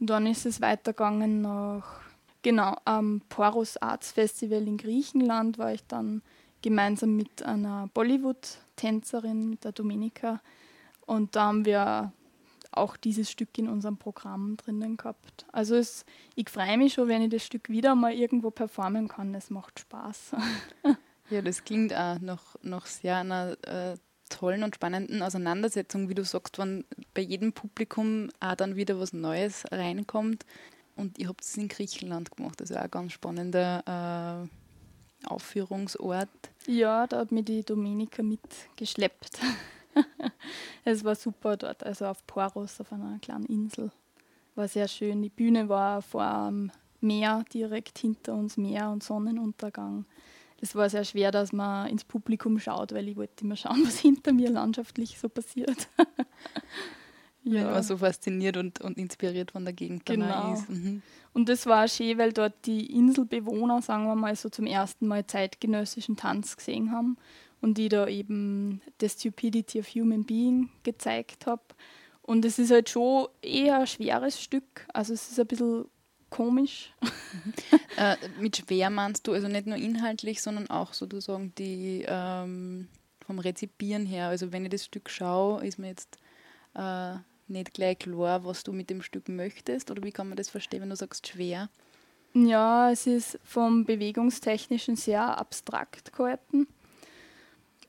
Und 0.00 0.10
dann 0.10 0.26
ist 0.26 0.46
es 0.46 0.60
weitergegangen 0.60 1.42
nach, 1.42 2.00
genau, 2.42 2.76
am 2.84 3.22
Poros 3.28 3.76
Arts 3.78 4.12
Festival 4.12 4.66
in 4.66 4.76
Griechenland 4.76 5.58
war 5.58 5.72
ich 5.72 5.84
dann 5.86 6.22
gemeinsam 6.62 7.16
mit 7.16 7.42
einer 7.42 7.88
Bollywood-Tänzerin, 7.94 9.48
mit 9.48 9.64
der 9.64 9.72
Dominika. 9.72 10.40
Und 11.06 11.36
da 11.36 11.46
haben 11.46 11.64
wir 11.64 12.12
auch 12.70 12.96
dieses 12.96 13.30
Stück 13.30 13.56
in 13.58 13.68
unserem 13.68 13.96
Programm 13.96 14.56
drinnen 14.56 14.96
gehabt. 14.96 15.46
Also 15.52 15.74
es, 15.74 16.04
ich 16.34 16.50
freue 16.50 16.76
mich 16.76 16.94
schon, 16.94 17.08
wenn 17.08 17.22
ich 17.22 17.30
das 17.30 17.44
Stück 17.44 17.68
wieder 17.68 17.94
mal 17.94 18.12
irgendwo 18.12 18.50
performen 18.50 19.08
kann. 19.08 19.34
Es 19.34 19.50
macht 19.50 19.80
Spaß. 19.80 20.32
Ja, 21.30 21.42
das 21.42 21.62
klingt 21.62 21.92
auch 21.94 22.18
nach, 22.20 22.56
nach 22.62 22.86
sehr 22.86 23.18
einer 23.18 23.56
äh, 23.66 23.98
tollen 24.30 24.62
und 24.62 24.74
spannenden 24.74 25.22
Auseinandersetzung, 25.22 26.08
wie 26.08 26.14
du 26.14 26.24
sagst, 26.24 26.58
wenn 26.58 26.84
bei 27.12 27.20
jedem 27.20 27.52
Publikum 27.52 28.30
auch 28.40 28.54
dann 28.54 28.76
wieder 28.76 28.98
was 28.98 29.12
Neues 29.12 29.64
reinkommt. 29.70 30.46
Und 30.96 31.18
ihr 31.18 31.28
habt 31.28 31.44
es 31.44 31.56
in 31.56 31.68
Griechenland 31.68 32.34
gemacht, 32.34 32.60
das 32.60 32.70
ist 32.70 32.76
auch 32.76 32.82
ein 32.82 32.90
ganz 32.90 33.12
spannender 33.12 34.46
äh, 34.46 34.48
Aufführungsort. 35.30 36.28
Ja, 36.66 37.06
da 37.06 37.18
hat 37.18 37.32
mich 37.32 37.44
die 37.44 37.62
Dominika 37.62 38.22
mitgeschleppt. 38.22 39.38
es 40.84 41.04
war 41.04 41.14
super 41.14 41.56
dort, 41.56 41.84
also 41.84 42.06
auf 42.06 42.26
Poros, 42.26 42.80
auf 42.80 42.92
einer 42.92 43.18
kleinen 43.20 43.46
Insel. 43.46 43.90
War 44.54 44.68
sehr 44.68 44.88
schön. 44.88 45.22
Die 45.22 45.28
Bühne 45.28 45.68
war 45.68 46.02
vor 46.02 46.48
dem 46.48 46.70
Meer, 47.00 47.44
direkt 47.52 47.98
hinter 47.98 48.34
uns 48.34 48.56
Meer 48.56 48.90
und 48.90 49.04
Sonnenuntergang. 49.04 50.04
das 50.60 50.74
war 50.74 50.90
sehr 50.90 51.04
schwer, 51.04 51.30
dass 51.30 51.52
man 51.52 51.88
ins 51.88 52.04
Publikum 52.04 52.58
schaut, 52.58 52.92
weil 52.92 53.08
ich 53.08 53.16
wollte 53.16 53.44
immer 53.44 53.56
schauen, 53.56 53.82
was 53.86 53.98
hinter 53.98 54.32
mir 54.32 54.50
landschaftlich 54.50 55.18
so 55.18 55.28
passiert. 55.28 55.88
ja. 57.52 57.64
Wenn 57.64 57.72
man 57.72 57.82
so 57.82 57.96
fasziniert 57.96 58.56
und, 58.56 58.80
und 58.80 58.98
inspiriert 58.98 59.52
von 59.52 59.64
der 59.64 59.74
Gegend 59.74 60.06
genau. 60.06 60.54
ist. 60.54 60.68
Mhm. 60.68 61.02
Und 61.32 61.48
das 61.48 61.66
war 61.66 61.88
schön, 61.88 62.18
weil 62.18 62.32
dort 62.32 62.66
die 62.66 62.86
Inselbewohner, 62.94 63.82
sagen 63.82 64.04
wir 64.04 64.14
mal, 64.14 64.34
so 64.34 64.48
zum 64.48 64.66
ersten 64.66 65.06
Mal 65.06 65.26
zeitgenössischen 65.26 66.16
Tanz 66.16 66.56
gesehen 66.56 66.92
haben 66.92 67.16
und 67.60 67.78
die 67.78 67.88
da 67.88 68.06
eben 68.06 68.80
The 69.00 69.08
Stupidity 69.08 69.80
of 69.80 69.88
Human 69.88 70.24
Being 70.24 70.70
gezeigt 70.82 71.46
habe. 71.46 71.62
Und 72.22 72.44
es 72.44 72.58
ist 72.58 72.70
halt 72.70 72.90
schon 72.90 73.28
eher 73.40 73.80
ein 73.80 73.86
schweres 73.86 74.40
Stück. 74.40 74.86
Also 74.92 75.14
es 75.14 75.30
ist 75.30 75.40
ein 75.40 75.46
bisschen 75.46 75.86
komisch. 76.30 76.92
äh, 77.96 78.16
mit 78.40 78.56
schwer 78.58 78.90
meinst 78.90 79.26
du 79.26 79.32
also 79.32 79.48
nicht 79.48 79.66
nur 79.66 79.76
inhaltlich, 79.76 80.42
sondern 80.42 80.68
auch 80.68 80.92
sozusagen 80.92 81.54
die 81.56 82.04
ähm, 82.06 82.88
vom 83.26 83.38
Rezipieren 83.38 84.06
her. 84.06 84.28
Also 84.28 84.52
wenn 84.52 84.64
ich 84.64 84.70
das 84.70 84.84
Stück 84.84 85.08
schaue, 85.10 85.64
ist 85.64 85.78
mir 85.78 85.88
jetzt 85.88 86.18
äh, 86.74 87.14
nicht 87.50 87.74
gleich 87.74 87.98
klar, 87.98 88.44
was 88.44 88.62
du 88.62 88.72
mit 88.72 88.90
dem 88.90 89.02
Stück 89.02 89.28
möchtest? 89.28 89.90
Oder 89.90 90.02
wie 90.02 90.12
kann 90.12 90.28
man 90.28 90.36
das 90.36 90.48
verstehen, 90.48 90.82
wenn 90.82 90.90
du 90.90 90.96
sagst 90.96 91.28
schwer? 91.28 91.68
Ja, 92.34 92.90
es 92.90 93.06
ist 93.06 93.38
vom 93.42 93.84
Bewegungstechnischen 93.84 94.96
sehr 94.96 95.38
abstrakt 95.38 96.12
gehalten. 96.12 96.68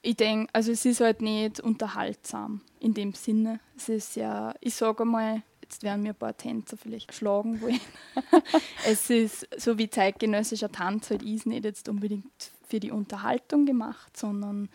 Ich 0.01 0.15
denke, 0.15 0.49
also 0.53 0.71
es 0.71 0.85
ist 0.85 1.01
halt 1.01 1.21
nicht 1.21 1.59
unterhaltsam 1.59 2.61
in 2.79 2.93
dem 2.93 3.13
Sinne. 3.13 3.59
Es 3.75 3.89
ist 3.89 4.15
ja, 4.15 4.55
ich 4.61 4.75
sage 4.75 5.03
mal, 5.03 5.43
jetzt 5.61 5.83
werden 5.83 6.03
mir 6.03 6.09
ein 6.09 6.15
paar 6.15 6.37
Tänzer 6.37 6.77
vielleicht 6.77 7.13
schlagen 7.13 7.61
wollen. 7.61 7.81
es 8.87 9.09
ist 9.09 9.47
so 9.57 9.77
wie 9.77 9.89
zeitgenössischer 9.89 10.71
Tanz 10.71 11.09
halt 11.09 11.21
ist 11.21 11.45
nicht 11.45 11.65
jetzt 11.65 11.89
unbedingt 11.89 12.51
für 12.67 12.79
die 12.79 12.91
Unterhaltung 12.91 13.65
gemacht, 13.65 14.15
sondern 14.15 14.69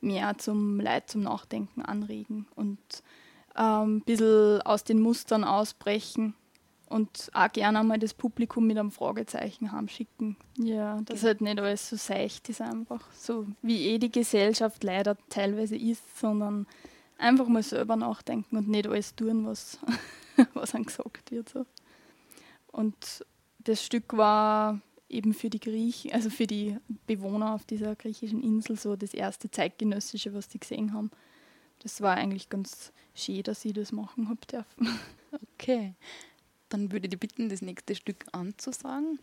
mehr 0.00 0.38
zum 0.38 0.80
Leid 0.80 1.10
zum 1.10 1.22
Nachdenken 1.22 1.82
anregen 1.82 2.46
und 2.56 2.78
ein 3.60 4.00
bisschen 4.00 4.62
aus 4.62 4.84
den 4.84 5.00
Mustern 5.00 5.44
ausbrechen 5.44 6.34
und 6.88 7.30
auch 7.34 7.52
gerne 7.52 7.80
einmal 7.80 7.98
das 7.98 8.14
Publikum 8.14 8.66
mit 8.66 8.78
einem 8.78 8.90
Fragezeichen 8.90 9.70
haben 9.70 9.88
schicken. 9.88 10.36
Ja, 10.58 11.00
das 11.04 11.22
halt 11.22 11.40
nicht 11.40 11.60
alles 11.60 11.88
so 11.88 11.96
seicht 11.96 12.48
ist 12.48 12.60
einfach, 12.60 13.00
so 13.12 13.46
wie 13.62 13.86
eh 13.86 13.98
die 13.98 14.10
Gesellschaft 14.10 14.82
leider 14.82 15.16
teilweise 15.28 15.76
ist, 15.76 16.18
sondern 16.18 16.66
einfach 17.18 17.46
mal 17.48 17.62
selber 17.62 17.96
nachdenken 17.96 18.56
und 18.56 18.68
nicht 18.68 18.86
alles 18.86 19.14
tun, 19.14 19.46
was, 19.46 19.78
was 20.54 20.74
einem 20.74 20.86
gesagt 20.86 21.30
wird. 21.30 21.48
So. 21.50 21.66
Und 22.72 23.24
das 23.58 23.84
Stück 23.84 24.16
war 24.16 24.80
eben 25.08 25.34
für 25.34 25.50
die 25.50 25.60
Griechen, 25.60 26.12
also 26.12 26.30
für 26.30 26.46
die 26.46 26.76
Bewohner 27.06 27.54
auf 27.54 27.66
dieser 27.66 27.94
griechischen 27.94 28.42
Insel 28.42 28.76
so 28.76 28.96
das 28.96 29.12
erste 29.12 29.50
zeitgenössische, 29.50 30.32
was 30.32 30.48
die 30.48 30.60
gesehen 30.60 30.92
haben. 30.92 31.10
Das 31.80 32.00
war 32.00 32.16
eigentlich 32.16 32.48
ganz 32.48 32.92
schön, 33.14 33.42
dass 33.42 33.64
ich 33.64 33.72
das 33.72 33.92
machen 33.92 34.28
habe 34.28 34.40
dürfen. 34.46 34.88
Okay, 35.54 35.94
dann 36.70 36.90
würde 36.90 37.06
ich 37.06 37.10
dich 37.10 37.20
bitten, 37.20 37.50
das 37.50 37.62
nächste 37.62 37.94
Stück 37.94 38.24
anzusagen. 38.32 39.20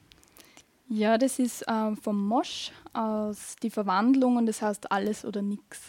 Ja, 0.88 1.18
das 1.18 1.38
ist 1.38 1.68
äh, 1.68 1.96
vom 1.98 2.28
Mosch 2.28 2.72
aus 2.94 3.58
Die 3.62 3.70
Verwandlung 3.70 4.38
und 4.38 4.46
das 4.46 4.62
heißt 4.62 4.90
Alles 4.90 5.26
oder 5.26 5.42
Nix. 5.42 5.82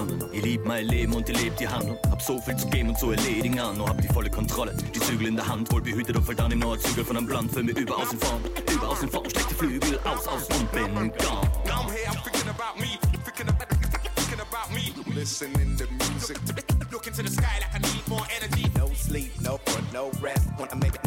Handeln. 0.00 0.32
Ihr 0.32 0.42
liebt 0.42 0.66
mein 0.66 0.86
Leben 0.86 1.14
und 1.14 1.28
ihr 1.28 1.36
lebt 1.36 1.60
die 1.60 1.68
Handlung. 1.68 1.98
Hab 2.10 2.22
so 2.22 2.38
viel 2.40 2.56
zu 2.56 2.68
geben 2.68 2.90
und 2.90 2.98
zu 2.98 3.10
erledigen 3.10 3.58
an. 3.60 3.76
Nur 3.76 3.88
hab 3.88 4.00
die 4.00 4.08
volle 4.08 4.30
Kontrolle. 4.30 4.74
Die 4.94 5.00
Zügel 5.00 5.28
in 5.28 5.36
der 5.36 5.46
Hand, 5.46 5.72
wohl 5.72 5.80
behütet 5.80 6.16
und 6.16 6.24
fall 6.24 6.34
dann 6.34 6.50
im 6.50 6.60
Nordzügel 6.60 7.04
von 7.04 7.16
einem 7.16 7.26
Blatt 7.26 7.44
für 7.52 7.62
mir 7.62 7.76
überaus 7.76 8.12
in 8.12 8.18
Form. 8.18 8.40
Überaus 8.72 9.02
in 9.02 9.10
Form, 9.10 9.28
steck 9.30 9.48
die 9.48 9.54
Flügel 9.54 9.98
aus, 10.04 10.26
aus 10.26 10.48
und 10.58 10.72
bin 10.72 10.94
gone. 10.94 11.50
Listening 15.14 15.76
to 15.76 15.86
music. 15.90 16.38
Looking 16.92 17.12
to 17.12 17.22
the 17.22 17.28
sky 17.28 17.58
like 17.60 17.74
I 17.74 17.78
need 17.78 18.08
more 18.08 18.24
energy. 18.36 18.70
No 18.76 18.88
sleep, 18.94 19.32
no 19.42 19.58
put, 19.58 19.92
no 19.92 20.10
rest. 20.22 20.48
I 20.58 20.74
make, 20.76 20.99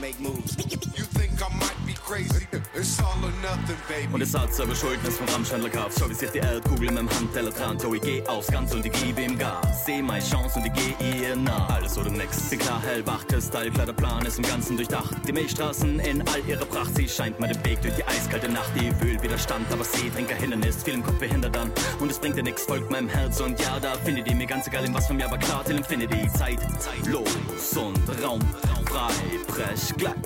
make 0.00 0.18
moves. 0.20 0.56
You 0.96 1.04
think 1.04 1.32
I 1.42 1.48
might 1.58 1.86
be 1.86 1.94
crazy? 1.94 2.46
It's 2.74 3.00
all 3.00 3.24
or 3.24 3.32
nothing, 3.42 3.76
baby. 3.88 4.12
Und 4.12 4.22
es 4.22 4.34
hat 4.34 4.54
selber 4.54 4.74
Schuld, 4.74 4.98
wenn's 5.02 5.16
vom 5.16 5.28
Rammstein 5.28 5.70
Kauf. 5.72 5.94
Schau, 5.98 6.08
wie 6.08 6.14
sich 6.14 6.30
die 6.30 6.38
Erdkugel 6.38 6.88
in 6.88 6.94
meinem 6.94 7.10
Handteller 7.10 7.50
dran. 7.50 7.78
Oh, 7.86 7.94
ich 7.94 8.02
geh 8.02 8.26
aufs 8.26 8.48
Ganze 8.48 8.76
und 8.76 8.86
ich 8.86 8.92
gebe 8.92 9.22
ihm 9.22 9.38
Gas. 9.38 9.86
Seh 9.86 10.02
meine 10.02 10.24
Chance 10.24 10.58
und 10.58 10.66
ich 10.66 10.72
geh 10.72 11.20
ihr 11.20 11.36
nach. 11.36 11.77
Alles 11.88 11.98
oder 11.98 12.10
nix. 12.10 12.50
Bin 12.50 12.58
klar, 12.58 12.82
hellwach, 12.82 13.26
Kristall, 13.26 13.70
klar, 13.70 13.86
der 13.86 13.94
Plan 13.94 14.26
ist 14.26 14.36
im 14.36 14.44
Ganzen 14.44 14.76
durchdacht. 14.76 15.16
Die 15.26 15.32
Milchstraßen 15.32 16.00
in 16.00 16.20
all 16.28 16.46
ihrer 16.46 16.66
Pracht. 16.66 16.94
Sie 16.94 17.08
scheint 17.08 17.40
mir 17.40 17.48
den 17.48 17.64
Weg 17.64 17.80
durch 17.80 17.94
die 17.94 18.04
eiskalte 18.04 18.50
Nacht. 18.50 18.70
Die 18.74 18.92
wühlt 19.00 19.22
Widerstand, 19.22 19.64
aber 19.72 19.84
Seetrinker 19.84 20.34
Hindernis. 20.34 20.82
Viel 20.82 20.94
im 20.94 21.02
Kopf 21.02 21.18
behindert 21.18 21.56
dann. 21.56 21.70
Und 21.98 22.10
es 22.10 22.18
bringt 22.18 22.36
dir 22.36 22.42
nix, 22.42 22.64
folgt 22.64 22.90
meinem 22.90 23.08
Herz. 23.08 23.40
Und 23.40 23.58
ja, 23.60 23.80
da 23.80 23.94
findet 24.04 24.28
ihr 24.28 24.34
mir 24.34 24.46
ganz 24.46 24.66
egal, 24.66 24.84
in 24.84 24.92
was 24.92 25.06
von 25.06 25.16
mir, 25.16 25.24
aber 25.24 25.38
klar, 25.38 25.64
till 25.64 25.78
Infinity. 25.78 26.28
Zeit, 26.36 26.60
Zeit, 26.78 27.06
los 27.06 27.76
und 27.76 28.22
Raum 28.22 28.40
frei, 28.88 29.12
brech 29.46 29.96
glatt, 29.96 30.16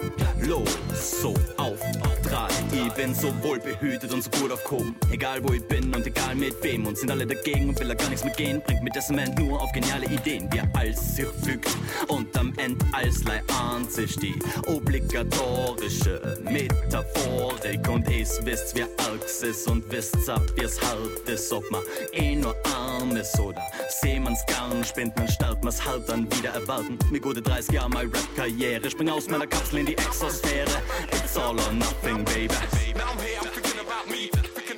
los, 0.40 0.78
so 0.92 1.34
auf, 1.56 1.78
drei. 2.22 2.48
Ich 2.72 2.92
bin 2.94 3.14
so 3.14 3.32
wohl 3.42 3.58
behütet 3.58 4.12
und 4.12 4.22
so 4.22 4.30
gut 4.30 4.52
aufgehoben. 4.52 4.94
Egal 5.10 5.42
wo 5.42 5.52
ich 5.52 5.66
bin 5.66 5.94
und 5.94 6.06
egal 6.06 6.34
mit 6.34 6.62
wem. 6.62 6.86
Und 6.86 6.98
sind 6.98 7.10
alle 7.10 7.26
dagegen 7.26 7.68
und 7.68 7.78
will 7.78 7.88
da 7.88 7.94
gar 7.94 8.08
nichts 8.08 8.24
mitgehen. 8.24 8.62
Bringt 8.66 8.82
mit 8.82 8.92
Testament 8.92 9.38
nur 9.38 9.60
auf 9.60 9.72
geniale 9.72 10.06
Ideen. 10.06 10.48
Wie 10.52 10.60
alles 10.78 11.16
sich 11.16 11.26
fügt 11.52 11.76
und 12.08 12.36
am 12.36 12.52
Ende 12.56 12.84
alles 12.92 13.22
an 13.26 13.88
sich 13.88 14.16
die 14.16 14.34
obligatorische 14.66 16.38
Metaphorik. 16.44 17.88
Und 17.88 18.08
es 18.10 18.44
wisst, 18.44 18.74
wer 18.74 18.88
arg 18.98 19.22
ist 19.24 19.68
und 19.68 19.90
wisst, 19.90 20.28
ab 20.28 20.42
wie's 20.56 20.80
halt 20.80 21.28
ist. 21.28 21.52
Ob 21.52 21.68
man 21.70 21.82
eh 22.12 22.36
nur 22.36 22.54
arm 22.64 23.16
ist 23.16 23.38
oder 23.38 23.62
seh 23.88 24.18
man's 24.18 24.44
gern, 24.46 24.84
spinnt 24.84 25.16
man, 25.16 25.28
starrt 25.28 25.62
man's 25.64 25.84
halt 25.84 26.08
dann 26.08 26.30
wieder 26.36 26.50
erwarten. 26.50 26.98
Mir 27.10 27.20
gute 27.20 27.42
30 27.42 27.74
Jahre, 27.74 27.90
my 27.90 28.02
Rap-Karriere. 28.02 28.80
Karriere. 28.80 28.90
Spring 28.90 29.08
aus 29.10 29.28
meiner 29.28 29.46
Kapsel 29.46 29.80
in 29.80 29.86
die 29.86 29.96
Exosphäre. 29.96 30.82
It's 31.12 31.36
all 31.36 31.58
or 31.58 31.72
nothing, 31.72 32.24
baby. 32.24 32.48
Now 32.94 33.10
I'm 33.10 33.18
here, 33.18 33.38
I'm 33.40 33.48
thinking 33.48 33.80
about 33.80 34.08
me. 34.08 34.30
Thinking, 34.54 34.76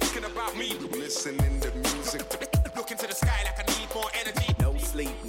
thinking 0.00 0.24
about 0.24 0.56
me. 0.56 0.76
Listening 0.98 1.55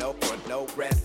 no 0.08 0.16
no 0.48 0.66
rest. 0.78 0.97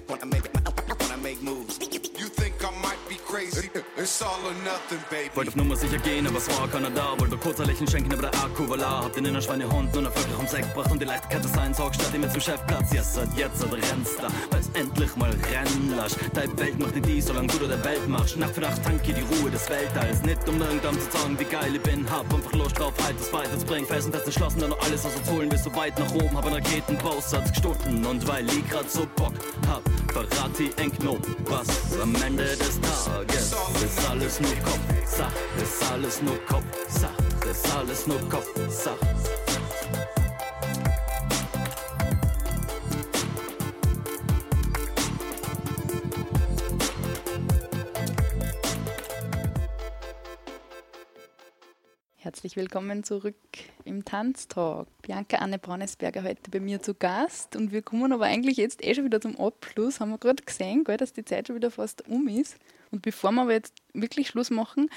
It's 4.03 4.21
all 4.21 4.35
or 4.45 4.53
nothing, 4.65 4.99
baby. 5.11 5.31
Wollte 5.37 5.51
auf 5.51 5.55
Nummer 5.57 5.77
sicher 5.77 5.99
gehen, 5.99 6.27
aber 6.27 6.39
es 6.39 6.49
war 6.59 6.67
keiner 6.67 6.91
da. 6.91 7.15
Wollte 7.21 7.37
kurz 7.37 7.61
ein 7.61 7.69
Lächeln 7.69 7.89
schenken, 7.89 8.13
aber 8.13 8.23
der 8.23 8.35
Akku 8.35 8.69
war 8.69 8.77
la. 8.77 9.05
Hab 9.05 9.13
den 9.13 9.27
in 9.27 9.35
der 9.35 9.41
Schweinehund 9.41 9.95
nur 9.95 10.03
erfolgreich 10.03 10.37
ums 10.39 10.53
Eck 10.55 10.67
gebracht 10.75 10.91
und 10.91 11.01
die 11.01 11.05
Leichtigkeit 11.05 11.45
des 11.45 11.53
Seins 11.53 11.79
auch 11.79 11.95
statt 11.95 12.13
immer 12.13 12.29
zum 12.29 12.41
Chefplatz. 12.41 12.93
Yes, 12.93 13.15
seit 13.15 13.33
jetzt 13.37 13.63
hat 13.63 13.73
rennst 13.73 14.19
da, 14.21 14.27
weil's 14.51 14.69
endlich 14.75 15.15
mal 15.15 15.31
rennen 15.31 15.95
lässt. 15.97 16.19
Deine 16.35 16.59
Welt 16.59 16.81
macht 16.81 16.97
nicht 16.97 17.07
die, 17.07 17.21
solange 17.21 17.47
du 17.47 17.59
der 17.65 17.85
Welt 17.85 18.09
machst. 18.09 18.37
Nacht 18.37 18.55
für 18.55 18.63
Nacht 18.63 18.83
tanke 18.83 19.13
die 19.13 19.21
Ruhe 19.21 19.53
des 19.53 19.71
Weltalls. 19.71 20.21
Nicht 20.23 20.49
um 20.49 20.61
irgendwann 20.61 20.99
zu 20.99 21.17
sagen, 21.17 21.39
wie 21.39 21.45
geil 21.45 21.77
ich 21.77 21.83
bin. 21.83 22.11
Hab 22.11 22.35
einfach 22.35 22.53
Lust 22.55 22.77
drauf, 22.77 22.95
halt 23.05 23.21
das 23.21 23.33
weiter 23.33 23.57
zu 23.57 23.67
bringen. 23.67 23.87
Felsenfest 23.87 24.25
entschlossen, 24.25 24.63
dann 24.63 24.71
noch 24.71 24.83
alles 24.83 25.07
aus 25.07 25.15
uns 25.15 25.31
holen. 25.31 25.49
Bis 25.49 25.63
so 25.63 25.73
weit 25.77 25.97
nach 26.01 26.13
oben, 26.13 26.37
hab 26.37 26.45
einen 26.45 26.57
Raketenbausatz 26.57 27.53
gestunden. 27.53 28.05
Und 28.05 28.27
weil 28.27 28.49
ich 28.49 28.69
grad 28.69 28.91
so 28.91 29.07
Bock 29.15 29.35
hab, 29.69 29.83
verrat 30.13 30.59
die 30.59 30.73
eng 30.83 30.91
was 31.45 32.01
am 32.01 32.15
Ende 32.17 32.57
des 32.57 32.81
Tages 32.81 33.53
ist 33.85 33.92
alles 34.11 34.41
nur 34.41 34.55
Kopf, 34.57 34.81
Sach, 35.07 35.33
ist 35.63 35.93
alles 35.93 36.23
nur 36.23 36.37
Kopf, 36.47 36.65
Sach, 36.89 37.19
ist 37.51 37.77
alles 37.77 38.07
nur 38.07 38.29
Kopf, 38.29 38.49
Sach. 38.69 38.97
Herzlich 52.17 52.57
willkommen 52.57 53.05
zurück 53.05 53.35
im 53.85 54.05
Tanztalk. 54.05 54.89
Bianca 55.03 55.39
Anne 55.39 55.59
Braunesberger 55.59 56.23
heute 56.23 56.51
bei 56.51 56.61
mir 56.61 56.81
zu 56.81 56.95
Gast 56.95 57.57
und 57.57 57.73
wir 57.73 57.83
kommen 57.83 58.13
aber 58.13 58.25
eigentlich 58.25 58.57
jetzt 58.57 58.85
eh 58.85 58.95
schon 58.95 59.05
wieder 59.05 59.21
zum 59.21 59.39
Abschluss. 59.39 60.01
Haben 60.01 60.13
wir 60.13 60.19
gerade 60.19 60.43
gesehen, 60.43 60.85
gell, 60.85 60.97
dass 60.97 61.13
die 61.13 61.25
Zeit 61.25 61.49
schon 61.49 61.57
wieder 61.57 61.71
fast 61.71 62.09
um 62.09 62.29
ist. 62.29 62.57
Und 62.93 63.03
bevor 63.03 63.33
wir 63.33 63.43
aber 63.43 63.53
jetzt 63.53 63.75
wirklich 63.95 64.29
Schluss 64.29 64.51
machen, 64.51 64.89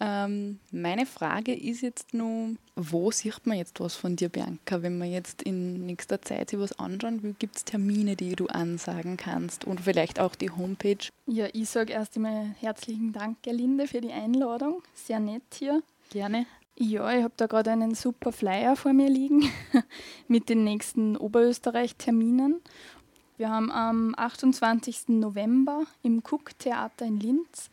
Ähm, 0.00 0.60
meine 0.70 1.06
Frage 1.06 1.52
ist 1.52 1.80
jetzt 1.80 2.14
nur, 2.14 2.54
wo 2.76 3.10
sieht 3.10 3.46
man 3.46 3.58
jetzt 3.58 3.80
was 3.80 3.96
von 3.96 4.14
dir, 4.14 4.28
Bianca? 4.28 4.80
Wenn 4.82 4.96
man 4.96 5.10
jetzt 5.10 5.42
in 5.42 5.86
nächster 5.86 6.22
Zeit 6.22 6.50
sich 6.50 6.60
was 6.60 6.78
anschauen 6.78 7.22
will, 7.24 7.34
gibt 7.36 7.56
es 7.56 7.64
Termine, 7.64 8.14
die 8.14 8.36
du 8.36 8.46
ansagen 8.46 9.16
kannst 9.16 9.64
und 9.64 9.80
vielleicht 9.80 10.20
auch 10.20 10.36
die 10.36 10.50
Homepage? 10.50 11.08
Ja, 11.26 11.48
ich 11.52 11.68
sage 11.68 11.94
erst 11.94 12.14
einmal 12.14 12.54
herzlichen 12.60 13.12
Dank, 13.12 13.42
Gerlinde, 13.42 13.88
für 13.88 14.00
die 14.00 14.12
Einladung. 14.12 14.82
Sehr 14.94 15.18
nett 15.18 15.42
hier. 15.54 15.82
Gerne. 16.10 16.46
Ja, 16.78 17.12
ich 17.12 17.24
habe 17.24 17.34
da 17.36 17.46
gerade 17.48 17.72
einen 17.72 17.96
super 17.96 18.30
Flyer 18.30 18.76
vor 18.76 18.92
mir 18.92 19.10
liegen 19.10 19.50
mit 20.28 20.48
den 20.48 20.62
nächsten 20.62 21.16
Oberösterreich-Terminen. 21.16 22.60
Wir 23.38 23.50
haben 23.50 23.70
am 23.70 24.14
28. 24.16 25.10
November 25.10 25.84
im 26.02 26.24
Cook-Theater 26.28 27.06
in 27.06 27.20
Linz 27.20 27.70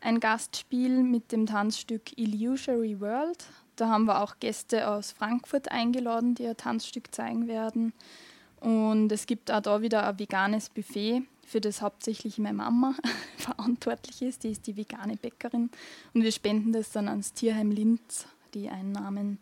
ein 0.00 0.18
Gastspiel 0.18 1.04
mit 1.04 1.30
dem 1.30 1.46
Tanzstück 1.46 2.18
Illusory 2.18 3.00
World. 3.00 3.46
Da 3.76 3.88
haben 3.88 4.06
wir 4.06 4.20
auch 4.20 4.40
Gäste 4.40 4.90
aus 4.90 5.12
Frankfurt 5.12 5.70
eingeladen, 5.70 6.34
die 6.34 6.48
ein 6.48 6.56
Tanzstück 6.56 7.14
zeigen 7.14 7.46
werden. 7.46 7.92
Und 8.58 9.12
es 9.12 9.26
gibt 9.26 9.52
auch 9.52 9.60
da 9.60 9.82
wieder 9.82 10.04
ein 10.04 10.18
veganes 10.18 10.68
Buffet, 10.68 11.22
für 11.46 11.60
das 11.60 11.80
hauptsächlich 11.80 12.38
meine 12.38 12.54
Mama 12.54 12.96
verantwortlich 13.36 14.20
ist. 14.20 14.42
Die 14.42 14.50
ist 14.50 14.66
die 14.66 14.76
vegane 14.76 15.16
Bäckerin. 15.16 15.70
Und 16.12 16.24
wir 16.24 16.32
spenden 16.32 16.72
das 16.72 16.90
dann 16.90 17.06
ans 17.06 17.32
Tierheim 17.32 17.70
Linz, 17.70 18.26
die 18.52 18.68
Einnahmen. 18.68 19.38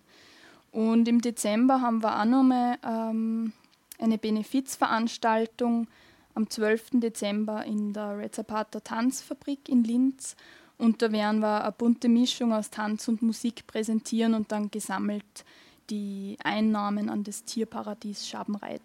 Und 0.71 1.09
im 1.09 1.23
Dezember 1.23 1.81
haben 1.81 2.03
wir 2.03 2.21
auch 2.21 2.27
nochmal 2.27 2.77
ähm, 2.85 3.55
eine 4.03 4.19
Benefizveranstaltung 4.19 5.87
am 6.35 6.51
12. 6.51 6.91
Dezember 6.95 7.65
in 7.65 7.93
der 7.93 8.19
Red 8.19 8.35
Zapata 8.35 8.81
Tanzfabrik 8.81 9.69
in 9.69 9.85
Linz. 9.85 10.35
Und 10.79 11.03
da 11.03 11.13
werden 11.13 11.41
wir 11.41 11.63
eine 11.63 11.73
bunte 11.73 12.09
Mischung 12.09 12.53
aus 12.53 12.71
Tanz 12.71 13.07
und 13.09 13.21
Musik 13.23 13.67
präsentieren 13.67 14.35
und 14.35 14.53
dann 14.53 14.71
gesammelt 14.71 15.45
die 15.91 16.37
Einnahmen 16.43 17.09
an 17.09 17.25
das 17.25 17.45
Tierparadies 17.45 18.29
Schabenreit 18.29 18.83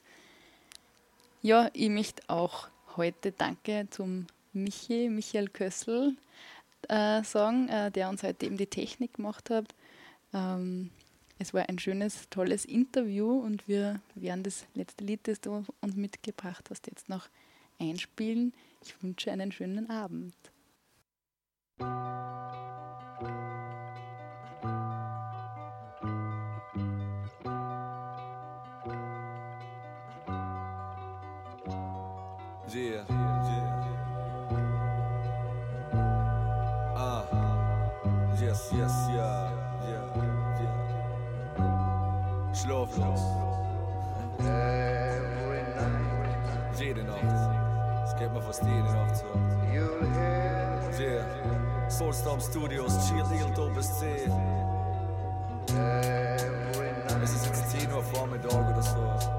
Ja, 1.43 1.71
ich 1.73 1.89
möchte 1.89 2.23
auch 2.29 2.69
heute 2.97 3.33
Danke 3.33 3.89
zum 3.91 4.29
Michi, 4.53 5.09
Michael 5.09 5.49
Kössel 5.49 6.17
äh, 6.89 7.23
sagen, 7.23 7.69
äh, 7.69 7.91
der 7.91 8.09
uns 8.09 8.23
heute 8.23 8.47
eben 8.47 8.57
die 8.57 8.67
Technik 8.67 9.15
gemacht 9.15 9.51
hat. 9.51 9.75
Ähm, 10.33 10.91
es 11.39 11.55
war 11.55 11.69
ein 11.69 11.79
schönes, 11.79 12.29
tolles 12.31 12.65
Interview 12.65 13.39
und 13.41 13.69
wir 13.69 14.01
werden 14.15 14.43
das 14.43 14.67
letzte 14.75 15.05
Lied, 15.05 15.21
das 15.29 15.41
du 15.41 15.65
uns 15.81 15.97
mitgebracht 15.97 16.69
hast, 16.71 16.87
jetzt 16.87 17.09
noch 17.09 17.29
einspielen. 17.79 18.53
Ich 18.85 19.01
wünsche 19.03 19.31
einen 19.31 19.53
schönen 19.53 19.89
Abend. 19.91 20.35
Yeah. 32.79 33.18
Yes, 38.73 38.81
yes, 38.81 38.93
yeah, 39.15 39.51
yeah, 39.89 40.05
yeah. 41.59 42.55
Schlaflos. 42.55 43.23
Jede 46.79 47.05
Nacht. 47.05 47.23
Es 48.05 48.17
geht 48.17 48.33
mir 48.33 48.43
fast 48.43 48.63
jede 48.63 48.93
Nacht 48.93 49.17
so. 49.17 49.25
Yeah. 49.73 51.25
Soulstorm 51.89 52.41
Studios, 52.41 53.09
Chill 53.09 53.27
Hill, 53.27 53.53
Doppes 53.55 53.99
C. 53.99 54.07
Es 57.23 57.35
ist 57.35 57.47
jetzt 57.47 57.71
10 57.71 57.93
Uhr 57.93 58.03
Vormittag 58.03 58.53
oder 58.53 58.83
so. 58.83 59.38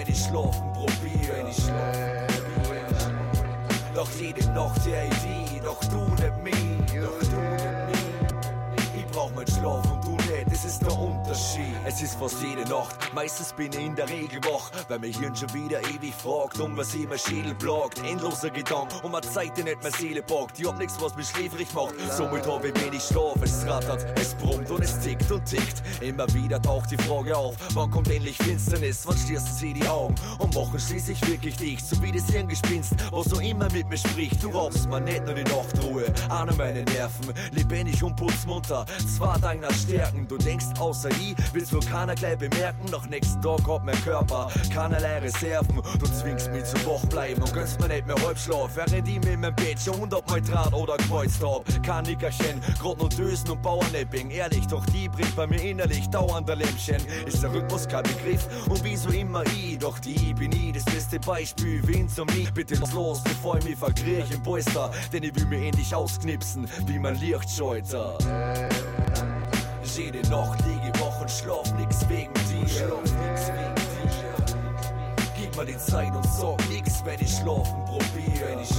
Wenn 0.00 0.14
ich 0.14 0.24
schlafen 0.24 0.72
probier. 0.72 1.34
Wenn 1.36 1.48
ich 1.48 1.56
schlafen. 1.56 2.30
Doch 3.94 4.08
jede 4.18 4.46
Nacht 4.52 4.86
Idee, 4.86 5.49
Unterschied. 11.40 11.74
Es 11.86 12.02
ist 12.02 12.14
fast 12.18 12.36
jede 12.42 12.68
Nacht, 12.68 12.96
meistens 13.14 13.52
bin 13.52 13.72
ich 13.72 13.78
in 13.78 13.94
der 13.94 14.08
Regel 14.08 14.40
wach, 14.44 14.70
weil 14.88 14.98
mein 14.98 15.12
Hirn 15.12 15.34
schon 15.34 15.52
wieder 15.54 15.80
ewig 15.80 16.14
fragt, 16.14 16.60
um 16.60 16.76
was 16.76 16.94
ich 16.94 17.08
mein 17.08 17.18
Schädel 17.18 17.54
plagt. 17.54 17.98
Endloser 18.04 18.50
Gedanke, 18.50 18.96
um 19.02 19.14
eine 19.14 19.26
Zeit, 19.26 19.56
die 19.56 19.62
nicht 19.62 19.82
meine 19.82 19.94
Seele 19.96 20.22
packt. 20.22 20.58
Ich 20.58 20.66
hab 20.66 20.78
nichts, 20.78 21.00
was 21.00 21.16
mich 21.16 21.28
schläfrig 21.28 21.72
macht, 21.74 21.94
somit 22.16 22.46
hab 22.46 22.64
ich 22.64 22.74
wenig 22.84 23.02
Schlaf. 23.02 23.36
Es 23.42 23.66
rattert, 23.66 24.06
es 24.18 24.34
brummt 24.34 24.70
und 24.70 24.82
es 24.82 24.98
tickt 25.00 25.30
und 25.30 25.44
tickt. 25.46 25.82
Immer 26.00 26.32
wieder 26.34 26.60
taucht 26.60 26.90
die 26.90 26.98
Frage 26.98 27.36
auf, 27.36 27.56
wann 27.74 27.90
kommt 27.90 28.10
endlich 28.10 28.36
Finsternis, 28.36 29.02
wann 29.06 29.16
schließen 29.16 29.52
sie 29.52 29.72
die 29.72 29.86
Augen 29.88 30.14
und 30.38 30.54
machen 30.54 30.78
schließlich 30.78 31.26
wirklich 31.26 31.56
dicht, 31.56 31.86
so 31.86 32.00
wie 32.02 32.12
das 32.12 32.26
Hirngespinst, 32.30 32.94
was 33.10 33.26
so 33.26 33.40
immer 33.40 33.70
mit 33.72 33.88
mir 33.88 33.98
spricht. 33.98 34.42
Du 34.42 34.50
raubst 34.50 34.88
mir 34.88 35.00
nicht 35.00 35.24
nur 35.24 35.34
die 35.34 35.44
Nachtruhe, 35.44 36.04
nur 36.28 36.56
meine 36.56 36.82
Nerven, 36.84 37.32
lebendig 37.52 38.02
und 38.02 38.16
putzmunter, 38.16 38.84
zwar 39.16 39.38
deiner 39.38 39.72
Stärken, 39.72 40.28
du 40.28 40.36
denkst 40.36 40.66
außer 40.78 41.08
ich 41.36 41.54
will's 41.54 41.72
wohl 41.72 41.80
keiner 41.80 42.14
gleich 42.14 42.38
bemerken. 42.38 42.90
Nach 42.90 43.06
nächsten 43.08 43.40
Tag 43.42 43.66
hat 43.66 43.84
mein 43.84 44.00
Körper 44.02 44.50
keinerlei 44.72 45.18
Reserven. 45.18 45.82
Du 45.98 46.06
zwingst 46.06 46.50
mich 46.52 46.64
zu 46.64 46.76
wach 46.86 47.04
bleiben 47.06 47.42
und 47.42 47.52
gönnst 47.52 47.80
mir 47.80 47.88
nicht 47.88 48.06
mehr 48.06 48.16
halb 48.24 48.38
Schlaf. 48.38 48.70
Während 48.74 49.08
ich 49.08 49.16
in 49.16 49.40
meinem 49.40 49.54
Bett 49.54 49.80
schon 49.80 50.00
hundertmal 50.00 50.40
Draht 50.40 50.72
oder 50.72 50.96
gekreuzt 50.96 51.42
hab. 51.42 51.64
Kein 51.82 52.04
Nickerchen, 52.04 52.60
grad 52.80 52.98
nur 52.98 53.08
Dösen 53.08 53.50
und 53.50 53.62
Bauernepping. 53.62 54.30
Ehrlich, 54.30 54.66
doch 54.66 54.84
die 54.86 55.08
bringt 55.08 55.34
bei 55.36 55.46
mir 55.46 55.62
innerlich 55.62 56.08
dauernder 56.08 56.56
Lämpchen. 56.56 57.00
Ist 57.26 57.42
der 57.42 57.52
Rhythmus 57.52 57.86
kein 57.88 58.02
Begriff 58.04 58.46
und 58.68 58.82
wieso 58.84 59.10
immer 59.10 59.44
ich? 59.46 59.78
Doch 59.78 59.98
die 59.98 60.34
bin 60.34 60.52
ich 60.52 60.72
das 60.72 60.84
beste 60.84 61.18
Beispiel. 61.20 61.80
Wen 61.86 62.08
zu 62.08 62.24
mich? 62.24 62.52
Bitte 62.52 62.74
los, 62.94 63.22
bevor 63.22 63.58
ich 63.58 63.64
mich 63.64 63.76
verkriech 63.76 64.30
im 64.30 64.42
Polster. 64.42 64.90
Denn 65.12 65.22
ich 65.22 65.34
will 65.34 65.46
mir 65.46 65.66
endlich 65.66 65.94
ausknipsen, 65.94 66.68
wie 66.86 66.98
mein 66.98 67.18
Lichtscheuter. 67.20 68.18
Jede 70.00 70.26
Nacht 70.30 70.64
schlaf 71.30 71.72
nix 71.78 72.08
wegen 72.08 72.34
dir. 72.34 72.92
Gib 75.36 75.56
mir 75.56 75.64
die 75.64 75.78
Zeit 75.78 76.14
und 76.14 76.26
sag 76.26 76.68
nix, 76.68 77.04
wenn 77.04 77.20
ich 77.20 77.36
schlafen 77.36 77.84
probier. 77.84 78.48
Wenn 78.48 78.58
ich. 78.60 78.70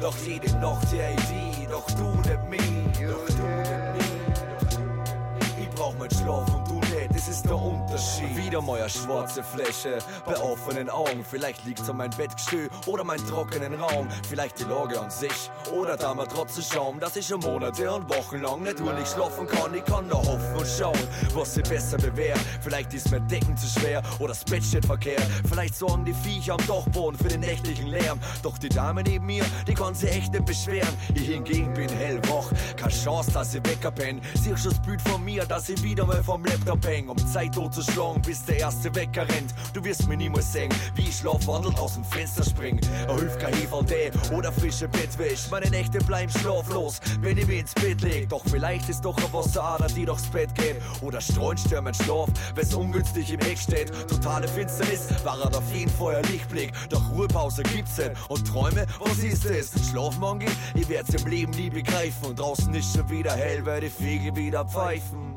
Doch 0.00 0.16
jede 0.26 0.50
Nacht 0.58 0.92
der 0.92 1.12
Idee, 1.12 1.66
doch 1.70 1.86
du 1.92 2.04
nicht 2.28 2.50
mich. 2.50 2.60
Doch 3.06 3.26
du 3.26 3.42
nicht 3.42 3.70
mich. 3.96 5.62
Ich 5.62 5.70
brauch 5.70 5.94
mein 5.98 6.10
Schlaf 6.10 6.54
und 6.54 6.68
du 6.68 6.74
nicht, 6.74 7.14
das 7.14 7.28
ist 7.28 7.44
der 7.44 7.56
Unterschied. 7.56 7.83
Wieder 7.94 8.60
mal 8.60 8.88
schwarze 8.88 9.44
Fläche 9.44 9.98
bei 10.26 10.36
offenen 10.40 10.90
Augen. 10.90 11.24
Vielleicht 11.24 11.64
liegt's 11.64 11.88
an 11.88 11.98
mein 11.98 12.10
Bettgestühl 12.10 12.68
oder 12.86 13.04
mein 13.04 13.24
trockenen 13.24 13.74
Raum. 13.74 14.08
Vielleicht 14.28 14.58
die 14.58 14.64
Lage 14.64 15.00
an 15.00 15.10
sich 15.10 15.48
oder 15.72 15.96
da 15.96 16.12
mal 16.12 16.26
trotzdem 16.26 16.64
schauen, 16.64 16.98
dass 16.98 17.14
ich 17.14 17.28
schon 17.28 17.38
Monate 17.38 17.88
und 17.92 18.08
Wochen 18.08 18.40
lang 18.40 18.62
nicht 18.64 18.80
ruhig 18.80 19.06
schlafen 19.06 19.46
kann. 19.46 19.72
Ich 19.74 19.84
kann 19.84 20.08
nur 20.08 20.18
hoffen 20.18 20.56
und 20.56 20.66
schauen, 20.66 20.98
was 21.34 21.54
sich 21.54 21.62
besser 21.62 21.96
bewährt. 21.98 22.40
Vielleicht 22.62 22.92
ist 22.94 23.12
mein 23.12 23.28
Decken 23.28 23.56
zu 23.56 23.68
schwer 23.68 24.02
oder 24.18 24.28
das 24.28 24.44
Bett 24.44 24.64
steht 24.64 24.86
verkehrt. 24.86 25.22
Vielleicht 25.48 25.76
sorgen 25.76 26.04
die 26.04 26.14
Viecher 26.14 26.54
am 26.54 26.66
Dachboden 26.66 27.16
für 27.16 27.28
den 27.28 27.40
nächtlichen 27.40 27.86
Lärm. 27.86 28.18
Doch 28.42 28.58
die 28.58 28.70
Dame 28.70 29.04
neben 29.04 29.26
mir, 29.26 29.44
die 29.68 29.74
kann 29.74 29.94
sich 29.94 30.10
echt 30.10 30.32
nicht 30.32 30.46
beschweren. 30.46 30.92
Ich 31.14 31.28
hingegen 31.28 31.72
bin 31.74 31.88
hellwach, 31.88 32.50
keine 32.76 32.92
Chance, 32.92 33.30
dass 33.30 33.54
ich 33.54 33.64
wecker 33.64 33.92
bin. 33.92 34.20
Sie 34.34 34.56
schon 34.56 34.70
das 34.72 34.82
Bild 34.82 35.00
von 35.02 35.24
mir, 35.24 35.44
dass 35.44 35.68
ich 35.68 35.80
wieder 35.84 36.04
mal 36.04 36.24
vom 36.24 36.44
Laptop 36.44 36.84
häng, 36.86 37.08
um 37.08 37.18
Zeit 37.28 37.56
totzuschlagen, 37.84 38.22
bis 38.22 38.44
der 38.44 38.58
erste 38.58 38.94
Wecker 38.94 39.28
rennt. 39.28 39.54
Du 39.72 39.84
wirst 39.84 40.08
mir 40.08 40.16
niemals 40.16 40.52
sehen, 40.52 40.72
wie 40.94 41.08
ich 41.08 41.16
schlafwandelnd 41.16 41.78
aus 41.78 41.94
dem 41.94 42.04
Fenster 42.04 42.44
spring. 42.44 42.80
Er 43.06 43.16
hilft 43.16 43.40
kein 43.40 43.54
Heferl 43.54 43.84
oder 44.32 44.52
frische 44.52 44.88
Bettwäsche. 44.88 45.50
Meine 45.50 45.70
Nächte 45.70 45.98
bleiben 45.98 46.30
schlaflos, 46.30 47.00
wenn 47.20 47.38
ich 47.38 47.46
mich 47.46 47.60
ins 47.60 47.74
Bett 47.74 48.00
leg. 48.02 48.28
Doch 48.28 48.42
vielleicht 48.48 48.88
ist 48.88 49.04
doch 49.04 49.16
eine 49.16 49.32
Wasserader, 49.32 49.86
die 49.88 50.04
durchs 50.04 50.26
Bett 50.26 50.54
geht. 50.54 50.76
Oder 51.00 51.20
streunst 51.20 51.70
mein 51.82 51.94
Schlaf, 51.94 52.28
wenn's 52.54 52.74
ungünstig 52.74 53.32
im 53.32 53.40
Eck 53.40 53.58
steht. 53.58 53.92
Totale 54.08 54.48
Finsternis, 54.48 55.08
war 55.24 55.38
er 55.40 55.56
auf 55.56 55.74
jeden 55.74 55.90
Fall 55.90 56.16
ein 56.16 56.24
Lichtblick. 56.24 56.72
Doch 56.88 57.10
Ruhepause 57.10 57.62
gibt's 57.62 57.98
nicht. 57.98 58.12
Und 58.28 58.46
Träume, 58.46 58.86
was 59.00 59.18
ist 59.18 59.44
es? 59.44 59.72
Schlafmangel? 59.90 60.48
Ich 60.74 60.88
werd's 60.88 61.14
im 61.14 61.26
Leben 61.26 61.52
nie 61.52 61.70
begreifen. 61.70 62.28
Und 62.28 62.38
draußen 62.38 62.72
ist 62.74 62.94
schon 62.94 63.08
wieder 63.10 63.32
hell, 63.32 63.64
weil 63.66 63.80
die 63.80 63.90
Fliege 63.90 64.34
wieder 64.36 64.64
pfeifen. 64.64 65.33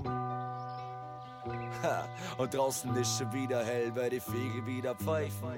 Und 2.37 2.53
draußen 2.53 2.95
ist 2.95 3.17
schon 3.17 3.31
wieder 3.33 3.63
hell, 3.63 3.91
weil 3.95 4.09
die 4.09 4.19
Fliege 4.19 4.65
wieder 4.65 4.95
pfeifen. 4.95 5.57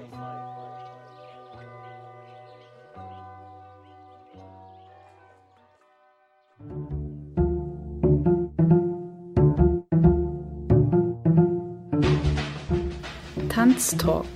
Tanztalk. 13.48 14.26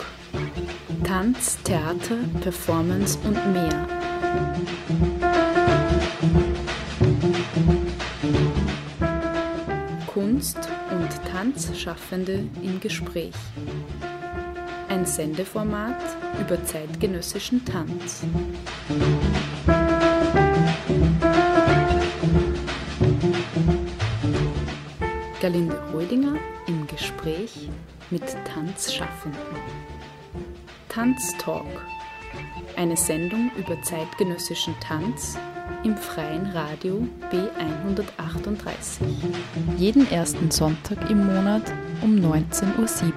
Tanz, 1.04 1.58
Theater, 1.62 2.16
Performance 2.40 3.18
und 3.24 3.52
mehr. 3.52 3.86
Kunst 10.06 10.68
und 11.44 11.54
Tanzschaffende 11.54 12.48
im 12.62 12.80
Gespräch. 12.80 13.34
Ein 14.88 15.04
Sendeformat 15.04 16.00
über 16.40 16.64
zeitgenössischen 16.64 17.62
Tanz. 17.64 18.24
Galinde 25.42 25.78
Rödinger 25.92 26.36
im 26.66 26.86
Gespräch 26.86 27.68
mit 28.10 28.24
Tanzschaffenden. 28.46 29.38
Tanztalk. 30.88 31.66
Eine 32.76 32.96
Sendung 32.96 33.50
über 33.56 33.80
zeitgenössischen 33.82 34.74
Tanz 34.80 35.36
im 35.84 35.96
freien 35.96 36.46
Radio 36.52 37.06
B138. 37.30 39.04
Jeden 39.76 40.10
ersten 40.10 40.50
Sonntag 40.50 41.10
im 41.10 41.26
Monat 41.26 41.62
um 42.02 42.16
19.07 42.16 42.72
Uhr. 42.78 43.14